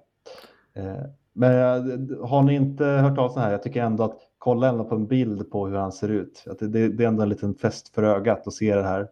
Eh, 0.75 0.97
men 1.33 1.53
eh, 1.53 2.27
har 2.29 2.43
ni 2.43 2.55
inte 2.55 2.85
hört 2.85 3.17
talas 3.17 3.33
om 3.37 3.41
det 3.41 3.45
här? 3.45 3.53
Jag 3.53 3.63
tycker 3.63 3.83
ändå 3.83 4.05
att 4.05 4.19
kolla 4.39 4.69
ändå 4.69 4.85
på 4.85 4.95
en 4.95 5.07
bild 5.07 5.51
på 5.51 5.67
hur 5.67 5.77
han 5.77 5.93
ser 5.93 6.09
ut. 6.09 6.45
Att 6.51 6.59
det, 6.59 6.69
det, 6.69 6.89
det 6.89 7.05
är 7.05 7.09
ändå 7.09 7.23
en 7.23 7.29
liten 7.29 7.55
fest 7.55 7.95
för 7.95 8.03
ögat 8.03 8.47
att 8.47 8.53
se 8.55 8.75
det 8.77 8.83
här 8.83 9.09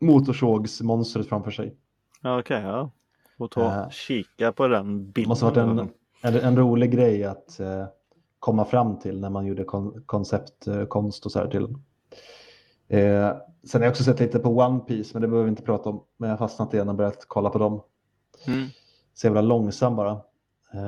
motorsågsmonstret 0.00 1.28
framför 1.28 1.50
sig. 1.50 1.76
Ja, 2.22 2.40
Okej, 2.40 2.62
ja. 2.62 2.90
Får 3.38 3.48
ta 3.48 3.60
Eh, 3.64 3.88
kika 3.90 4.52
på 4.52 4.68
den 4.68 4.98
Det 5.06 5.12
bilden. 5.12 5.28
måste 5.28 5.44
ha 5.44 5.50
varit 5.52 5.58
en, 6.22 6.34
en, 6.34 6.40
en 6.40 6.56
rolig 6.56 6.90
grej 6.90 7.24
att 7.24 7.60
eh, 7.60 7.84
komma 8.38 8.64
fram 8.64 8.98
till 8.98 9.20
när 9.20 9.30
man 9.30 9.46
gjorde 9.46 9.64
kon, 9.64 10.02
konceptkonst 10.06 11.26
och 11.26 11.32
så 11.32 11.38
här 11.38 11.46
till. 11.46 11.68
Eh, 12.92 13.36
sen 13.64 13.80
har 13.80 13.86
jag 13.86 13.90
också 13.90 14.04
sett 14.04 14.20
lite 14.20 14.38
på 14.38 14.48
One 14.58 14.80
Piece, 14.80 15.10
men 15.14 15.22
det 15.22 15.28
behöver 15.28 15.44
vi 15.44 15.50
inte 15.50 15.62
prata 15.62 15.88
om. 15.88 16.04
Men 16.16 16.30
jag 16.30 16.36
har 16.36 16.48
fastnat 16.48 16.74
igen 16.74 16.88
och 16.88 16.94
börjat 16.94 17.24
kolla 17.28 17.50
på 17.50 17.58
dem. 17.58 17.82
Mm. 18.46 18.68
Så 19.14 19.26
jävla 19.26 19.40
långsam 19.40 19.96
bara. 19.96 20.10
Eh, 20.74 20.80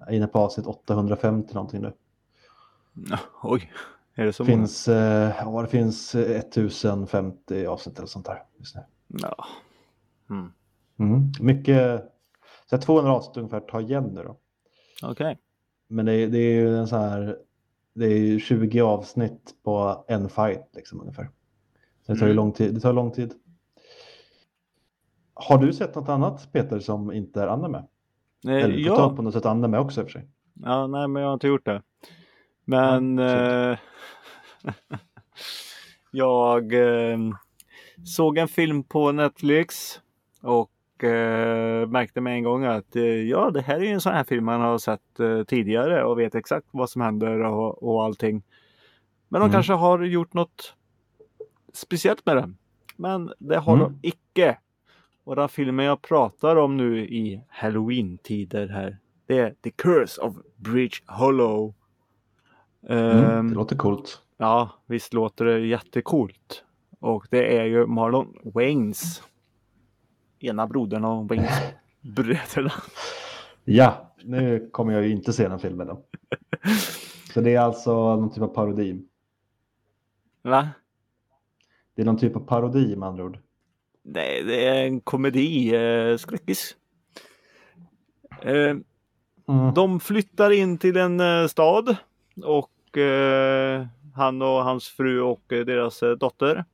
jag 0.00 0.08
är 0.08 0.12
inne 0.12 0.26
på 0.26 0.38
avsnitt 0.38 0.66
850 0.66 1.54
någonting 1.54 1.82
nu. 1.82 1.92
Ja, 3.10 3.18
Oj, 3.42 3.72
är 4.14 4.24
det 4.26 4.32
så 4.32 4.44
finns, 4.44 4.88
eh, 4.88 5.32
ja, 5.38 5.62
det 5.62 5.68
finns 5.68 6.14
eh, 6.14 6.38
1050 6.40 7.66
avsnitt 7.66 7.98
eller 7.98 8.06
sånt 8.06 8.26
där 8.26 8.42
just 8.58 8.74
nu. 8.76 8.82
många? 9.08 9.34
Ja. 9.38 9.44
Mm. 10.30 10.52
Mm. 10.98 11.32
Mycket, 11.40 12.02
så 12.70 12.76
här 12.76 12.82
200 12.82 13.12
avsnitt 13.12 13.36
ungefär 13.36 13.60
tar 13.60 13.80
igen 13.80 14.04
nu 14.14 14.22
då. 14.22 14.36
Okej. 15.02 15.38
Men 15.88 16.06
det, 16.06 16.12
är- 16.14 16.28
det 16.28 16.38
är 16.38 16.52
ju 16.54 16.78
en 16.78 16.88
så 16.88 16.96
här, 16.96 17.38
det 17.94 18.04
är 18.06 18.18
ju 18.18 18.40
20 18.40 18.80
avsnitt 18.80 19.54
på 19.64 20.04
en 20.08 20.28
fight 20.28 20.68
liksom 20.74 21.00
ungefär. 21.00 21.30
Så 22.06 22.12
det 22.12 22.18
tar 22.18 22.26
ju 22.26 22.32
Mm. 22.32 22.36
lång 22.36 22.52
tid. 22.52 22.74
Det 22.74 22.80
tar 22.80 22.92
lång 22.92 23.10
tid. 23.10 23.34
Har 25.34 25.58
du 25.58 25.72
sett 25.72 25.94
något 25.94 26.08
annat 26.08 26.52
Peter 26.52 26.78
som 26.80 27.12
inte 27.12 27.42
är 27.42 27.46
anime? 27.48 27.78
Eh, 28.46 28.50
Eller 28.64 28.78
ja. 28.78 29.12
på 29.16 29.22
något 29.22 29.34
sätt 29.34 29.46
anime 29.46 29.78
också 29.78 30.00
i 30.00 30.04
och 30.04 30.08
för 30.10 30.12
sig. 30.18 30.28
ja, 30.62 30.86
nej 30.86 31.08
men 31.08 31.22
jag 31.22 31.28
har 31.28 31.34
inte 31.34 31.46
gjort 31.46 31.64
det. 31.64 31.82
Men 32.64 33.18
Ja, 33.18 33.70
eh, 33.72 33.78
jag 36.10 36.72
eh, 36.72 37.18
såg 38.04 38.38
en 38.38 38.48
film 38.48 38.84
på 38.84 39.12
Netflix 39.12 40.00
och 40.42 41.04
eh, 41.04 41.88
märkte 41.88 42.20
med 42.20 42.34
en 42.34 42.42
gång 42.44 42.64
att 42.64 42.96
eh, 42.96 43.02
ja, 43.04 43.50
det 43.50 43.60
här 43.60 43.76
är 43.76 43.80
ju 43.84 43.88
en 43.88 44.00
sån 44.00 44.12
här 44.12 44.24
film 44.24 44.44
man 44.44 44.60
har 44.60 44.78
sett 44.78 45.20
eh, 45.20 45.42
tidigare 45.44 46.04
och 46.04 46.18
vet 46.18 46.34
exakt 46.34 46.66
vad 46.70 46.90
som 46.90 47.02
händer 47.02 47.42
och, 47.44 47.82
och 47.82 48.04
allting. 48.04 48.42
Men 49.28 49.40
de 49.40 49.44
Mm. 49.44 49.52
kanske 49.52 49.72
har 49.72 50.02
gjort 50.02 50.34
något 50.34 50.74
speciellt 51.72 52.26
med 52.26 52.36
den. 52.36 52.56
Men 52.96 53.32
det 53.38 53.58
har 53.58 53.76
Mm. 53.76 53.84
de 54.02 54.08
icke. 54.08 54.58
Och 55.24 55.36
den 55.36 55.48
filmen 55.48 55.84
jag 55.86 56.02
pratar 56.02 56.56
om 56.56 56.76
nu 56.76 56.98
i 57.06 57.42
Halloween-tider 57.48 58.68
här. 58.68 58.98
Det 59.26 59.38
är 59.38 59.54
The 59.62 59.70
Curse 59.70 60.20
of 60.20 60.36
Bridge 60.56 60.96
Hollow. 61.06 61.74
Mm, 62.88 63.24
Ehm, 63.24 63.48
det 63.48 63.54
låter 63.54 63.76
coolt. 63.76 64.22
Ja, 64.36 64.70
visst 64.86 65.12
låter 65.14 65.44
det 65.44 65.58
jättekult. 65.66 66.64
Och 67.00 67.26
det 67.30 67.56
är 67.58 67.64
ju 67.64 67.86
Marlon 67.86 68.36
Waynes. 68.44 69.22
Ena 70.38 70.66
brodern 70.66 71.04
av 71.04 71.28
Waynes 71.28 71.60
bröderna. 72.00 72.72
Ja, 73.64 74.14
nu 74.24 74.68
kommer 74.72 74.92
jag 74.92 75.02
ju 75.06 75.10
inte 75.12 75.32
se 75.32 75.48
den 75.48 75.58
filmen 75.58 75.86
då. 75.86 76.02
Så 77.34 77.40
det 77.40 77.54
är 77.54 77.60
alltså 77.60 77.92
någon 78.16 78.30
typ 78.30 78.42
av 78.42 78.48
parodi. 78.48 79.02
Va? 80.42 80.68
Det 81.94 82.02
är 82.02 82.06
någon 82.06 82.16
typ 82.18 82.36
av 82.36 82.40
parodi 82.40 82.96
med 82.96 83.08
andra 83.08 83.24
ord. 83.24 83.38
Nej, 84.02 84.42
det 84.42 84.66
är 84.66 84.84
en 84.84 85.00
komedi, 85.00 85.74
eh, 85.74 86.16
skräckis. 86.16 86.76
Eh, 88.42 88.76
Mm. 89.48 89.74
de 89.74 90.00
flyttar 90.00 90.50
in 90.50 90.78
till 90.78 90.96
en 90.96 91.20
eh, 91.20 91.46
stad 91.46 91.96
och 92.44 92.98
eh, 92.98 93.86
han 94.14 94.42
och 94.42 94.48
hans 94.64 94.88
fru 94.88 95.20
och 95.20 95.52
eh, 95.52 95.64
deras 95.64 96.02
eh, 96.02 96.10
dotter. 96.10 96.64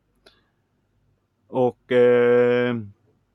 Och 1.49 1.93
eh, 1.93 2.77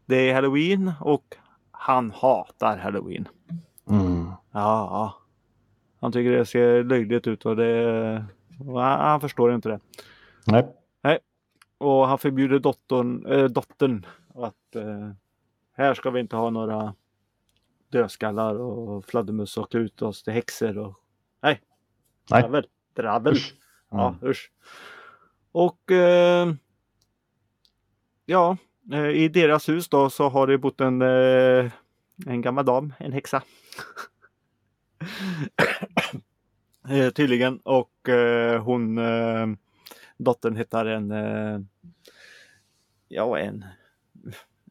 det 0.06 0.30
är 0.30 0.34
halloween 0.34 0.92
och 1.02 1.36
han 1.72 2.12
hatar 2.12 2.78
halloween. 2.78 3.28
Mm. 3.90 4.26
Ja, 4.52 5.14
han 6.02 6.12
tycker 6.12 6.32
det 6.32 6.46
ser 6.46 6.84
löjligt 6.84 7.28
ut 7.28 7.46
och 7.46 7.56
det 7.56 8.26
han, 8.60 8.76
han 9.00 9.22
förstår 9.22 9.54
inte 9.56 9.70
det. 9.70 9.80
Nej. 10.48 10.68
Och 11.84 12.08
han 12.08 12.18
förbjuder 12.18 12.60
dottern, 12.60 13.26
äh, 13.26 13.44
dottern 13.46 14.06
att 14.36 14.76
eh, 14.76 15.12
här 15.74 15.94
ska 15.94 16.10
vi 16.10 16.20
inte 16.20 16.36
ha 16.36 16.50
några 16.50 16.96
dödskallar 17.90 18.56
och 18.56 19.06
fladdermöss 19.06 19.58
och 19.58 19.68
ut 19.72 20.02
oss 20.02 20.24
till 20.24 20.34
häxor 20.34 20.78
och 20.78 21.00
nej, 21.42 21.62
Nej. 22.30 22.42
dravel, 22.42 22.68
dravel. 22.94 23.34
Usch. 23.34 23.56
Ja, 23.90 24.08
Mm. 24.08 24.30
usch. 24.32 24.52
Och 25.52 25.92
eh, 25.92 26.54
ja, 28.26 28.58
eh, 28.92 29.08
i 29.10 29.28
deras 29.28 29.70
hus 29.70 29.90
då 29.90 30.10
så 30.10 30.30
har 30.30 30.48
det 30.48 30.58
bott 30.58 30.82
en, 30.82 31.02
eh, 31.02 31.72
en 32.26 32.42
gammal 32.42 32.66
dam, 32.66 32.94
en 33.00 33.14
häxa. 33.14 33.42
eh, 36.90 37.10
tydligen 37.10 37.58
och 37.60 37.92
hon, 38.62 38.98
dottern 40.18 40.56
hittar 40.56 40.86
en, 40.86 41.12
eh, 41.12 41.60
ja 43.08 43.40
en, 43.40 43.66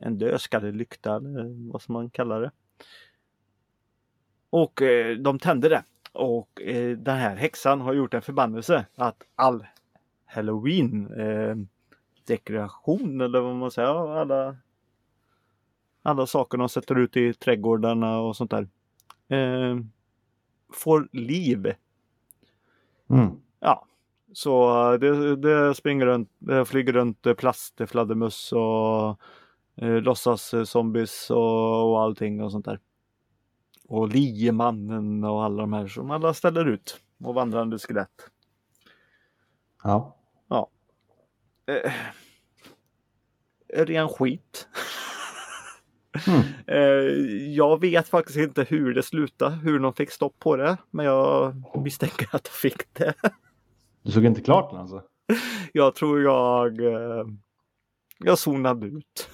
en 0.01 0.19
dödskalselykta 0.19 1.17
eller 1.17 1.73
vad 1.73 1.83
som 1.83 1.93
man 1.93 2.11
kallar 2.11 2.41
det. 2.41 2.51
Och 4.51 4.83
eh, 4.83 5.17
de 5.17 5.39
tände 5.39 5.69
det. 5.69 5.83
Och 6.13 6.63
eh, 6.63 6.97
den 6.99 7.17
här 7.17 7.37
häxan 7.37 7.81
har 7.81 7.93
gjort 7.93 8.15
en 8.15 8.23
förbannelse 8.23 8.87
att 8.95 9.23
all 9.35 9.67
halloween 10.25 11.21
eh, 11.21 11.57
dekoration 12.25 13.21
eller 13.21 13.41
vad 13.41 13.57
man 13.57 13.71
säger, 13.71 14.19
alla 14.21 14.57
alla 16.03 16.27
saker 16.27 16.59
de 16.59 16.69
sätter 16.69 16.99
ut 16.99 17.17
i 17.17 17.35
trädgårdarna 17.35 18.19
och 18.21 18.37
sånt 18.37 18.51
där 18.51 18.69
eh, 19.29 19.77
får 20.73 21.09
liv. 21.13 21.75
Mm. 23.11 23.31
Ja, 23.61 23.87
så 24.33 24.71
eh, 24.93 24.99
det, 24.99 25.37
det 25.37 25.75
springer 25.75 26.07
runt, 26.07 26.31
det 26.39 26.65
flyger 26.65 26.93
runt 26.93 27.27
eh, 27.27 27.35
plastfladdermöss 27.35 28.53
och 28.53 29.21
eh, 29.77 30.03
låtsas 30.03 30.55
eh, 30.55 30.65
zombies 30.65 31.31
och, 31.31 31.91
och 31.91 32.01
allting 32.01 32.43
och 32.43 32.53
sånt 32.53 32.65
där. 32.65 32.81
Och 33.89 34.09
liemannen 34.09 35.25
och 35.25 35.45
alla 35.45 35.63
de 35.63 35.73
här 35.73 35.87
som 35.87 36.11
alla 36.11 36.35
ställer 36.35 36.69
ut. 36.69 37.01
Och 37.25 37.35
vandrande 37.35 37.79
skelett. 37.79 38.31
Ja. 39.83 40.17
Eh, 41.67 41.93
ren 43.75 44.09
skit. 44.09 44.69
Mm. 46.27 46.43
Eh, 46.67 46.79
jag 47.55 47.81
vet 47.81 48.09
faktiskt 48.09 48.39
inte 48.39 48.65
hur 48.65 48.95
det 48.95 49.03
slutade, 49.03 49.57
hur 49.57 49.79
de 49.79 49.95
fick 49.95 50.11
stopp 50.11 50.39
på 50.39 50.57
det. 50.57 50.77
Men 50.91 51.07
jag 51.07 51.55
misstänker 51.85 52.29
att 52.33 52.45
de 52.45 52.51
fick 52.51 52.95
det. 52.95 53.15
Du 54.03 54.13
såg 54.13 54.25
inte 54.25 54.41
klart 54.41 54.71
den 54.71 54.81
alltså? 54.81 55.03
Jag 55.73 55.95
tror 55.95 56.23
jag, 56.23 56.81
eh, 56.81 57.27
jag 58.19 58.39
zonade 58.39 58.87
ut. 58.87 59.31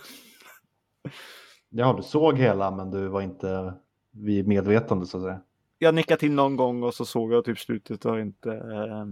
Ja, 1.68 1.94
du 1.96 2.02
såg 2.02 2.38
hela 2.38 2.70
men 2.70 2.90
du 2.90 3.09
var 3.09 3.22
inte 3.22 3.74
vid 4.11 4.46
medvetande 4.46 5.07
så 5.07 5.16
att 5.16 5.22
säga. 5.22 5.40
Jag 5.78 5.94
nickade 5.94 6.20
till 6.20 6.33
någon 6.33 6.57
gång 6.57 6.83
och 6.83 6.94
så 6.94 7.04
såg 7.04 7.33
jag 7.33 7.44
typ 7.44 7.59
slutet 7.59 8.04
och 8.04 8.20
inte. 8.20 8.52
Eh, 8.52 9.04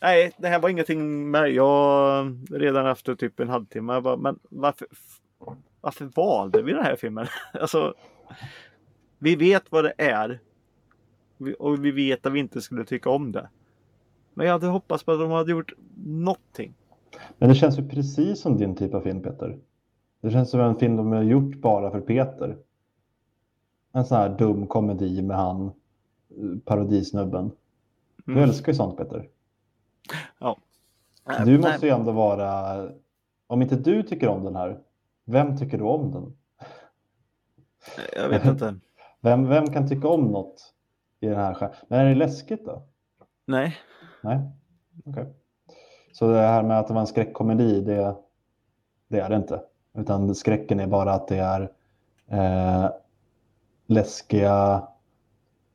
nej, 0.00 0.32
det 0.38 0.48
här 0.48 0.60
var 0.60 0.68
ingenting 0.68 1.30
med. 1.30 1.50
Jag 1.50 2.36
redan 2.50 2.86
efter 2.86 3.14
typ 3.14 3.40
en 3.40 3.48
halvtimme. 3.48 3.92
Jag 3.92 4.02
bara, 4.02 4.16
men 4.16 4.38
varför? 4.42 4.88
Varför 5.80 6.04
valde 6.04 6.62
vi 6.62 6.72
den 6.72 6.84
här 6.84 6.96
filmen? 6.96 7.26
alltså, 7.52 7.94
vi 9.18 9.36
vet 9.36 9.72
vad 9.72 9.84
det 9.84 9.94
är. 9.98 10.40
Och 11.58 11.84
vi 11.84 11.90
vet 11.90 12.26
att 12.26 12.32
vi 12.32 12.38
inte 12.38 12.60
skulle 12.60 12.84
tycka 12.84 13.10
om 13.10 13.32
det. 13.32 13.48
Men 14.38 14.46
jag 14.46 14.52
hade 14.52 14.66
hoppats 14.66 15.04
på 15.04 15.12
att 15.12 15.20
de 15.20 15.30
hade 15.30 15.50
gjort 15.50 15.72
någonting. 16.04 16.74
Men 17.38 17.48
det 17.48 17.54
känns 17.54 17.78
ju 17.78 17.88
precis 17.88 18.40
som 18.40 18.56
din 18.58 18.76
typ 18.76 18.94
av 18.94 19.00
film 19.00 19.22
Peter. 19.22 19.58
Det 20.20 20.30
känns 20.30 20.50
som 20.50 20.60
en 20.60 20.76
film 20.76 20.96
de 20.96 21.12
har 21.12 21.22
gjort 21.22 21.56
bara 21.56 21.90
för 21.90 22.00
Peter. 22.00 22.56
En 23.92 24.04
sån 24.04 24.18
här 24.18 24.28
dum 24.38 24.66
komedi 24.66 25.22
med 25.22 25.36
han 25.36 25.66
eh, 25.66 25.72
parodisnubben. 26.64 27.50
Du 28.24 28.32
Mm. 28.32 28.44
älskar 28.44 28.72
ju 28.72 28.76
sånt 28.76 28.96
Peter. 28.96 29.28
Ja. 30.38 30.56
Du 31.44 31.58
måste 31.58 31.86
ju 31.86 31.92
ändå 31.92 32.12
vara, 32.12 32.76
om 33.46 33.62
inte 33.62 33.76
du 33.76 34.02
tycker 34.02 34.28
om 34.28 34.44
den 34.44 34.56
här, 34.56 34.78
vem 35.24 35.56
tycker 35.58 35.78
du 35.78 35.84
om 35.84 36.10
den? 36.10 36.36
Jag 38.16 38.28
vet 38.28 38.44
inte. 38.44 38.74
Vem, 39.20 39.48
vem 39.48 39.66
kan 39.66 39.88
tycka 39.88 40.08
om 40.08 40.24
något 40.24 40.74
i 41.20 41.26
den 41.26 41.36
här 41.36 41.54
genren? 41.54 41.74
Men 41.88 42.00
är 42.00 42.04
det 42.08 42.14
läskigt 42.14 42.64
då? 42.64 42.82
Nej. 43.46 43.76
Nej, 44.22 44.40
okej. 45.06 45.26
Så 46.12 46.32
det 46.32 46.38
här 46.38 46.62
med 46.62 46.78
att 46.78 46.88
det 46.88 46.94
var 46.94 47.00
en 47.00 47.06
skräckkomedi, 47.06 47.80
det, 47.80 48.14
det 49.08 49.20
är 49.20 49.28
det 49.28 49.36
inte. 49.36 49.60
Utan 49.98 50.34
skräcken 50.34 50.80
är 50.80 50.86
bara 50.86 51.12
att 51.12 51.28
det 51.28 51.38
är 51.38 51.70
eh, 52.26 52.90
läskiga, 53.86 54.82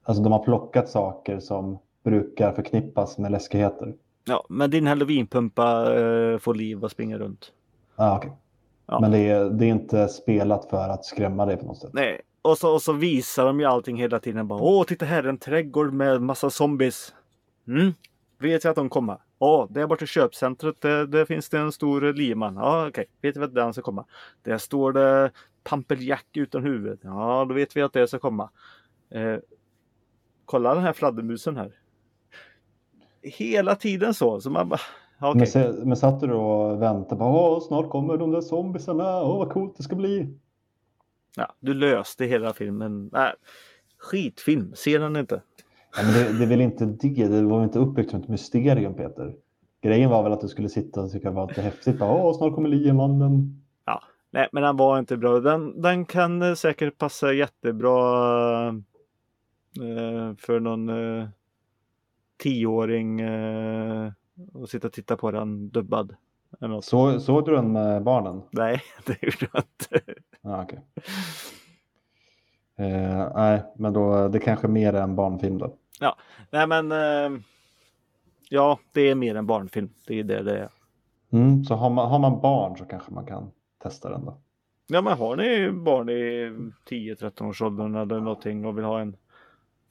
alltså 0.04 0.24
de 0.24 0.32
har 0.32 0.44
plockat 0.44 0.90
saker 0.90 1.40
som 1.40 1.80
brukar 2.04 2.52
förknippas 2.52 3.18
med 3.18 3.32
läskigheter. 3.32 3.94
Ja, 4.26 4.46
men 4.50 4.70
din 4.72 4.88
halloweenpumpa 4.88 5.96
eh, 6.00 6.38
får 6.38 6.54
liv 6.54 6.84
och 6.84 6.92
springer 6.92 7.20
runt. 7.20 7.52
Ah, 7.96 8.18
okay. 8.18 8.32
Ja. 8.86 9.00
Men 9.00 9.12
det 9.12 9.30
är, 9.30 9.50
det 9.50 9.66
är 9.66 9.70
inte 9.70 10.08
spelat 10.08 10.70
för 10.70 10.90
att 10.90 11.06
skrämma 11.06 11.46
dig 11.46 11.58
på 11.58 11.66
något 11.66 11.78
sätt. 11.78 11.92
Nej, 11.94 12.22
och 12.42 12.58
så, 12.58 12.74
och 12.74 12.82
så 12.82 12.94
visar 12.94 13.46
de 13.46 13.60
ju 13.60 13.66
allting 13.66 13.98
hela 13.98 14.20
tiden. 14.20 14.48
Bara, 14.48 14.62
Åh, 14.62 14.84
titta 14.84 15.06
här, 15.06 15.24
en 15.24 15.38
trädgård 15.38 15.94
med 15.94 16.22
massa 16.22 16.50
zombies. 16.50 17.14
Mm. 17.68 17.94
Vet 18.44 18.66
vi 18.66 18.70
att 18.70 18.76
de 18.76 18.90
kommer? 18.90 19.18
Åh, 19.40 19.68
där 19.70 19.88
borta 19.88 20.04
i 20.04 20.08
köpcentret, 20.08 20.82
där, 20.82 21.06
där 21.06 21.26
finns 21.26 21.50
det 21.50 21.60
en 21.60 21.72
stor 21.72 22.14
liman. 22.14 22.56
Ja, 22.56 22.88
okej. 22.88 23.06
Vet 23.22 23.38
vi 23.38 23.44
att 23.44 23.56
den 23.56 23.74
ska 23.74 23.82
komma? 23.82 24.06
Där 24.42 24.58
står 24.58 24.94
det 24.94 25.32
Pamperjack 25.64 26.28
utan 26.34 26.64
huvud. 26.64 27.00
Ja, 27.04 27.46
då 27.50 27.54
vet 27.54 27.78
vi 27.78 27.82
att 27.82 27.94
det 27.94 28.08
ska 28.08 28.20
komma. 28.20 28.50
Eh, 29.10 29.38
kolla 30.46 30.76
den 30.76 30.84
här 30.84 30.94
fladdermusen 30.94 31.58
här. 31.58 31.72
Hela 33.22 33.76
tiden 33.76 34.14
så. 34.14 34.42
Så 34.42 34.50
man 34.50 34.70
bara, 34.70 34.80
ja, 35.20 35.30
okej. 35.30 35.40
Men, 35.40 35.48
se, 35.48 35.86
men 35.86 35.98
satt 35.98 36.22
du 36.22 36.34
och 36.34 36.82
väntade 36.82 37.20
på 37.20 37.62
snart 37.68 37.90
kommer 37.90 38.18
de 38.18 38.32
där 38.32 38.42
zombiesarna, 38.42 39.22
åh 39.22 39.38
vad 39.38 39.52
coolt 39.52 39.78
det 39.78 39.84
ska 39.84 39.96
bli. 39.96 40.38
Ja, 41.36 41.56
du 41.60 41.74
löste 41.74 42.26
hela 42.26 42.54
filmen. 42.54 43.10
Nej, 43.14 43.34
skitfilm, 43.98 44.76
ser 44.76 45.00
den 45.00 45.16
inte. 45.16 45.42
Ja, 45.98 46.04
men 46.04 46.14
det, 46.14 46.38
det 46.38 46.44
är 46.44 46.48
väl 46.48 46.62
inte 46.62 46.86
det, 46.86 47.28
det 47.28 47.42
var 47.42 47.58
väl 47.58 47.64
inte 47.64 47.80
uppbyggt 47.80 48.12
som 48.12 48.22
ett 48.22 48.28
mysterium 48.28 48.94
Peter. 48.94 49.36
Grejen 49.82 50.10
var 50.10 50.24
väl 50.24 50.32
att 50.32 50.42
du 50.42 50.48
skulle 50.48 50.70
sitta 50.70 51.02
och 51.02 51.12
tycka 51.12 51.30
det 51.30 51.36
var 51.36 51.48
lite 51.48 51.62
häftigt. 51.62 52.02
Åh, 52.02 52.38
snart 52.38 52.56
kommer 52.56 52.70
liemannen. 52.70 53.64
Ja, 53.86 54.04
nej, 54.32 54.50
men 54.52 54.64
den 54.64 54.78
var 54.78 55.00
inte 55.00 55.18
bra. 55.18 55.40
Den, 55.40 55.82
den 55.82 56.06
kan 56.06 56.42
eh, 56.42 56.54
säkert 56.54 56.98
passa 56.98 57.34
jättebra 57.34 58.00
eh, 59.82 60.36
för 60.38 60.60
någon 60.60 60.90
eh, 60.90 61.28
tioåring 62.38 63.22
eh, 63.22 64.12
och 64.54 64.70
sitta 64.70 64.88
och 64.88 64.94
titta 64.94 65.18
på 65.18 65.32
den 65.32 65.70
dubbad. 65.70 66.16
Så, 66.82 67.20
såg 67.20 67.46
du 67.46 67.56
den 67.56 67.72
med 67.72 68.04
barnen? 68.04 68.42
Nej, 68.52 68.82
det 69.06 69.24
gjorde 69.24 69.48
jag 69.54 69.64
inte. 69.64 70.22
Ja, 70.42 70.64
okej. 70.64 70.80
Eh, 72.78 73.32
nej, 73.36 73.64
men 73.76 73.94
då 73.94 74.28
det 74.28 74.40
kanske 74.40 74.68
är 74.68 74.72
mer 74.72 74.94
en 74.94 75.16
barnfilm 75.16 75.58
då. 75.58 75.76
Nej, 76.50 76.68
men 76.68 76.92
eh, 76.92 77.40
ja, 78.50 78.80
det 78.92 79.02
är 79.02 79.16
mer 79.16 79.36
en 79.36 79.48
barnfilm. 79.48 79.90
Det 80.08 80.20
är 80.20 80.24
det 80.24 80.44
det 80.44 80.58
är. 80.58 80.70
Mm, 81.32 81.64
så 81.64 81.76
har 81.76 81.90
man, 81.90 82.10
har 82.10 82.20
man 82.20 82.42
barn 82.42 82.78
så 82.78 82.86
kanske 82.86 83.12
man 83.12 83.26
kan 83.26 83.52
testa 83.84 84.10
den 84.10 84.26
då. 84.26 84.38
Ja, 84.88 85.02
men 85.02 85.18
har 85.18 85.36
ni 85.36 85.72
barn 85.72 86.10
i 86.10 86.52
10-13 86.90 87.50
års 87.50 87.62
åldern 87.62 87.96
eller 87.96 88.20
någonting 88.20 88.66
och 88.66 88.78
vill 88.78 88.86
ha 88.86 89.02
en 89.02 89.16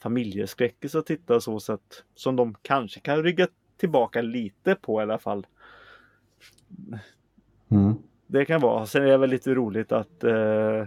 familjeskräckis 0.02 0.94
att 0.94 1.06
titta 1.06 1.40
så 1.40 1.60
sätt 1.60 2.04
som 2.14 2.36
de 2.36 2.54
kanske 2.62 3.00
kan 3.00 3.22
rygga 3.22 3.48
tillbaka 3.76 4.22
lite 4.22 4.74
på 4.74 5.00
i 5.00 5.02
alla 5.02 5.18
fall. 5.18 5.46
Mm. 7.68 7.94
Det 8.26 8.44
kan 8.44 8.60
vara. 8.60 8.86
Sen 8.86 9.02
är 9.02 9.06
det 9.06 9.18
väl 9.18 9.30
lite 9.30 9.54
roligt 9.54 9.92
att 9.92 10.24
eh, 10.24 10.80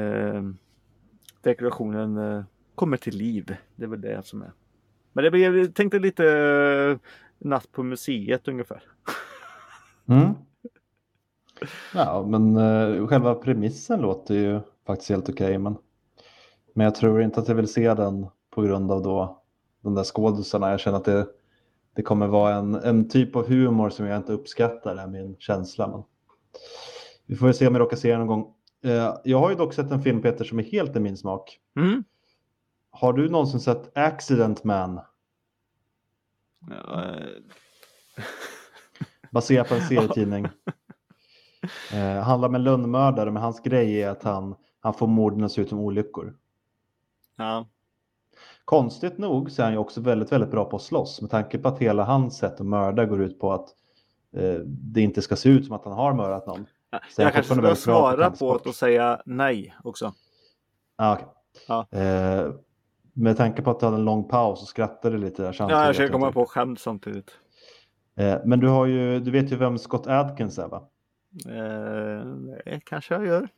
eh, 0.00 0.42
dekorationen 1.42 2.16
eh, 2.16 2.44
kommer 2.80 2.96
till 2.96 3.16
liv. 3.16 3.56
Det 3.76 3.84
är 3.84 3.88
väl 3.88 4.00
det 4.00 4.26
som 4.26 4.42
är. 4.42 4.52
Men 5.12 5.32
det 5.32 5.38
jag 5.38 5.74
tänkte 5.74 5.98
lite 5.98 6.26
eh, 6.26 6.98
natt 7.38 7.72
på 7.72 7.82
museet 7.82 8.48
ungefär. 8.48 8.82
Mm. 10.08 10.28
Ja, 11.94 12.26
men 12.28 12.56
eh, 12.56 13.06
själva 13.06 13.34
premissen 13.34 14.00
låter 14.00 14.34
ju 14.34 14.60
faktiskt 14.86 15.10
helt 15.10 15.28
okej. 15.28 15.58
men, 15.58 15.76
men 16.74 16.84
jag 16.84 16.94
tror 16.94 17.22
inte 17.22 17.40
att 17.40 17.48
jag 17.48 17.54
vill 17.54 17.72
se 17.72 17.94
den 17.94 18.26
på 18.50 18.62
grund 18.62 18.90
av 18.92 19.02
då 19.02 19.42
de 19.82 19.94
där 19.94 20.04
skådisarna. 20.04 20.70
Jag 20.70 20.80
känner 20.80 20.98
att 20.98 21.04
det, 21.04 21.26
det 21.96 22.02
kommer 22.02 22.26
vara 22.26 22.54
en, 22.54 22.74
en 22.74 23.08
typ 23.08 23.36
av 23.36 23.48
humor 23.48 23.90
som 23.90 24.06
jag 24.06 24.16
inte 24.16 24.32
uppskattar, 24.32 24.96
är 24.96 25.06
min 25.06 25.36
känsla. 25.38 25.88
Men 25.88 26.02
vi 27.26 27.36
får 27.36 27.46
väl 27.46 27.54
se 27.54 27.66
om 27.66 27.74
jag 27.74 27.80
råkar 27.80 27.96
se 27.96 28.10
den 28.10 28.18
någon 28.18 28.28
gång. 28.28 28.54
Eh, 28.84 29.16
jag 29.24 29.38
har 29.38 29.50
ju 29.50 29.56
dock 29.56 29.74
sett 29.74 29.90
en 29.90 30.02
film, 30.02 30.22
Peter, 30.22 30.44
som 30.44 30.58
är 30.58 30.62
helt 30.62 30.96
i 30.96 31.00
min 31.00 31.16
smak. 31.16 31.58
Mm. 31.76 32.04
Har 32.90 33.12
du 33.12 33.28
någonsin 33.28 33.60
sett 33.60 33.96
Accident 33.98 34.64
Man? 34.64 35.00
Ja, 36.70 37.04
eh, 37.04 37.26
Baserat 39.30 39.68
på 39.68 39.74
en 39.74 39.80
serietidning. 39.80 40.48
Eh, 41.92 42.22
handlar 42.22 42.48
om 42.48 42.54
en 42.54 42.62
lönnmördare, 42.64 43.30
men 43.30 43.42
hans 43.42 43.60
grej 43.62 44.02
är 44.02 44.08
att 44.10 44.22
han, 44.22 44.54
han 44.80 44.94
får 44.94 45.06
morden 45.06 45.44
att 45.44 45.52
se 45.52 45.60
ut 45.60 45.68
som 45.68 45.78
olyckor. 45.78 46.36
ja. 47.36 47.66
Konstigt 48.64 49.18
nog 49.18 49.50
så 49.50 49.62
är 49.62 49.64
han 49.64 49.72
ju 49.72 49.78
också 49.78 50.00
väldigt, 50.00 50.32
väldigt 50.32 50.50
bra 50.50 50.64
på 50.64 50.76
att 50.76 50.82
slåss 50.82 51.20
med 51.20 51.30
tanke 51.30 51.58
på 51.58 51.68
att 51.68 51.78
hela 51.78 52.04
hans 52.04 52.36
sätt 52.38 52.60
att 52.60 52.66
mörda 52.66 53.04
går 53.04 53.22
ut 53.22 53.40
på 53.40 53.52
att 53.52 53.68
eh, 54.36 54.54
det 54.64 55.00
inte 55.00 55.22
ska 55.22 55.36
se 55.36 55.48
ut 55.48 55.66
som 55.66 55.74
att 55.76 55.84
han 55.84 55.92
har 55.92 56.12
mördat 56.14 56.46
någon. 56.46 56.66
Så 57.10 57.22
Jag 57.22 57.28
är 57.28 57.32
kanske 57.32 57.54
ska 57.54 57.62
på 57.68 57.74
svara 57.76 58.16
på 58.16 58.22
kampsport. 58.22 58.62
det 58.64 58.68
och 58.68 58.74
säga 58.74 59.22
nej 59.26 59.74
också. 59.84 60.14
Ah, 60.96 61.14
okej. 61.14 61.26
Ja. 61.68 61.86
eh, 61.90 62.52
med 63.20 63.36
tanke 63.36 63.62
på 63.62 63.70
att 63.70 63.80
du 63.80 63.86
hade 63.86 63.98
en 63.98 64.04
lång 64.04 64.28
paus 64.28 64.62
och 64.62 64.68
skrattade 64.68 65.18
lite 65.18 65.42
där 65.42 65.52
samtidigt. 65.52 65.78
Ja, 65.78 65.86
jag 65.86 65.94
försöker 65.96 66.12
komma 66.12 66.32
på 66.32 66.46
skämt 66.46 66.80
samtidigt. 66.80 67.30
Eh, 68.16 68.38
men 68.44 68.60
du, 68.60 68.68
har 68.68 68.86
ju, 68.86 69.20
du 69.20 69.30
vet 69.30 69.52
ju 69.52 69.56
vem 69.56 69.78
Scott 69.78 70.06
Adkins 70.06 70.58
är 70.58 70.68
va? 70.68 70.88
Eh, 71.46 72.80
kanske 72.84 73.14
jag 73.14 73.26
gör. 73.26 73.48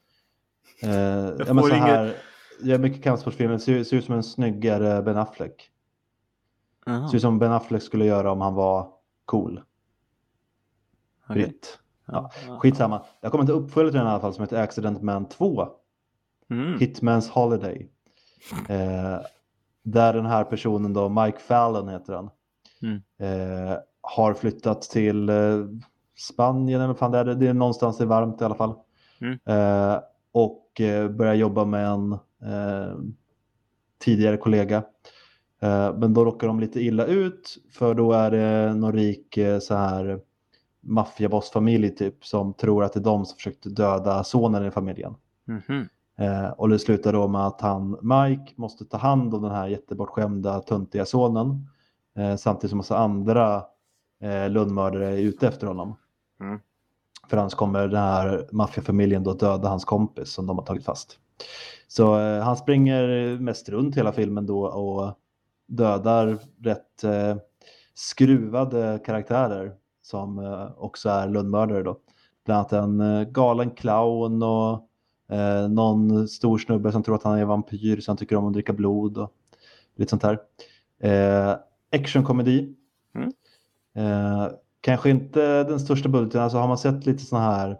Eh, 0.82 0.90
ja, 0.90 1.34
men 1.38 1.58
får 1.58 1.68
så 1.68 1.74
inget- 1.74 1.88
här, 1.88 2.14
gör 2.62 2.78
mycket 2.78 3.02
kampsportfilmer, 3.04 3.58
ser, 3.58 3.84
ser 3.84 3.96
ut 3.96 4.04
som 4.04 4.14
en 4.14 4.22
snyggare 4.22 5.02
Ben 5.02 5.16
Affleck. 5.16 5.70
Jaha, 6.86 7.08
Ser 7.08 7.16
ut 7.16 7.22
som 7.22 7.38
Ben 7.38 7.52
Affleck 7.52 7.82
skulle 7.82 8.04
göra 8.04 8.32
om 8.32 8.40
han 8.40 8.54
var 8.54 8.88
cool. 9.24 9.62
okej. 11.28 11.42
Britt. 11.42 11.78
Ja, 12.06 12.30
ja. 12.46 12.58
Skitsamma. 12.58 13.04
Jag 13.20 13.30
kommer 13.30 13.42
inte 13.42 13.52
uppfölja 13.52 13.90
till 13.90 13.98
den 13.98 14.06
i 14.06 14.10
alla 14.10 14.20
fall 14.20 14.34
som 14.34 14.42
heter 14.42 14.62
Accident 14.62 15.02
Man 15.02 15.28
2. 15.28 15.68
Mm. 16.50 16.78
Hitman's 16.78 17.30
Holiday. 17.30 17.90
Eh, 18.68 19.20
där 19.82 20.12
den 20.12 20.26
här 20.26 20.44
personen 20.44 20.92
då, 20.92 21.08
Mike 21.08 21.38
Fallon 21.38 21.88
heter 21.88 22.12
han. 22.12 22.30
Mm. 22.82 23.02
Eh, 23.18 23.76
har 24.00 24.34
flyttat 24.34 24.82
till 24.82 25.28
eh, 25.28 25.66
Spanien 26.18 26.80
eller 26.80 26.94
fan 26.94 27.10
det 27.10 27.18
är. 27.18 27.24
Det 27.24 27.48
är 27.48 27.54
någonstans 27.54 28.00
i 28.00 28.04
varmt 28.04 28.40
i 28.40 28.44
alla 28.44 28.54
fall. 28.54 28.74
Mm. 29.20 29.38
Eh, 29.44 30.00
och 30.32 30.80
eh, 30.80 31.08
börjar 31.08 31.34
jobba 31.34 31.64
med 31.64 31.86
en 31.86 32.12
eh, 32.12 32.98
tidigare 33.98 34.36
kollega. 34.36 34.76
Eh, 35.60 35.94
men 35.98 36.14
då 36.14 36.24
råkar 36.24 36.46
de 36.46 36.60
lite 36.60 36.80
illa 36.80 37.06
ut 37.06 37.58
för 37.72 37.94
då 37.94 38.12
är 38.12 38.30
det 38.30 38.74
någon 38.74 38.92
rik 38.92 39.38
så 39.60 39.74
här 39.74 40.20
maffiabossfamilj 40.80 41.90
typ 41.90 42.24
som 42.24 42.54
tror 42.54 42.84
att 42.84 42.92
det 42.92 43.00
är 43.00 43.04
de 43.04 43.24
som 43.24 43.36
försökte 43.36 43.68
döda 43.68 44.24
sonen 44.24 44.66
i 44.66 44.70
familjen. 44.70 45.14
Mhm. 45.44 45.80
Eh, 45.80 45.86
och 46.56 46.68
det 46.68 46.78
slutar 46.78 47.12
då 47.12 47.28
med 47.28 47.46
att 47.46 47.60
han, 47.60 47.90
Mike, 48.02 48.52
måste 48.56 48.84
ta 48.84 48.96
hand 48.96 49.34
om 49.34 49.42
den 49.42 49.50
här 49.50 49.68
jättebortskämda, 49.68 50.60
töntiga 50.60 51.04
sonen. 51.04 51.66
Eh, 52.16 52.36
samtidigt 52.36 52.70
som 52.70 52.76
massa 52.76 52.98
andra 52.98 53.64
eh, 54.20 54.50
lönnmördare 54.50 55.08
är 55.08 55.16
ute 55.16 55.48
efter 55.48 55.66
honom. 55.66 55.96
Mm. 56.40 56.60
För 57.28 57.36
annars 57.36 57.54
kommer 57.54 57.88
den 57.88 58.02
här 58.02 58.48
maffiafamiljen 58.52 59.24
då 59.24 59.32
döda 59.32 59.68
hans 59.68 59.84
kompis 59.84 60.32
som 60.32 60.46
de 60.46 60.58
har 60.58 60.64
tagit 60.64 60.84
fast. 60.84 61.18
Så 61.88 62.18
eh, 62.18 62.42
han 62.42 62.56
springer 62.56 63.38
mest 63.38 63.68
runt 63.68 63.96
hela 63.96 64.12
filmen 64.12 64.46
då 64.46 64.66
och 64.66 65.18
dödar 65.66 66.38
rätt 66.62 67.04
eh, 67.04 67.36
skruvade 67.94 69.00
karaktärer 69.04 69.74
som 70.02 70.38
eh, 70.38 70.70
också 70.76 71.08
är 71.08 71.28
lönnmördare 71.28 71.82
då. 71.82 71.98
bland 72.44 72.58
annat 72.58 72.72
en 72.72 73.00
eh, 73.00 73.24
galen 73.24 73.70
clown 73.70 74.42
och 74.42 74.88
eh, 75.32 75.68
någon 75.68 76.28
stor 76.28 76.58
snubbe 76.58 76.92
som 76.92 77.02
tror 77.02 77.14
att 77.14 77.22
han 77.22 77.38
är 77.38 77.44
vampyr 77.44 78.00
så 78.00 78.10
han 78.10 78.16
tycker 78.16 78.36
om 78.36 78.46
att 78.46 78.52
dricka 78.52 78.72
blod 78.72 79.18
och 79.18 79.32
lite 79.96 80.10
sånt 80.10 80.22
här. 80.22 80.38
Eh, 81.00 81.56
actionkomedi. 81.92 82.74
Mm. 83.14 83.32
Eh, 83.94 84.48
kanske 84.80 85.10
inte 85.10 85.64
den 85.64 85.80
största 85.80 86.08
budgeten, 86.08 86.42
alltså 86.42 86.58
har 86.58 86.68
man 86.68 86.78
sett 86.78 87.06
lite 87.06 87.24
såna 87.24 87.42
här 87.42 87.70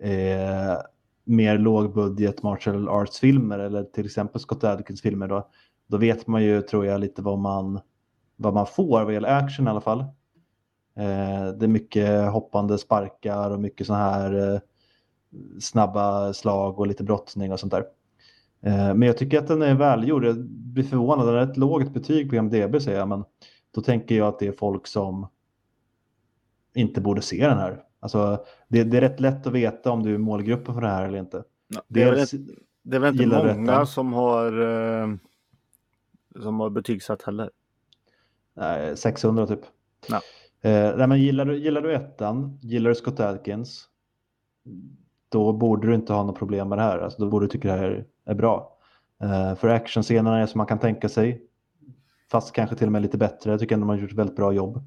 eh, 0.00 0.78
mer 1.24 1.58
lågbudget 1.58 2.42
martial 2.42 2.88
arts-filmer 2.88 3.58
eller 3.58 3.84
till 3.84 4.06
exempel 4.06 4.40
Scott 4.40 4.64
Adkins 4.64 5.02
filmer 5.02 5.28
då, 5.28 5.48
då 5.86 5.96
vet 5.96 6.26
man 6.26 6.42
ju, 6.42 6.62
tror 6.62 6.86
jag, 6.86 7.00
lite 7.00 7.22
vad 7.22 7.38
man, 7.38 7.80
vad 8.36 8.54
man 8.54 8.66
får 8.66 9.04
vad 9.04 9.14
gäller 9.14 9.28
action 9.28 9.66
i 9.66 9.70
alla 9.70 9.80
fall. 9.80 10.00
Eh, 10.96 11.48
det 11.58 11.66
är 11.66 11.68
mycket 11.68 12.32
hoppande 12.32 12.78
sparkar 12.78 13.50
och 13.50 13.60
mycket 13.60 13.86
så 13.86 13.94
här 13.94 14.54
eh, 14.54 14.60
snabba 15.60 16.32
slag 16.32 16.78
och 16.78 16.86
lite 16.86 17.04
brottning 17.04 17.52
och 17.52 17.60
sånt 17.60 17.72
där. 17.72 17.84
Eh, 18.62 18.94
men 18.94 19.02
jag 19.02 19.18
tycker 19.18 19.38
att 19.38 19.48
den 19.48 19.62
är 19.62 19.74
välgjord. 19.74 20.24
Jag 20.24 20.36
blir 20.46 20.84
förvånad, 20.84 21.26
den 21.26 21.34
är 21.34 21.50
ett 21.50 21.56
lågt 21.56 21.92
betyg 21.92 22.30
på 22.30 22.36
MDB 22.36 22.82
säger 22.82 22.98
jag, 22.98 23.08
men 23.08 23.24
då 23.74 23.80
tänker 23.80 24.14
jag 24.14 24.28
att 24.28 24.38
det 24.38 24.46
är 24.46 24.52
folk 24.52 24.86
som 24.86 25.28
inte 26.74 27.00
borde 27.00 27.22
se 27.22 27.48
den 27.48 27.58
här. 27.58 27.82
Alltså, 28.00 28.44
det, 28.68 28.84
det 28.84 28.96
är 28.96 29.00
rätt 29.00 29.20
lätt 29.20 29.46
att 29.46 29.52
veta 29.52 29.90
om 29.90 30.02
du 30.02 30.14
är 30.14 30.18
målgruppen 30.18 30.74
för 30.74 30.80
det 30.80 30.88
här 30.88 31.04
eller 31.04 31.18
inte. 31.18 31.44
Ja, 31.68 31.82
det, 31.88 32.02
är 32.02 32.12
Dels 32.12 32.34
väl, 32.34 32.58
det 32.82 32.96
är 32.96 33.00
väl 33.00 33.22
inte 33.22 33.54
många 33.54 33.86
som 33.86 34.12
har 34.12 34.60
eh, 34.60 35.08
som 36.42 36.60
har 36.60 36.70
betygsatt 36.70 37.22
heller. 37.22 37.50
nej, 38.54 38.96
600 38.96 39.46
typ. 39.46 39.60
Ja. 40.08 40.20
Eh, 40.70 40.96
nej, 40.96 41.06
men 41.06 41.20
gillar, 41.20 41.44
du, 41.44 41.58
gillar 41.58 41.80
du 41.80 41.94
ettan, 41.94 42.58
gillar 42.62 42.90
du 42.90 42.94
Scott 42.94 43.20
Adkins, 43.20 43.88
då 45.34 45.52
borde 45.52 45.86
du 45.86 45.94
inte 45.94 46.12
ha 46.12 46.22
något 46.22 46.38
problem 46.38 46.68
med 46.68 46.78
det 46.78 46.82
här. 46.82 46.98
Alltså, 46.98 47.22
då 47.22 47.30
borde 47.30 47.46
du 47.46 47.50
tycka 47.50 47.68
det 47.68 47.78
här 47.78 48.04
är, 48.24 48.34
bra. 48.34 48.78
Eh, 49.22 49.54
för 49.54 49.68
actionscenerna 49.68 50.38
är 50.40 50.46
som 50.46 50.58
man 50.58 50.66
kan 50.66 50.78
tänka 50.78 51.08
sig, 51.08 51.42
fast 52.30 52.52
kanske 52.52 52.76
till 52.76 52.86
och 52.86 52.92
med 52.92 53.02
lite 53.02 53.18
bättre. 53.18 53.50
Jag 53.50 53.60
tycker 53.60 53.74
ändå 53.74 53.86
man 53.86 53.96
har 53.96 54.02
gjort 54.02 54.12
ett 54.12 54.18
väldigt 54.18 54.36
bra 54.36 54.52
jobb. 54.52 54.82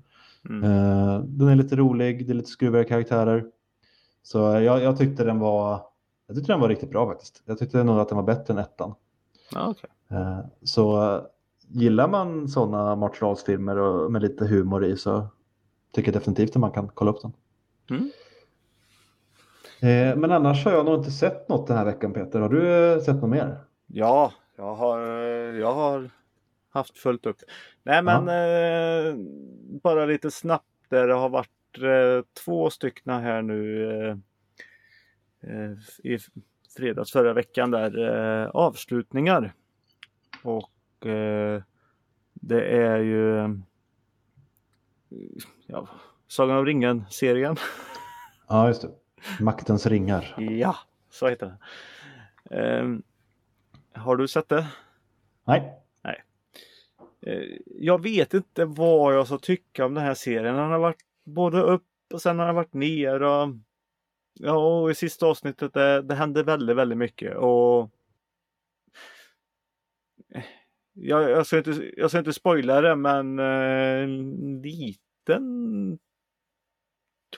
Mm. 0.49 0.63
Eh, 0.63 1.19
den 1.19 1.47
är 1.47 1.55
lite 1.55 1.75
rolig, 1.75 2.27
det 2.27 2.33
är 2.33 2.35
lite 2.35 2.49
skruvigare 2.49 2.85
karaktärer. 2.85 3.45
Så 4.23 4.37
jag, 4.37 4.81
jag 4.81 4.97
tyckte 4.97 5.23
den 5.23 5.39
var 5.39 5.81
jag 6.27 6.35
tyckte 6.35 6.51
den 6.53 6.59
var 6.59 6.69
riktigt 6.69 6.89
bra 6.89 7.07
faktiskt. 7.07 7.41
Jag 7.45 7.57
tyckte 7.57 7.83
nog 7.83 7.99
att 7.99 8.09
den 8.09 8.15
var 8.15 8.23
bättre 8.23 8.53
än 8.53 8.57
ettan. 8.57 8.93
Ja, 9.53 9.67
okej. 9.67 9.89
Eh, 10.11 10.39
Så 10.63 11.21
gillar 11.67 12.07
man 12.07 12.47
sådana 12.47 12.95
martial 12.95 13.31
arts-filmer 13.31 14.09
med 14.09 14.21
lite 14.21 14.45
humor 14.45 14.85
i 14.85 14.97
så 14.97 15.27
tycker 15.91 16.07
jag 16.13 16.21
definitivt 16.21 16.49
att 16.49 16.61
man 16.61 16.71
kan 16.71 16.89
kolla 16.93 17.11
upp 17.11 17.21
den. 17.21 17.33
Mm. 17.89 18.09
Eh, 19.79 20.15
Men 20.15 20.31
annars 20.31 20.65
har 20.65 20.71
jag 20.71 20.85
nog 20.85 20.95
inte 20.99 21.11
sett 21.11 21.49
något 21.49 21.67
den 21.67 21.77
här 21.77 21.85
veckan 21.85 22.13
Peter. 22.13 22.39
Har 22.39 22.49
du 22.49 22.93
eh, 22.93 22.99
sett 22.99 23.15
något 23.15 23.29
mer? 23.29 23.57
Ja, 23.87 24.33
jag 24.55 24.75
har, 24.75 24.99
jag 25.53 25.73
har 25.73 26.09
haft 26.69 26.97
fullt 26.97 27.25
upp. 27.25 27.37
Nej 27.83 28.03
men 28.03 28.27
eh, 28.27 29.15
bara 29.83 30.05
lite 30.05 30.31
snabbt 30.31 30.65
där 30.89 31.07
det 31.07 31.13
har 31.13 31.29
varit 31.29 31.49
eh, 31.77 32.25
två 32.45 32.69
stycken 32.69 33.13
här 33.13 33.41
nu 33.41 33.83
eh, 34.07 34.17
eh, 35.51 35.71
i 36.03 36.19
fredags 36.77 37.11
förra 37.11 37.33
veckan 37.33 37.71
där 37.71 37.99
eh, 38.43 38.49
avslutningar. 38.49 39.53
Och 40.43 41.05
eh, 41.07 41.61
det 42.33 42.61
är 42.61 42.97
ju 42.97 43.37
eh, 43.39 43.49
ja, 45.67 45.87
Sagan 46.27 46.57
om 46.57 46.65
ringen-serien. 46.65 47.55
Ja, 48.47 48.67
just 48.67 48.81
det. 48.81 48.89
Maktens 49.39 49.85
ringar. 49.85 50.35
Ja, 50.37 50.75
så 51.09 51.27
heter 51.27 51.45
den. 51.45 51.57
Eh, 52.59 54.01
har 54.01 54.15
du 54.15 54.27
sett 54.27 54.49
det? 54.49 54.67
Nej, 56.03 56.23
Eh, 57.21 57.57
Jag 57.75 58.01
vet 58.03 58.33
inte 58.33 58.65
vad 58.65 59.13
jag 59.15 59.27
ska 59.27 59.37
tycka 59.37 59.85
om 59.85 59.93
den 59.93 60.03
här 60.03 60.13
serien. 60.13 60.55
Den 60.55 60.71
har 60.71 60.79
varit 60.79 61.05
både 61.23 61.61
upp 61.61 61.83
och 62.13 62.21
sen 62.21 62.39
har 62.39 62.45
den 62.45 62.55
varit 62.55 62.73
ner. 62.73 63.21
Och, 63.23 63.49
ja, 64.33 64.81
och 64.81 64.91
i 64.91 64.95
sista 64.95 65.25
avsnittet 65.25 65.73
det, 65.73 66.01
det 66.01 66.15
hände 66.15 66.43
väldigt, 66.43 66.75
väldigt 66.75 66.97
mycket. 66.97 67.35
Och 67.37 67.89
Eh, 70.29 70.43
jag, 70.93 71.29
jag, 71.29 71.47
ska 71.47 71.57
inte, 71.57 71.91
jag 71.97 72.09
ska 72.09 72.19
inte 72.19 72.33
spoila 72.33 72.81
det 72.81 72.95
men 72.95 73.39
eh, 73.39 74.03
en 74.03 74.61
liten 74.61 75.99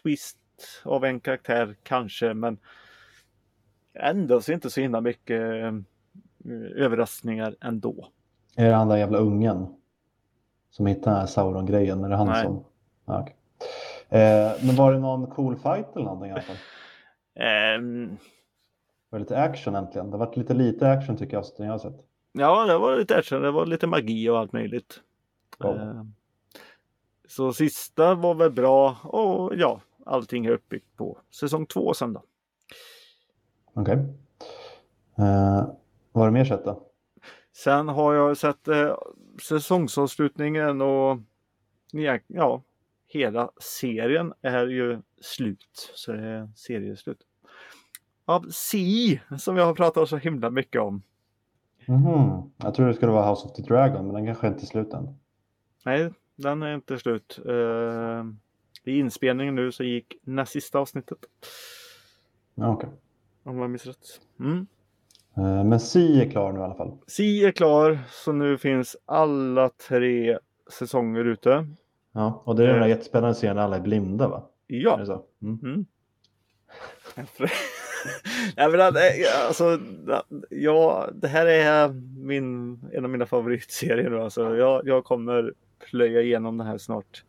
twist 0.03 0.37
av 0.83 1.05
en 1.05 1.19
karaktär 1.19 1.75
kanske 1.83 2.33
men 2.33 2.57
ändå 3.93 4.41
så 4.41 4.51
inte 4.51 4.69
så 4.69 4.81
himla 4.81 5.01
mycket 5.01 5.41
eh, 5.41 5.73
överraskningar 6.75 7.55
ändå. 7.61 8.07
är 8.55 8.65
det 8.69 8.75
han 8.75 8.87
där 8.87 8.97
jävla 8.97 9.17
ungen 9.17 9.67
som 10.69 10.85
hittade 10.85 11.11
den 11.11 11.19
här 11.19 11.25
Sauron-grejen? 11.27 12.03
Är 12.03 12.09
det 12.09 12.15
han 12.15 12.27
Nej. 12.27 12.43
som... 12.43 12.63
Ja, 13.05 13.21
okej. 13.21 13.35
eh, 14.09 14.51
men 14.65 14.75
var 14.75 14.93
det 14.93 14.99
någon 14.99 15.27
cool 15.27 15.55
fight 15.55 15.95
eller 15.95 16.05
någonting 16.05 16.31
alla 16.31 16.41
fall? 16.41 16.55
Ehm, 17.35 18.17
Var 19.09 19.19
det 19.19 19.23
lite 19.23 19.41
action 19.41 19.75
äntligen? 19.75 20.05
Det 20.11 20.17
har 20.17 20.25
varit 20.25 20.37
lite 20.37 20.53
lite 20.53 20.89
action 20.91 21.17
tycker 21.17 21.33
jag, 21.37 21.45
som 21.45 21.65
jag 21.65 21.71
har 21.73 21.79
sett. 21.79 22.05
Ja, 22.31 22.65
det 22.65 22.77
var 22.77 22.97
lite 22.97 23.15
action, 23.17 23.41
det 23.41 23.51
var 23.51 23.65
lite 23.65 23.87
magi 23.87 24.29
och 24.29 24.39
allt 24.39 24.53
möjligt. 24.53 25.01
Wow. 25.59 25.75
Eh, 25.79 26.03
Så 27.27 27.53
sista 27.53 28.15
var 28.15 28.35
väl 28.35 28.51
bra 28.51 28.95
och 29.03 29.55
ja, 29.55 29.81
allting 30.09 30.45
är 30.45 30.51
uppbyggt 30.51 30.97
på 30.97 31.17
säsong 31.31 31.65
två 31.65 31.93
sen 31.93 32.13
då. 32.13 32.23
Okej. 33.73 33.95
Eh, 35.17 35.65
vad 36.11 36.23
har 36.23 36.25
du 36.25 36.31
mer 36.31 36.45
sett 36.45 36.65
då? 36.65 36.85
Sen 37.51 37.87
har 37.87 38.13
jag 38.13 38.37
sett 38.37 38.67
eh, 38.67 38.97
säsongsavslutningen 39.41 40.81
och 40.81 41.17
ja, 42.27 42.61
hela 43.07 43.51
serien 43.61 44.33
är 44.41 44.67
ju 44.67 45.01
slut. 45.21 45.91
Så 45.95 46.11
det 46.11 46.27
är 46.27 46.49
serieslut. 46.55 47.21
Av 48.25 48.45
Si 48.49 49.21
som 49.37 49.57
jag 49.57 49.65
har 49.65 49.73
pratat 49.73 50.09
så 50.09 50.17
himla 50.17 50.49
mycket 50.49 50.81
om. 50.81 51.01
Mhm. 51.85 52.51
Jag 52.57 52.73
tror 52.73 52.87
det 52.87 52.93
skulle 52.93 53.11
vara 53.11 53.29
House 53.29 53.47
of 53.47 53.53
the 53.53 53.61
Dragon, 53.61 54.05
men 54.05 54.15
den 54.15 54.25
kanske 54.25 54.47
inte 54.47 54.63
är 54.63 54.65
slut 54.65 54.93
än. 54.93 55.19
Nej, 55.85 56.13
den 56.35 56.63
är 56.63 56.75
inte 56.75 56.99
slut. 56.99 57.39
Eh, 57.45 58.25
I 58.89 58.97
inspelningen 58.99 59.55
nu 59.55 59.71
så 59.71 59.83
gick 59.83 60.17
näst 60.23 60.51
sista 60.51 60.79
avsnittet. 60.79 61.17
Ja, 62.55 62.73
okej. 62.73 62.89
Om 63.43 63.57
jag 63.59 63.69
minns 63.69 63.85
rätt. 63.85 64.21
Mm. 64.39 64.67
Eh, 65.37 65.63
men 65.63 65.79
Si 65.79 66.21
är 66.21 66.29
klar 66.31 66.51
nu 66.51 66.59
i 66.59 66.63
alla 66.63 66.75
fall. 66.75 66.97
Si 67.07 67.45
är 67.45 67.51
klar 67.51 67.99
så 68.09 68.31
nu 68.31 68.57
finns 68.57 68.97
alla 69.05 69.69
tre 69.69 70.39
säsonger 70.71 71.25
ute. 71.25 71.67
Ja, 72.11 72.41
och 72.45 72.55
det 72.55 72.63
är 72.63 72.67
den 72.67 72.75
där 72.75 72.83
Eh. 72.83 72.89
jättespännande 72.89 73.35
serien 73.35 73.55
där 73.55 73.63
alla 73.63 73.75
är 73.75 73.81
blinda 73.81 74.27
va? 74.27 74.49
Är 74.67 74.75
Ja. 74.75 74.97
det 74.97 75.05
så? 75.05 75.25
Mm. 75.41 75.59
Mm. 75.63 75.85
Nej, 78.57 78.69
men 78.69 78.93
det, 78.93 79.13
alltså, 79.47 79.79
ja, 80.49 81.09
det 81.13 81.27
här 81.27 81.45
är 81.45 81.89
min, 82.25 82.79
en 82.93 83.03
av 83.05 83.09
mina 83.11 83.25
favoritserier. 83.25 84.09
nu, 84.09 84.21
Alltså, 84.21 84.55
jag, 84.55 84.87
jag 84.87 85.03
kommer 85.03 85.53
plöja 85.89 86.21
igenom 86.21 86.57
den 86.57 86.67
här 86.67 86.77
snart 86.77 87.23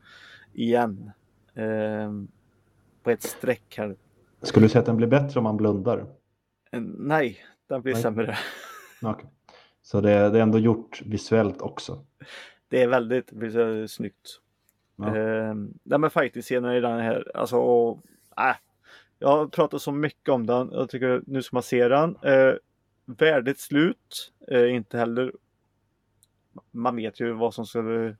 igen. 0.52 1.10
Ehm, 1.54 2.28
på 3.02 3.10
ett 3.10 3.22
streck 3.22 3.74
här. 3.78 3.96
Skulle 4.42 4.64
du 4.64 4.70
säga 4.70 4.80
att 4.80 4.86
den 4.86 4.96
blir 4.96 5.06
bättre 5.06 5.40
om 5.40 5.44
man 5.44 5.56
blundar? 5.56 5.98
Eh, 6.72 6.80
Nej, 6.98 7.38
den 7.66 7.82
blir 7.82 7.92
Nej. 7.92 8.02
sämre. 8.02 8.38
Okej. 9.02 9.30
Så 9.82 10.00
det, 10.00 10.10
det 10.10 10.38
är 10.38 10.42
ändå 10.42 10.58
gjort 10.58 11.02
visuellt 11.02 11.60
också? 11.60 12.04
Det 12.68 12.82
är 12.82 12.88
väldigt, 12.88 13.32
väldigt 13.32 13.90
snyggt. 13.90 14.40
Ja. 14.96 15.16
Eh, 15.16 15.54
nej 15.82 15.98
men 15.98 16.10
fighting-scenen 16.10 16.72
i 16.74 16.80
den 16.80 17.00
här, 17.00 17.30
alltså, 17.34 17.56
och, 17.56 17.98
äh, 18.36 18.56
jag 19.18 19.28
har 19.28 19.46
pratat 19.46 19.82
så 19.82 19.92
mycket 19.92 20.28
om 20.28 20.46
den. 20.46 20.70
Jag 20.72 20.88
tycker 20.88 21.22
nu 21.26 21.42
ska 21.42 21.56
man 21.56 21.62
se 21.62 21.88
den. 21.88 22.16
Eh, 22.22 22.54
värdigt 23.04 23.60
slut, 23.60 24.32
eh, 24.48 24.74
inte 24.74 24.98
heller. 24.98 25.32
Man 26.70 26.96
vet 26.96 27.20
ju 27.20 27.32
vad 27.32 27.54
som 27.54 27.66
skulle. 27.66 28.16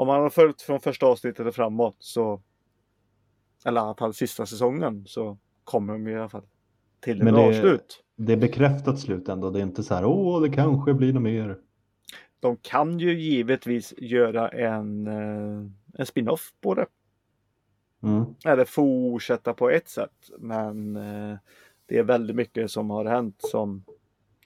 Om 0.00 0.06
man 0.06 0.20
har 0.20 0.30
följt 0.30 0.62
från 0.62 0.80
första 0.80 1.06
avsnittet 1.06 1.46
och 1.46 1.54
framåt 1.54 1.96
så. 1.98 2.42
Eller 3.64 3.80
i 3.80 3.84
alla 3.84 3.94
fall 3.94 4.14
sista 4.14 4.46
säsongen 4.46 5.04
så 5.06 5.38
kommer 5.64 5.92
de 5.92 6.08
i 6.08 6.16
alla 6.16 6.28
fall 6.28 6.42
till 7.00 7.28
ett 7.28 7.34
det- 7.34 7.60
slut. 7.60 8.04
Det 8.16 8.32
är 8.32 8.36
bekräftat 8.36 8.98
slut 9.00 9.28
ändå. 9.28 9.50
Det 9.50 9.58
är 9.58 9.62
inte 9.62 9.82
så 9.82 9.94
här, 9.94 10.04
åh, 10.04 10.42
det 10.42 10.48
kanske 10.48 10.94
blir 10.94 11.12
något 11.12 11.22
mer. 11.22 11.58
De 12.40 12.56
kan 12.56 12.98
ju 12.98 13.20
givetvis 13.20 13.94
göra 13.98 14.48
en, 14.48 15.06
eh, 15.06 15.70
en 15.94 16.06
spin-off 16.06 16.52
på 16.60 16.74
det. 16.74 16.86
Mm. 18.02 18.24
eller 18.44 18.64
fortsätta 18.64 19.54
på 19.54 19.70
ett 19.70 19.88
sätt. 19.88 20.30
Men 20.38 20.96
eh, 20.96 21.38
det 21.86 21.98
är 21.98 22.02
väldigt 22.02 22.36
mycket 22.36 22.70
som 22.70 22.90
har 22.90 23.04
hänt 23.04 23.36
som 23.38 23.84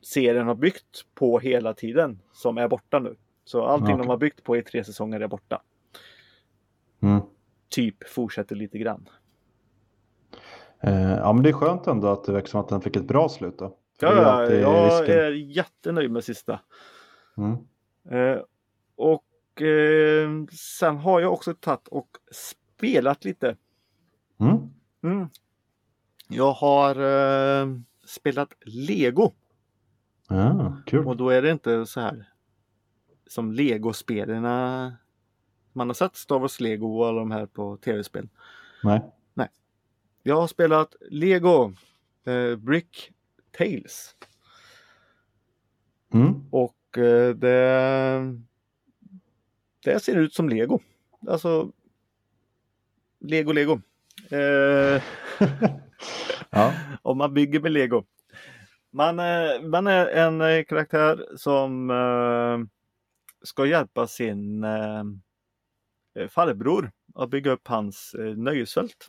serien 0.02 0.46
har 0.46 0.54
byggt 0.54 1.04
på 1.14 1.38
hela 1.38 1.74
tiden 1.74 2.20
som 2.32 2.58
är 2.58 2.68
borta 2.68 2.98
nu. 2.98 3.16
Så 3.44 3.64
allting 3.64 3.94
Okej. 3.94 3.98
de 3.98 4.08
har 4.08 4.16
byggt 4.16 4.44
på 4.44 4.56
i 4.56 4.62
tre 4.62 4.84
säsonger 4.84 5.20
är 5.20 5.28
borta. 5.28 5.62
Mm. 7.02 7.20
Typ 7.68 8.08
fortsätter 8.08 8.56
lite 8.56 8.78
grann. 8.78 9.08
Eh, 10.80 11.12
ja, 11.12 11.32
men 11.32 11.42
det 11.42 11.48
är 11.48 11.52
skönt 11.52 11.86
ändå 11.86 12.08
att 12.08 12.24
det 12.24 12.32
verkar 12.32 12.48
som 12.48 12.60
att 12.60 12.68
den 12.68 12.80
fick 12.80 12.96
ett 12.96 13.04
bra 13.06 13.28
slut 13.28 13.58
då. 13.58 13.76
För 14.00 14.06
Ja, 14.06 14.42
är 14.42 14.60
jag 14.60 14.86
risken. 15.00 15.18
är 15.18 15.30
jättenöjd 15.30 16.10
med 16.10 16.24
sista. 16.24 16.60
Mm. 17.36 17.52
Eh, 18.10 18.40
och 18.96 19.62
eh, 19.62 20.28
sen 20.52 20.96
har 20.96 21.20
jag 21.20 21.32
också 21.32 21.54
tagit 21.54 21.88
och 21.88 22.08
spelat 22.32 23.24
lite. 23.24 23.56
Mm. 24.40 24.56
Mm. 25.02 25.28
Jag 26.28 26.52
har 26.52 26.90
eh, 27.62 27.68
spelat 28.06 28.52
Lego 28.60 29.32
Ah, 30.28 30.72
kul. 30.86 31.06
och 31.06 31.16
då 31.16 31.28
är 31.30 31.42
det 31.42 31.50
inte 31.50 31.86
så 31.86 32.00
här 32.00 32.28
som 33.26 33.52
Lego-spelarna 33.52 34.96
man 35.72 35.88
har 35.88 35.94
sett 35.94 36.16
Star 36.16 36.38
Wars 36.38 36.60
Lego 36.60 36.98
och 36.98 37.06
alla 37.06 37.18
de 37.18 37.30
här 37.30 37.46
på 37.46 37.76
tv-spel. 37.76 38.28
Nej. 39.34 39.48
Jag 40.26 40.36
har 40.40 40.46
spelat 40.46 40.94
Lego 41.10 41.72
eh, 42.26 42.56
Brick 42.56 43.12
Tales 43.58 44.14
Mm. 46.14 46.34
och 46.50 46.98
eh, 46.98 47.34
det, 47.34 48.40
det 49.84 50.00
ser 50.00 50.16
ut 50.16 50.34
som 50.34 50.48
Lego. 50.48 50.80
Alltså 51.28 51.72
Lego 53.20 53.52
Lego. 53.52 53.80
Eh, 54.30 55.02
ja. 56.50 56.72
om 57.02 57.18
man 57.18 57.34
bygger 57.34 57.60
med 57.60 57.72
lego. 57.72 58.04
Man, 58.90 59.18
eh, 59.18 59.62
man 59.62 59.86
är 59.86 60.06
en 60.06 60.40
eh, 60.40 60.64
karaktär 60.64 61.26
som 61.36 61.90
eh, 61.90 62.73
ska 63.44 63.66
hjälpa 63.66 64.06
sin 64.06 64.64
eh, 64.64 65.04
eh, 66.14 66.28
farbror 66.28 66.92
att 67.14 67.30
bygga 67.30 67.50
upp 67.50 67.68
hans 67.68 68.14
eh, 68.14 68.36
nöjesfält. 68.36 69.08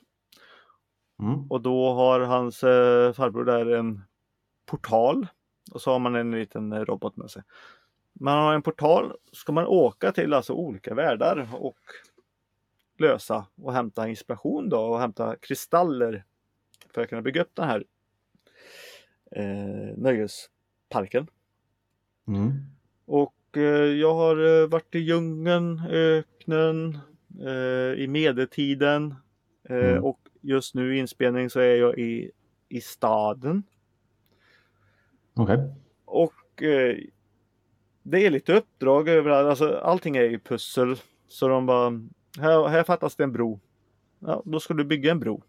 Mm. 1.20 1.52
Och 1.52 1.62
då 1.62 1.94
har 1.94 2.20
hans 2.20 2.64
eh, 2.64 3.14
farbror 3.14 3.46
där 3.46 3.66
en 3.66 4.02
portal 4.66 5.28
och 5.72 5.82
så 5.82 5.92
har 5.92 6.00
man 6.00 6.16
en 6.16 6.32
liten 6.32 6.86
robot 6.86 7.18
med 7.18 7.32
sig. 7.32 7.44
Man 8.14 8.38
har 8.38 8.54
en 8.54 8.62
portal, 8.62 9.14
ska 9.32 9.52
man 9.52 9.66
åka 9.66 10.12
till 10.12 10.34
alltså 10.34 10.54
olika 10.54 10.94
världar 10.94 11.50
och 11.54 11.80
lösa 12.98 13.46
och 13.56 13.74
hämta 13.74 14.08
inspiration 14.08 14.70
då 14.70 14.80
och 14.80 15.00
hämta 15.00 15.36
kristaller 15.36 16.26
för 16.94 17.02
att 17.02 17.10
kunna 17.10 17.22
bygga 17.22 17.42
upp 17.42 17.52
den 17.54 17.68
här 17.68 17.84
eh, 19.32 19.98
nöjesparken. 19.98 21.28
Mm. 22.28 22.52
Och 23.06 23.35
jag 23.62 24.14
har 24.16 24.62
eh, 24.62 24.68
varit 24.68 24.96
i 24.96 25.00
djungeln, 25.00 25.82
öknen, 25.90 26.98
eh, 27.42 28.04
i 28.04 28.08
medeltiden 28.10 29.16
eh, 29.70 29.76
Mm. 29.90 30.04
och 30.04 30.20
just 30.42 30.76
nu 30.76 30.96
i 30.96 31.00
inspelning 31.00 31.50
så 31.50 31.60
är 31.60 31.76
jag 31.76 32.00
i, 32.00 32.32
i 32.70 32.82
staden. 32.82 33.64
Okej. 35.34 35.74
Och 36.06 36.64
eh, 36.64 36.98
det 38.04 38.26
är 38.26 38.30
lite 38.30 38.54
uppdrag 38.54 39.10
överallt, 39.10 39.50
alltså 39.50 39.78
allting 39.78 40.18
är 40.18 40.24
ju 40.24 40.40
pussel. 40.40 40.96
Så 41.28 41.48
de 41.48 41.66
bara, 41.66 41.90
här, 42.40 42.68
här 42.68 42.84
fattas 42.84 43.16
det 43.16 43.24
en 43.24 43.32
bro. 43.32 43.60
Ja, 44.20 44.42
då 44.46 44.60
ska 44.60 44.74
du 44.74 44.84
bygga 44.84 45.12
en 45.12 45.20
bro. 45.20 45.44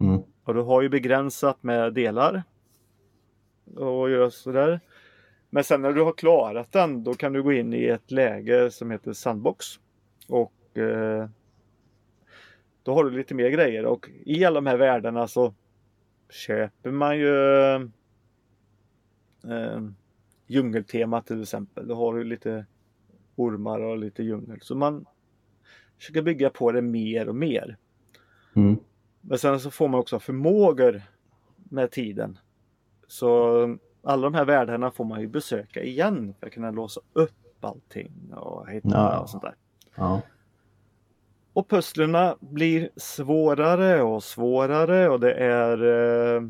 Mm. 0.00 0.20
Och 0.44 0.54
du 0.54 0.60
har 0.60 0.82
ju 0.82 0.88
begränsat 0.88 1.62
med 1.62 1.94
delar. 1.94 2.42
Och 3.76 4.10
göra 4.10 4.30
sådär. 4.30 4.80
Men 5.50 5.64
sen 5.64 5.82
när 5.82 5.92
du 5.92 6.02
har 6.02 6.12
klarat 6.12 6.72
den 6.72 7.04
då 7.04 7.14
kan 7.14 7.32
du 7.32 7.42
gå 7.42 7.52
in 7.52 7.74
i 7.74 7.84
ett 7.84 8.10
läge 8.10 8.70
som 8.70 8.90
heter 8.90 9.12
sandbox. 9.12 9.66
Och 10.28 10.78
eh, 10.78 11.28
då 12.82 12.94
har 12.94 13.04
du 13.04 13.10
lite 13.10 13.34
mer 13.34 13.50
grejer 13.50 13.84
och 13.84 14.10
i 14.24 14.44
alla 14.44 14.60
de 14.60 14.66
här 14.66 14.76
världarna 14.76 15.28
så 15.28 15.54
köper 16.30 16.90
man 16.90 17.18
ju 17.18 17.74
eh, 19.44 19.80
djungeltema 20.46 21.22
till 21.22 21.42
exempel. 21.42 21.88
Då 21.88 21.94
har 21.94 22.14
du 22.14 22.24
lite 22.24 22.66
ormar 23.36 23.80
och 23.80 23.98
lite 23.98 24.22
djungel. 24.22 24.58
Så 24.62 24.74
man 24.74 25.06
försöker 25.98 26.22
bygga 26.22 26.50
på 26.50 26.72
det 26.72 26.82
mer 26.82 27.28
och 27.28 27.36
mer. 27.36 27.76
Mm. 28.56 28.76
Men 29.20 29.38
sen 29.38 29.60
så 29.60 29.70
får 29.70 29.88
man 29.88 30.00
också 30.00 30.18
förmågor 30.18 31.02
med 31.56 31.90
tiden. 31.90 32.38
Så 33.06 33.78
alla 34.02 34.22
de 34.22 34.34
här 34.34 34.44
världarna 34.44 34.90
får 34.90 35.04
man 35.04 35.20
ju 35.20 35.26
besöka 35.26 35.82
igen 35.82 36.34
för 36.40 36.46
att 36.46 36.52
kunna 36.52 36.70
låsa 36.70 37.00
upp 37.12 37.32
allting 37.60 38.32
och 38.36 38.70
hitta 38.70 38.88
Ja. 38.88 39.18
och 39.18 39.30
sånt 39.30 39.42
där. 39.42 39.54
Ja. 39.94 40.22
Och 41.52 41.68
pusslerna 41.68 42.36
blir 42.40 42.90
svårare 42.96 44.02
och 44.02 44.24
svårare 44.24 45.08
och 45.08 45.20
det 45.20 45.32
är 45.34 45.82
eh, 46.36 46.42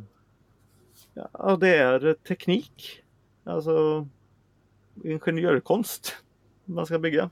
Ja, 1.32 1.56
det 1.60 1.76
är 1.76 2.14
teknik. 2.14 3.02
Alltså 3.44 4.06
ingenjörkonst 5.04 6.16
man 6.64 6.86
ska 6.86 6.98
bygga. 6.98 7.30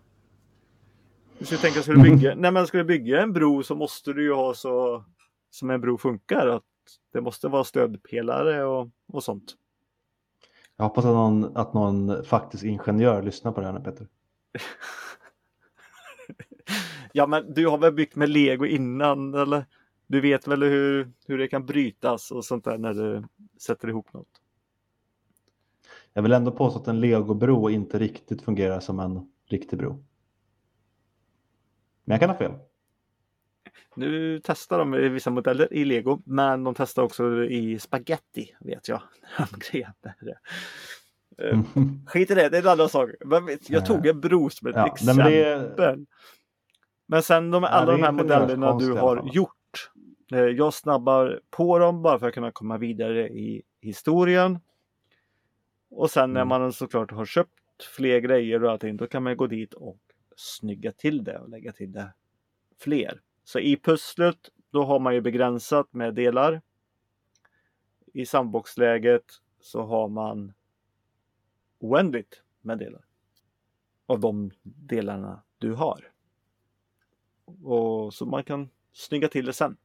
Du 1.39 1.45
ska 1.45 1.57
tänka, 1.57 1.83
ska 1.83 1.93
du 1.93 2.03
bygga, 2.03 2.35
nej 2.35 2.51
men 2.53 2.67
ska 2.67 2.85
bygga 2.85 3.23
en 3.23 3.33
bro 3.33 3.63
så 3.63 3.75
måste 3.75 4.13
du 4.13 4.23
ju 4.23 4.33
ha 4.33 4.55
så 4.55 5.05
som 5.51 5.71
en 5.71 5.81
bro 5.81 5.99
funkar. 5.99 6.47
Att 6.47 6.63
det 7.13 7.21
måste 7.21 7.49
vara 7.49 7.65
stödpelare 7.65 8.65
och, 8.65 8.89
och 9.13 9.25
sånt. 9.25 9.55
Jag 10.81 10.85
hoppas 10.85 11.05
att 11.05 11.15
någon, 11.15 11.57
att 11.57 11.75
någon 11.75 12.25
faktisk 12.25 12.65
ingenjör 12.65 13.23
lyssnar 13.23 13.53
på 13.53 13.61
det 13.61 13.67
här 13.67 13.73
nu 13.73 13.81
Peter. 13.81 14.07
Ja 17.13 17.27
men 17.27 17.55
du 17.55 17.67
har 17.67 17.79
väl 17.79 17.93
byggt 17.93 18.17
med 18.17 18.29
lego 18.29 18.67
innan 18.67 19.35
eller? 19.35 19.65
Du 20.07 20.21
vet 20.21 20.47
väl 20.47 20.63
hur, 20.63 21.13
hur 21.27 21.39
det 21.39 21.49
kan 21.49 21.67
brytas 21.67 22.31
och 22.31 22.45
sånt 22.45 22.65
där 22.65 22.79
när 22.79 22.95
du 22.95 23.25
sätter 23.61 23.89
ihop 23.89 24.13
något. 24.13 24.43
Jag 26.13 26.23
vill 26.23 26.33
ändå 26.33 26.51
påstå 26.51 26.81
att 26.81 26.89
en 26.89 27.01
legobro 27.01 27.71
inte 27.71 27.99
riktigt 27.99 28.43
fungerar 28.43 28.81
som 28.81 29.01
en 29.01 29.33
riktig 29.47 29.79
bro. 29.79 30.05
Men 32.05 32.15
jag 32.15 32.21
kan 32.21 32.31
ha 32.31 32.37
fel. 32.37 32.53
Nu 33.95 34.41
testar 34.45 34.79
de 34.79 34.91
vissa 34.91 35.31
modeller 35.31 35.73
i 35.73 35.85
lego 35.85 36.23
men 36.25 36.65
de 36.65 36.75
testar 36.75 37.03
också 37.03 37.45
i 37.45 37.79
spaghetti 37.79 38.55
vet 38.61 38.89
jag. 38.89 39.03
Eh, 41.39 41.49
Mm. 41.51 41.65
Skit 42.07 42.31
i 42.31 42.35
det, 42.35 42.49
det 42.49 42.57
är 42.59 42.63
en 42.63 42.69
annan 42.69 42.89
sak. 42.89 43.11
Jag 43.69 43.87
tog 43.87 44.07
en 44.07 44.21
bro 44.21 44.51
som 44.51 44.69
ett 44.69 44.77
Ja, 44.77 44.87
exempel. 44.87 45.17
men 45.25 45.33
är, 45.33 45.99
Men 47.07 47.23
sen 47.23 47.51
de, 47.51 47.65
alla 47.65 47.93
de 47.93 48.03
här 48.03 48.13
modellerna 48.13 48.79
du 48.79 48.93
har 48.93 49.31
gjort. 49.35 49.91
eh, 50.33 50.39
Jag 50.39 50.75
snabbar 50.75 51.41
på 51.51 51.79
dem 51.79 52.03
bara 52.03 52.19
för 52.19 52.29
att 52.29 52.35
kunna 52.35 52.51
komma 52.53 52.79
vidare 52.79 53.29
i 53.29 53.63
historien. 53.81 54.59
Och 55.91 56.11
sen 56.11 56.33
när 56.33 56.41
Mm. 56.41 56.49
man 56.49 56.73
såklart 56.73 57.11
har 57.11 57.25
köpt 57.25 57.83
fler 57.97 58.19
grejer 58.21 58.65
och 58.65 58.71
allting, 58.71 58.97
då 58.97 59.07
kan 59.07 59.23
man 59.23 59.37
gå 59.37 59.47
dit 59.47 59.75
och 59.75 59.99
snygga 60.37 60.93
till 60.93 61.25
det 61.25 61.39
och 61.39 61.49
lägga 61.49 61.73
till 61.73 61.93
det 61.93 62.13
fler. 62.81 63.21
Så 63.49 63.59
i 63.59 63.77
pusslet, 63.77 64.51
då 64.71 64.85
har 64.85 64.99
man 64.99 65.15
ju 65.15 65.21
begränsat 65.21 65.93
med 65.93 66.15
delar. 66.15 66.61
I 68.13 68.27
sandboxläget 68.27 69.25
så 69.61 69.83
har 69.83 70.09
man 70.09 70.53
oändligt 71.79 72.43
med 72.61 72.79
delar. 72.79 73.05
Av 74.07 74.21
de 74.21 74.51
delarna 74.63 75.43
du 75.59 75.73
har. 75.73 76.11
Och 77.63 78.15
så 78.15 78.27
man 78.27 78.45
kan 78.45 78.69
snygga 78.93 79.29
till 79.29 79.47
det 79.47 79.53
sen. 79.53 79.77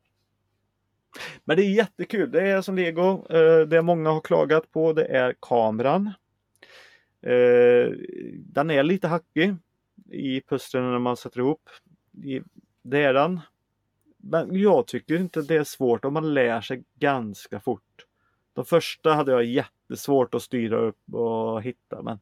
Men 1.43 1.57
det 1.57 1.63
är 1.63 1.69
jättekul. 1.69 2.31
Det 2.31 2.49
är 2.49 2.61
som 2.61 2.75
lego. 2.75 3.25
Eh, 3.29 3.67
det 3.67 3.81
många 3.81 4.09
har 4.09 4.21
klagat 4.21 4.71
på 4.71 4.93
det 4.93 5.05
är 5.05 5.35
kameran. 5.39 6.07
Eh, 7.21 7.91
den 8.35 8.71
är 8.71 8.83
lite 8.83 9.07
hackig 9.07 9.55
i 10.11 10.41
pusslen 10.41 10.91
när 10.91 10.99
man 10.99 11.17
sätter 11.17 11.39
ihop. 11.39 11.69
Det 12.81 13.03
är 13.03 13.13
den. 13.13 13.39
Men 14.25 14.55
jag 14.55 14.87
tycker 14.87 15.15
inte 15.15 15.41
det 15.41 15.55
är 15.55 15.63
svårt 15.63 16.05
om 16.05 16.13
man 16.13 16.33
lär 16.33 16.61
sig 16.61 16.83
ganska 16.95 17.59
fort. 17.59 18.05
De 18.53 18.65
första 18.65 19.13
hade 19.13 19.31
jag 19.31 19.43
jättesvårt 19.43 20.35
att 20.35 20.41
styra 20.41 20.77
upp 20.77 21.13
och 21.13 21.61
hitta 21.61 22.01
men 22.01 22.19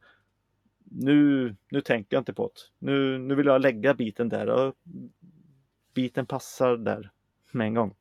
nu, 0.83 1.55
nu 1.69 1.81
tänker 1.81 2.15
jag 2.15 2.21
inte 2.21 2.33
på 2.33 2.51
det. 2.53 2.85
Nu, 2.85 3.17
nu 3.17 3.35
vill 3.35 3.45
jag 3.45 3.61
lägga 3.61 3.93
biten 3.93 4.29
där 4.29 4.49
och 4.49 4.75
biten 5.93 6.25
passar 6.25 6.77
där 6.77 7.11
med 7.51 7.67
en 7.67 7.73
gång. 7.73 7.95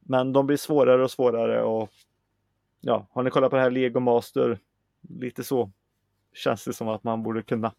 Men 0.00 0.32
de 0.32 0.46
blir 0.46 0.56
svårare 0.56 1.04
och 1.04 1.10
svårare 1.10 1.62
och 1.62 1.90
ja, 2.80 3.06
har 3.10 3.22
ni 3.22 3.30
kollat 3.30 3.50
på 3.50 3.56
det 3.56 3.62
här 3.62 3.70
Lego 3.70 4.00
Master? 4.00 4.58
Lite 5.00 5.44
så 5.44 5.70
känns 6.32 6.64
det 6.64 6.72
som 6.72 6.88
att 6.88 7.04
man 7.04 7.22
borde 7.22 7.42
kunna. 7.42 7.72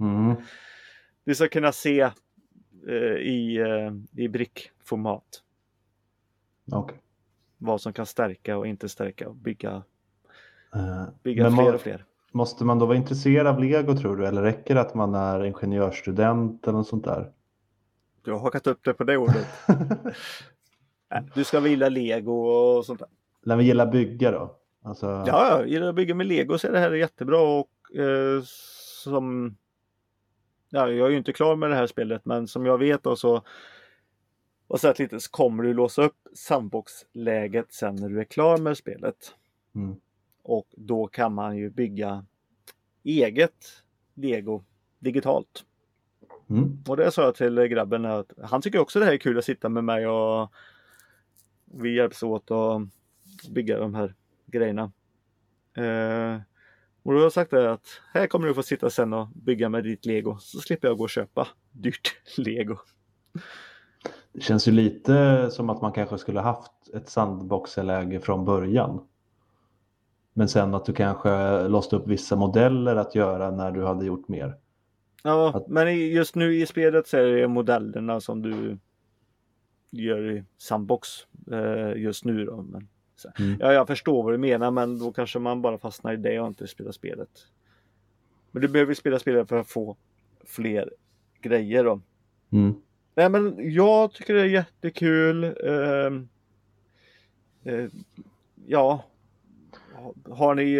mm. 0.00 0.36
Du 1.24 1.34
ska 1.34 1.48
kunna 1.48 1.72
se 1.72 2.10
i, 3.20 3.56
eh, 3.56 4.22
i 4.24 4.28
brickformat 4.28 5.42
Okej. 6.72 6.98
vad 7.58 7.80
som 7.80 7.92
kan 7.92 8.06
stärka 8.06 8.56
och 8.58 8.66
inte 8.66 8.88
stärka 8.88 9.28
och 9.28 9.36
bygga, 9.36 9.82
Eh, 10.74 11.04
bygga 11.22 11.42
men 11.42 11.52
fler 11.56 11.74
och 11.74 11.80
fler. 11.80 12.04
Måste 12.32 12.64
man 12.64 12.78
då 12.78 12.86
vara 12.86 12.96
intresserad 12.96 13.46
av 13.46 13.60
lego 13.60 13.96
tror 13.96 14.16
du? 14.16 14.26
Eller 14.26 14.42
räcker 14.42 14.74
det 14.74 14.80
att 14.80 14.94
man 14.94 15.14
är 15.14 15.44
ingenjörsstudent 15.44 16.66
eller 16.66 16.78
något 16.78 16.88
sånt 16.88 17.04
där? 17.04 17.32
Du 18.22 18.32
har 18.32 18.38
hakat 18.38 18.66
upp 18.66 18.84
det 18.84 18.94
på 18.94 19.04
det 19.04 19.16
ordet. 19.16 19.46
Nej, 21.10 21.22
Du 21.34 21.44
ska 21.44 21.60
vilja 21.60 21.88
lego 21.88 22.32
och 22.32 22.86
sånt 22.86 22.98
där. 23.00 23.08
När 23.44 23.56
vi 23.56 23.64
gillar 23.64 23.86
bygga 23.86 24.30
då? 24.30 24.56
Alltså, 24.82 25.06
Ja, 25.06 25.22
ja, 25.26 25.66
gillar 25.66 25.88
att 25.88 25.94
bygga 25.94 26.14
med 26.14 26.26
lego 26.26 26.58
så 26.58 26.68
är 26.68 26.72
det 26.72 26.78
här 26.78 26.92
jättebra 26.92 27.40
och 27.40 27.96
eh, 28.00 28.42
som 29.04 29.56
Ja, 30.70 30.90
jag 30.90 31.06
är 31.06 31.10
ju 31.10 31.16
inte 31.16 31.32
klar 31.32 31.56
med 31.56 31.70
det 31.70 31.76
här 31.76 31.86
spelet 31.86 32.24
men 32.24 32.48
som 32.48 32.66
jag 32.66 32.78
vet 32.78 33.06
och 33.06 33.18
så 33.18 33.42
och 34.68 34.80
sett 34.80 34.98
lite 34.98 35.20
så 35.20 35.30
kommer 35.30 35.62
du 35.62 35.74
låsa 35.74 36.02
upp 36.02 36.28
sandbox-läget 36.34 37.72
sen 37.72 37.96
när 37.96 38.08
du 38.08 38.20
är 38.20 38.24
klar 38.24 38.58
med 38.58 38.76
spelet. 38.76 39.34
Mm. 39.74 39.96
Och 40.42 40.66
då 40.76 41.06
kan 41.06 41.34
man 41.34 41.56
ju 41.56 41.70
bygga 41.70 42.24
eget 43.04 43.82
lego 44.14 44.64
digitalt. 44.98 45.64
Mm. 46.50 46.82
Och 46.88 46.96
det 46.96 47.10
sa 47.10 47.22
jag 47.22 47.34
till 47.34 47.66
grabben 47.66 48.04
att 48.04 48.32
han 48.42 48.62
tycker 48.62 48.78
också 48.78 48.98
det 48.98 49.04
här 49.04 49.12
är 49.12 49.16
kul 49.18 49.38
att 49.38 49.44
sitta 49.44 49.68
med 49.68 49.84
mig 49.84 50.06
och 50.06 50.52
vi 51.64 51.96
hjälps 51.96 52.22
åt 52.22 52.50
att 52.50 52.82
bygga 53.50 53.78
de 53.78 53.94
här 53.94 54.14
grejerna. 54.46 54.92
Eh, 55.74 56.40
och 57.06 57.12
då 57.12 57.18
har 57.18 57.22
jag 57.22 57.32
sagt 57.32 57.52
att 57.52 57.86
här 58.14 58.26
kommer 58.26 58.48
du 58.48 58.54
få 58.54 58.62
sitta 58.62 58.90
sen 58.90 59.12
och 59.12 59.28
bygga 59.28 59.68
med 59.68 59.84
ditt 59.84 60.06
lego 60.06 60.36
så 60.40 60.58
slipper 60.58 60.88
jag 60.88 60.96
gå 60.98 61.02
och 61.04 61.10
köpa 61.10 61.48
dyrt 61.72 62.16
lego. 62.38 62.76
Det 64.32 64.40
känns 64.40 64.68
ju 64.68 64.72
lite 64.72 65.48
som 65.50 65.70
att 65.70 65.82
man 65.82 65.92
kanske 65.92 66.18
skulle 66.18 66.40
haft 66.40 66.72
ett 66.94 67.08
sandboxläge 67.08 68.20
från 68.20 68.44
början. 68.44 69.06
Men 70.32 70.48
sen 70.48 70.74
att 70.74 70.84
du 70.84 70.92
kanske 70.92 71.62
låste 71.68 71.96
upp 71.96 72.06
vissa 72.06 72.36
modeller 72.36 72.96
att 72.96 73.14
göra 73.14 73.50
när 73.50 73.70
du 73.70 73.84
hade 73.84 74.06
gjort 74.06 74.28
mer. 74.28 74.54
Ja, 75.22 75.52
Att- 75.56 75.68
men 75.68 75.98
just 76.08 76.34
nu 76.34 76.54
i 76.54 76.66
spelet 76.66 77.06
så 77.08 77.16
är 77.16 77.22
det 77.26 77.48
modellerna 77.48 78.20
som 78.20 78.42
du 78.42 78.78
gör 79.90 80.30
i 80.30 80.44
sandbox 80.58 81.08
eh, 81.52 82.02
just 82.02 82.24
nu 82.24 82.44
då. 82.44 82.62
Men, 82.62 82.88
Mm. 83.38 83.56
Ja, 83.60 83.72
jag 83.72 83.86
förstår 83.86 84.22
vad 84.22 84.32
du 84.34 84.38
menar 84.38 84.70
men 84.70 84.98
då 84.98 85.12
kanske 85.12 85.38
man 85.38 85.62
bara 85.62 85.78
fastnar 85.78 86.12
i 86.12 86.16
det 86.16 86.40
och 86.40 86.46
inte 86.46 86.66
spelar 86.66 86.92
spelet. 86.92 87.28
Men 88.50 88.62
du 88.62 88.68
behöver 88.68 88.94
spela 88.94 89.18
spelet 89.18 89.48
för 89.48 89.56
att 89.56 89.68
få 89.70 89.96
fler 90.44 90.90
grejer 91.40 91.84
då. 91.84 92.00
Mm. 92.52 92.74
Nej 93.14 93.28
men 93.28 93.56
jag 93.74 94.12
tycker 94.12 94.34
det 94.34 94.40
är 94.40 94.44
jättekul. 94.44 95.44
ehm, 95.44 96.28
eh, 97.64 97.84
ja. 98.66 99.04
Ha- 99.94 100.34
Har 100.34 100.54
ni 100.54 100.74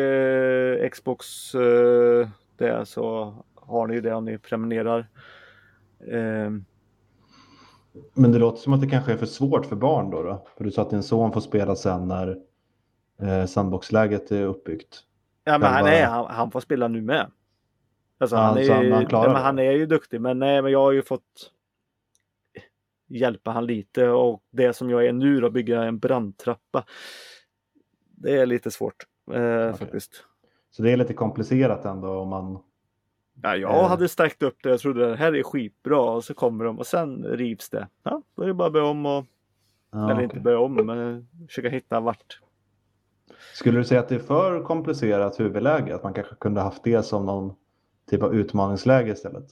eh, 0.82 0.88
Xbox 0.90 1.54
eh, 1.54 2.28
det 2.56 2.86
så 2.86 3.34
har 3.54 3.86
ni 3.86 4.00
det 4.00 4.14
om 4.14 4.24
ni 4.24 4.38
prenumererar. 4.38 5.06
Men 8.14 8.32
det 8.32 8.38
låter 8.38 8.58
som 8.58 8.72
att 8.72 8.80
det 8.80 8.86
kanske 8.86 9.12
är 9.12 9.16
för 9.16 9.26
svårt 9.26 9.66
för 9.66 9.76
barn 9.76 10.10
då. 10.10 10.22
då? 10.22 10.46
För 10.56 10.64
du 10.64 10.70
sa 10.70 10.82
att 10.82 10.90
din 10.90 11.02
son 11.02 11.32
får 11.32 11.40
spela 11.40 11.76
sen 11.76 12.08
när 12.08 12.38
eh, 13.22 13.46
sandboxläget 13.46 14.30
är 14.30 14.42
uppbyggt. 14.44 15.00
ja 15.44 15.58
men 15.58 15.72
han, 15.72 15.82
bara- 15.84 15.92
är, 15.92 16.06
han, 16.06 16.26
han 16.30 16.50
får 16.50 16.60
spela 16.60 16.88
nu 16.88 17.02
med. 17.02 17.30
Alltså, 18.18 18.36
Ja, 18.36 18.42
han, 18.42 18.58
är, 18.58 18.70
han- 18.90 19.00
ju- 19.00 19.06
klarar 19.06 19.32
det. 19.34 19.38
han 19.38 19.58
är 19.58 19.72
ju 19.72 19.86
duktig 19.86 20.20
men 20.20 20.38
nej 20.38 20.62
men 20.62 20.72
jag 20.72 20.78
har 20.80 20.92
ju 20.92 21.02
fått 21.02 21.52
hjälpa 23.08 23.50
han 23.50 23.66
lite 23.66 24.08
och 24.08 24.42
det 24.50 24.72
som 24.72 24.90
jag 24.90 25.06
är 25.06 25.12
nu 25.12 25.40
då 25.40 25.50
bygga 25.50 25.82
en 25.82 25.98
brandtrappa. 25.98 26.84
Det 28.10 28.36
är 28.38 28.46
lite 28.46 28.70
svårt 28.70 29.06
eh, 29.32 29.74
faktiskt. 29.74 30.24
Så 30.70 30.82
det 30.82 30.92
är 30.92 30.96
lite 30.96 31.14
komplicerat 31.14 31.84
ändå 31.84 32.08
om 32.18 32.28
man... 32.28 32.58
Ja, 33.42 33.56
jag 33.56 33.74
Eh. 33.82 33.88
hade 33.88 34.08
stärkt 34.08 34.42
upp 34.42 34.56
det. 34.62 34.68
Jag 34.68 34.80
trodde 34.80 35.08
det 35.10 35.16
här 35.16 35.34
är 35.34 35.42
skitbra 35.42 36.00
och 36.00 36.24
så 36.24 36.34
kommer 36.34 36.64
de 36.64 36.78
och 36.78 36.86
sen 36.86 37.24
rivs 37.24 37.70
det. 37.70 37.88
Ja, 38.02 38.22
då 38.34 38.42
är 38.42 38.46
det 38.46 38.54
bara 38.54 38.66
att 38.66 38.72
börja 38.72 38.86
om 38.86 39.06
och, 39.06 39.24
Ja, 39.90 40.04
eller 40.04 40.12
okej. 40.14 40.24
inte 40.24 40.40
börja 40.40 40.58
om 40.58 40.74
men 40.74 41.28
försöka 41.48 41.68
hitta 41.68 42.00
vart. 42.00 42.40
Skulle 43.54 43.78
du 43.78 43.84
säga 43.84 44.00
att 44.00 44.08
det 44.08 44.14
är 44.14 44.18
för 44.18 44.62
komplicerat 44.62 45.40
huvudläge? 45.40 45.94
Att 45.94 46.02
man 46.02 46.14
kanske 46.14 46.34
kunde 46.34 46.60
haft 46.60 46.84
det 46.84 47.02
som 47.02 47.26
någon 47.26 47.54
typ 48.10 48.22
av 48.22 48.34
utmaningsläge 48.34 49.12
istället? 49.12 49.46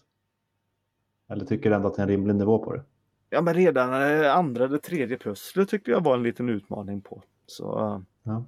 Eller 1.30 1.44
tycker 1.44 1.70
du 1.70 1.76
ändå 1.76 1.88
att 1.88 1.94
det 1.94 2.00
är 2.00 2.04
en 2.04 2.08
rimlig 2.08 2.34
nivå 2.34 2.58
på 2.58 2.72
det? 2.74 2.82
Ja, 3.30 3.40
men 3.42 3.54
redan 3.54 3.92
eh, 4.02 4.36
andra 4.36 4.64
eller 4.64 4.78
tredje 4.78 5.18
pusslet 5.18 5.68
tyckte 5.68 5.90
jag 5.90 6.04
var 6.04 6.14
en 6.14 6.22
liten 6.22 6.48
utmaning 6.48 7.00
på. 7.00 7.22
Så, 7.46 7.78
eh, 7.78 7.98
Ja. 8.22 8.44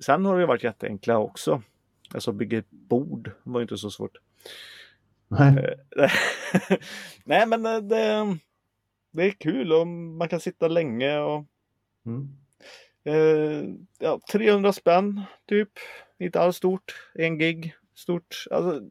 sen 0.00 0.24
har 0.24 0.38
det 0.38 0.46
varit 0.46 0.64
jätteenkla 0.64 1.18
också. 1.18 1.62
Alltså 2.14 2.32
bygga 2.32 2.58
ett 2.58 2.70
bord 2.70 3.30
var 3.42 3.62
inte 3.62 3.76
så 3.76 3.90
svårt. 3.90 4.16
Nej. 5.28 5.74
Nej, 7.24 7.46
men 7.46 7.66
eh, 7.66 7.78
det, 7.78 8.38
det 9.10 9.22
är 9.22 9.30
kul 9.30 9.72
och 9.72 9.86
man 9.86 10.28
kan 10.28 10.40
sitta 10.40 10.68
länge 10.68 11.18
och 11.18 11.44
Mm. 12.06 12.28
Eh, 13.04 13.74
ja, 13.98 14.20
300 14.32 14.72
spänn 14.72 15.22
typ. 15.48 15.70
Inte 16.18 16.40
alls 16.40 16.56
stort. 16.56 17.10
En 17.14 17.38
gig 17.38 17.74
stort. 17.94 18.44
Alltså, 18.50 18.90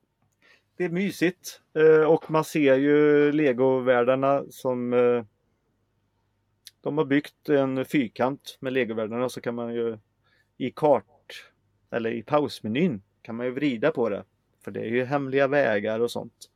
det 0.77 0.85
är 0.85 0.89
mysigt. 0.89 1.61
Eh, 1.73 2.11
och 2.11 2.31
man 2.31 2.43
ser 2.43 2.75
ju 2.75 3.31
legovärldarna 3.31 4.43
som 4.49 4.93
eh, 4.93 5.23
de 6.81 6.97
har 6.97 7.05
byggt 7.05 7.49
en 7.49 7.85
fyrkant 7.85 8.57
med 8.59 8.73
legovärldarna 8.73 9.29
så 9.29 9.41
kan 9.41 9.55
man 9.55 9.73
ju 9.73 9.97
i 10.57 10.71
kart 10.71 11.51
eller 11.91 12.11
i 12.11 12.23
pausmenyn 12.23 13.01
kan 13.21 13.35
man 13.35 13.45
ju 13.45 13.51
vrida 13.51 13.91
på 13.91 14.09
det. 14.09 14.23
För 14.65 14.71
det 14.71 14.79
är 14.79 14.85
ju 14.85 15.05
hemliga 15.05 15.47
vägar 15.47 15.99
och 15.99 16.11
sånt. 16.11 16.49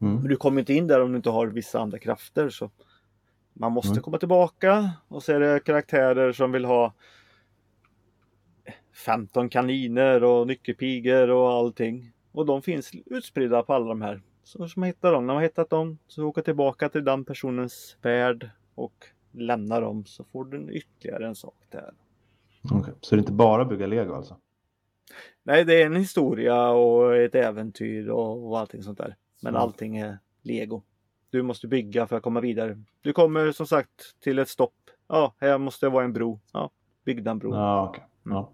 Mm. 0.00 0.14
Men 0.14 0.28
du 0.28 0.36
kommer 0.36 0.60
inte 0.60 0.74
in 0.74 0.86
där 0.86 1.02
om 1.02 1.10
du 1.12 1.16
inte 1.16 1.30
har 1.30 1.46
vissa 1.46 1.80
andra 1.80 1.98
krafter. 1.98 2.48
Så 2.48 2.70
man 3.52 3.72
måste 3.72 3.90
Mm. 3.90 4.02
komma 4.02 4.18
tillbaka 4.18 4.90
och 5.08 5.22
så 5.22 5.32
är 5.32 5.40
det 5.40 5.60
karaktärer 5.64 6.32
som 6.32 6.52
vill 6.52 6.64
ha 6.64 6.94
15 9.04 9.48
kaniner 9.48 10.24
och 10.24 10.46
nyckelpigor 10.46 11.30
och 11.30 11.48
allting. 11.52 12.12
Och 12.32 12.46
de 12.46 12.62
finns 12.62 12.90
utspridda 13.06 13.62
på 13.62 13.74
alla 13.74 13.86
de 13.86 14.02
här. 14.02 14.22
Så 14.44 14.68
som 14.68 14.80
man 14.80 14.86
hittar 14.86 15.12
dem, 15.12 15.26
när 15.26 15.34
man 15.34 15.42
hittat 15.42 15.70
dem 15.70 15.98
så 16.06 16.24
åker 16.24 16.42
tillbaka 16.42 16.88
till 16.88 17.04
den 17.04 17.24
personens 17.24 17.96
värld 18.02 18.50
och 18.74 18.94
lämnar 19.32 19.80
dem 19.80 20.04
så 20.06 20.24
får 20.24 20.44
du 20.44 20.72
ytterligare 20.72 21.26
en 21.26 21.34
sak 21.34 21.56
där. 21.70 21.94
Okej. 22.72 22.94
Så 23.00 23.14
det 23.14 23.18
är 23.18 23.22
inte 23.22 23.32
bara 23.32 23.64
bygga 23.64 23.86
lego 23.86 24.14
alltså? 24.14 24.36
Nej, 25.42 25.64
det 25.64 25.82
är 25.82 25.86
en 25.86 25.96
historia 25.96 26.68
och 26.68 27.16
ett 27.16 27.34
äventyr 27.34 28.08
och, 28.08 28.50
och 28.50 28.58
allting 28.58 28.82
sånt 28.82 28.98
där. 28.98 29.16
Men 29.42 29.50
Mm. 29.54 29.62
allting 29.62 29.96
är 29.96 30.18
lego. 30.42 30.82
Du 31.30 31.42
måste 31.42 31.68
bygga 31.68 32.06
för 32.06 32.16
att 32.16 32.22
komma 32.22 32.40
vidare. 32.40 32.82
Du 33.00 33.12
kommer 33.12 33.52
som 33.52 33.66
sagt 33.66 34.20
till 34.20 34.38
ett 34.38 34.48
stopp. 34.48 34.74
Ja, 35.08 35.34
här 35.40 35.58
måste 35.58 35.86
det 35.86 35.90
vara 35.90 36.04
en 36.04 36.12
bro. 36.12 36.40
Ja, 36.52 36.70
bygg 37.04 37.24
den 37.24 37.38
bron. 37.38 37.54
Ja, 37.54 37.88
okej. 37.88 38.04
Ja. 38.24 38.52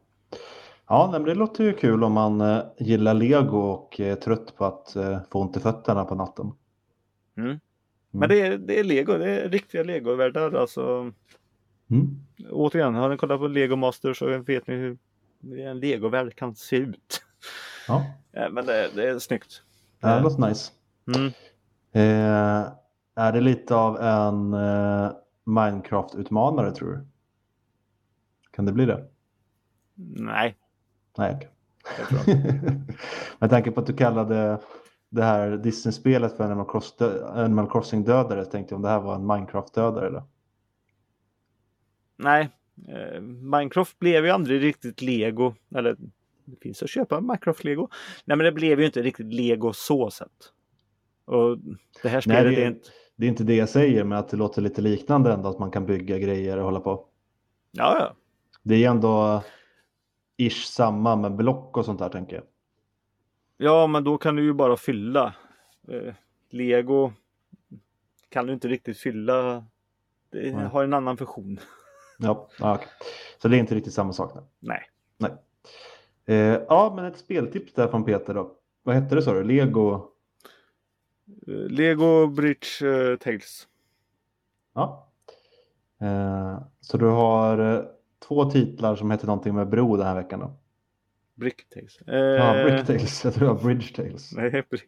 Ja, 0.88 1.18
det 1.26 1.34
låter 1.34 1.64
ju 1.64 1.72
kul 1.72 2.05
om 2.05 2.12
man 2.12 2.40
eh, 2.40 2.62
gillar 2.78 3.14
lego 3.14 3.59
och 3.59 4.00
är 4.00 4.14
trött 4.14 4.57
på 4.57 4.64
att 4.64 4.96
eh, 4.96 5.18
få 5.30 5.40
ont 5.40 5.57
i 5.57 5.61
fötterna 5.61 6.05
på 6.05 6.14
natten. 6.14 6.53
Mm. 7.36 7.61
Men 8.11 8.28
det 8.28 8.40
är, 8.40 8.59
det 8.59 8.78
är 8.80 8.84
lego, 8.84 9.18
det 9.18 9.30
är 9.40 9.48
riktiga 9.48 9.82
legovärldar. 9.82 10.53
Alltså, 10.53 11.12
Mm. 11.90 12.07
återigen, 12.50 12.94
har 12.94 13.09
ni 13.09 13.16
kollat 13.16 13.40
på 13.40 13.46
Lego 13.48 13.76
Master 13.76 14.12
så 14.14 14.38
vet 14.38 14.66
ni 14.66 14.74
hur 14.74 14.98
en 15.43 15.80
legovärld 15.80 16.34
kan 16.34 16.55
se 16.55 16.76
ut. 16.76 17.22
Ja, 17.88 18.05
Ja, 18.32 18.49
men 18.49 18.66
det, 18.66 18.90
det 18.95 19.09
är 19.09 19.18
snyggt. 19.18 19.62
det 20.01 20.20
låter 20.20 20.49
nice. 20.49 20.72
Mm. 21.14 21.26
Eh, 21.93 22.72
är 23.14 23.32
det 23.32 23.40
lite 23.40 23.74
av 23.74 24.01
en 24.01 24.55
eh, 24.55 25.11
Minecraft-utmanare 25.45 26.70
tror 26.74 26.90
du? 26.93 27.07
Kan 28.51 28.64
det 28.64 28.72
bli 28.72 28.86
det? 28.86 29.09
Nej, 30.16 30.57
Nej, 31.18 31.49
inte. 32.01 32.45
Med 33.38 33.51
tanke 33.51 33.70
på 33.70 33.80
att 33.80 33.86
du 33.86 33.93
kallade 33.97 34.59
det 35.09 35.22
här 35.24 35.51
Disney-spelet 35.57 36.36
för 36.36 36.45
Animal, 36.45 36.70
Cross 36.70 36.97
Animal 37.22 37.70
Crossing-dödare 37.70 38.45
tänkte 38.45 38.72
jag 38.72 38.76
om 38.76 38.82
det 38.82 38.88
här 38.88 39.01
var 39.01 39.14
en 39.14 39.26
Minecraft-dödare. 39.26 40.22
Nej, 42.16 42.51
Minecraft 43.41 43.99
blev 43.99 44.25
ju 44.25 44.31
aldrig 44.31 44.62
riktigt 44.62 45.03
lego. 45.03 45.55
Eller 45.75 45.97
det 46.45 46.57
finns 46.61 46.83
att 46.83 46.91
köpa 46.91 47.20
Minecraft-lego. 47.20 47.89
Nej 48.25 48.37
men 48.37 48.45
det 48.45 48.53
blev 48.53 48.81
ju 48.81 48.87
inte 48.87 49.03
riktigt 49.03 49.35
lego 49.35 49.73
så 49.73 50.11
sett. 50.11 50.53
Och 51.25 51.59
det 52.03 52.09
här 52.09 52.20
spelet 52.20 52.45
Nej, 52.45 52.55
det- 52.57 52.62
är 52.62 52.66
inte... 52.66 52.89
Det 53.16 53.27
är 53.27 53.29
inte 53.31 53.45
det 53.45 53.55
jag 53.55 53.68
säger, 53.68 54.05
men 54.05 54.18
att 54.18 54.29
det 54.29 54.37
låter 54.37 54.62
lite 54.62 54.83
liknande 54.83 55.33
ändå 55.33 55.49
att 55.49 55.59
man 55.59 55.70
kan 55.70 55.87
bygga 55.87 56.18
grejer 56.18 56.57
och 56.59 56.64
hålla 56.64 56.81
på. 56.81 57.07
Ja, 57.70 57.97
ja. 58.01 58.14
Det 58.62 58.85
är 58.85 58.91
ändå 58.91 59.43
ish 60.37 60.64
samma 60.66 61.16
med 61.16 61.37
block 61.37 61.77
och 61.77 61.85
sånt 61.85 61.99
där 61.99 62.09
tänker 62.09 62.37
jag. 62.37 62.45
Ja, 63.57 63.87
men 63.87 64.05
då 64.05 64.18
kan 64.18 64.37
du 64.37 64.43
ju 64.45 64.53
bara 64.53 64.77
fylla. 64.77 65.35
Eh, 65.89 66.14
lego 66.51 67.12
kan 68.29 68.47
du 68.47 68.53
inte 68.53 68.68
riktigt 68.68 68.99
fylla. 68.99 69.64
Det 70.31 70.57
Nej. 70.57 70.66
har 70.66 70.85
en 70.85 70.95
annan 70.95 71.16
funktion. 71.16 71.59
Ja, 72.23 72.49
ja 72.59 72.75
okej. 72.75 72.89
Så 73.43 73.49
det 73.49 73.57
är 73.57 73.59
inte 73.59 73.75
riktigt 73.75 73.95
samma 73.95 74.12
sak. 74.12 74.35
Nu. 74.35 74.41
Nej. 74.61 74.83
Nej. 75.18 75.31
Eh, 76.27 76.61
ja, 76.68 76.93
men 76.97 77.05
ett 77.05 77.16
speltips 77.18 77.73
där 77.75 77.89
från 77.89 78.05
Peter 78.05 78.35
då. 78.35 78.53
Vad 78.83 78.95
hette 78.95 79.14
det 79.14 79.23
sa 79.23 79.33
du? 79.33 79.45
Lego? 79.45 79.95
Eh, 81.47 81.53
Lego 81.55 82.27
Bridge 82.27 82.87
eh, 83.12 83.16
Tales. 83.16 83.68
Ja. 84.75 85.09
Eh, 86.01 86.59
så 86.81 86.97
du 86.99 87.07
har 87.07 87.59
eh, 87.77 87.83
två 88.29 88.51
titlar 88.51 88.97
som 88.97 89.11
heter 89.11 89.27
någonting 89.27 89.55
med 89.55 89.68
bro 89.68 89.97
den 89.97 90.07
här 90.07 90.14
veckan 90.14 90.41
då? 90.41 90.53
Bricktails. 91.35 91.99
Ja, 92.07 92.57
Eh, 92.57 92.64
Bricktales. 92.64 93.25
Jag 93.25 93.35
tror 93.35 93.49
det 93.49 93.55
var 93.55 93.62
Bridge 93.62 93.95
Tales. 93.97 94.33
Nej, 94.33 94.51
brick. 94.70 94.85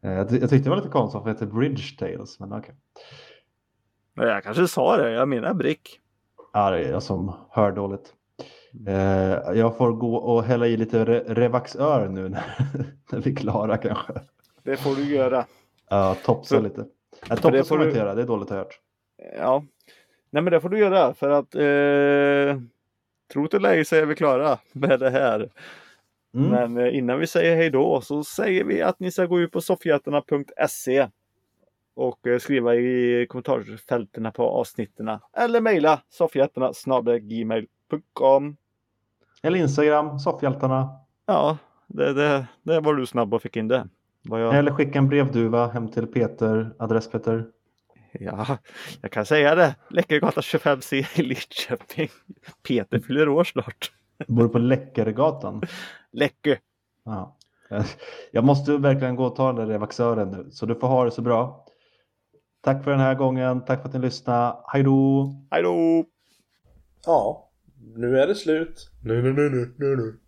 Jag, 0.00 0.28
ty- 0.28 0.38
jag 0.38 0.50
tyckte 0.50 0.64
det 0.64 0.70
var 0.70 0.76
lite 0.76 0.88
konstigt 0.88 1.18
att 1.18 1.24
det 1.24 1.30
heter 1.30 1.46
Bridge 1.46 1.96
Tales, 1.98 2.40
men 2.40 2.52
okej. 2.52 2.74
Nej, 2.74 3.04
Jag 4.14 4.42
kanske 4.44 4.68
sa 4.68 4.96
det, 4.96 5.10
jag 5.10 5.28
menar 5.28 5.54
brick. 5.54 6.00
Ja, 6.52 6.70
det 6.70 6.78
är 6.84 6.90
jag 6.90 7.02
som 7.02 7.32
hör 7.50 7.72
dåligt. 7.72 8.14
Eh, 8.88 9.58
jag 9.58 9.76
får 9.76 9.92
gå 9.92 10.16
och 10.16 10.44
hälla 10.44 10.66
i 10.66 10.76
lite 10.76 11.04
re 11.04 11.18
Revaxör 11.34 12.08
nu 12.08 12.28
när, 12.28 12.42
när 13.12 13.20
vi 13.20 13.30
är 13.30 13.36
klara 13.36 13.76
kanske. 13.76 14.12
Det 14.62 14.76
får 14.76 14.94
du 14.96 15.04
göra. 15.14 15.44
Ja, 15.90 16.16
topsa 16.24 16.56
Så- 16.56 16.62
lite. 16.62 16.84
Det 17.28 17.36
topsa 17.36 17.64
får 17.64 17.76
man 17.76 17.84
du- 17.84 17.90
inte 17.90 17.98
göra, 18.00 18.14
det 18.14 18.22
är 18.22 18.26
dåligt 18.26 18.50
hört. 18.50 18.80
Ja. 19.38 19.64
Nej 20.30 20.42
men 20.42 20.52
det 20.52 20.60
får 20.60 20.68
du 20.68 20.78
göra 20.78 21.14
för 21.14 21.30
att 21.30 21.54
eh, 21.54 22.62
trot 23.32 23.54
eller 23.54 23.68
ej 23.70 23.84
så 23.84 23.96
är 23.96 24.06
vi 24.06 24.14
klara 24.14 24.58
med 24.72 25.00
det 25.00 25.10
här. 25.10 25.50
Mm. 26.34 26.50
Men 26.50 26.86
eh, 26.86 26.96
innan 26.98 27.18
vi 27.18 27.26
säger 27.26 27.56
hej 27.56 27.70
då 27.70 28.00
så 28.00 28.24
säger 28.24 28.64
vi 28.64 28.82
att 28.82 29.00
ni 29.00 29.10
ska 29.10 29.26
gå 29.26 29.40
ut 29.40 29.52
på 29.52 29.60
soffhjältarna.se 29.60 31.08
och 32.00 32.26
eh, 32.26 32.38
skriva 32.38 32.74
i 32.74 33.26
kommentarsfälten 33.28 34.32
på 34.32 34.50
avsnitten 34.50 35.18
eller 35.36 35.60
mejla 35.60 36.00
soffhjältarna 36.08 36.72
gmail.com 37.20 38.56
Eller 39.42 39.58
Instagram, 39.58 40.18
Soffhjältarna. 40.18 40.88
Ja, 41.26 41.58
det, 41.86 42.12
det, 42.12 42.46
det 42.62 42.80
var 42.80 42.94
du 42.94 43.06
snabb 43.06 43.34
och 43.34 43.42
fick 43.42 43.56
in 43.56 43.68
det. 43.68 43.88
Jag, 44.22 44.54
Eller 44.54 44.72
skicka 44.72 44.98
en 44.98 45.08
brevduva 45.08 45.66
hem 45.66 45.88
till 45.88 46.06
Peter, 46.06 46.74
adress 46.78 47.10
Peter. 47.10 47.46
ja, 48.12 48.58
jag 49.02 49.10
kan 49.10 49.26
säga 49.26 49.54
det. 49.54 49.74
Läckergatan 49.90 50.42
25C 50.42 51.20
i 51.20 51.22
Lidköping. 51.22 52.08
Peter 52.68 52.98
fyller 52.98 53.28
år 53.28 53.44
snart. 53.44 53.92
Bor 54.26 54.48
på 54.48 54.58
Läckergatan. 54.58 55.62
Läckö. 56.12 56.56
Ja. 57.04 57.36
Jag 58.30 58.44
måste 58.44 58.76
verkligen 58.76 59.16
gå 59.16 59.24
och 59.24 59.36
ta 59.36 59.46
den 59.46 59.56
där 59.56 59.66
revaxören 59.66 60.30
nu, 60.30 60.50
så 60.50 60.66
du 60.66 60.74
får 60.74 60.88
ha 60.88 61.04
det 61.04 61.10
så 61.10 61.22
bra. 61.22 61.66
Tack 62.62 62.84
för 62.84 62.90
den 62.90 63.00
här 63.00 63.14
gången, 63.14 63.64
tack 63.64 63.80
för 63.80 63.88
att 63.88 63.94
ni 63.94 64.00
lyssnade. 64.00 64.56
Hej 64.72 64.82
då! 64.82 65.34
Hej 65.50 65.62
då! 65.62 66.04
Ja, 67.06 67.50
nu 67.96 68.18
är 68.18 68.26
det 68.26 68.34
slut. 68.34 68.90
Nu, 69.04 69.22
nu, 69.22 69.32
nu, 69.32 69.50
nu, 69.50 69.74
nu, 69.78 69.96
nu. 69.96 70.20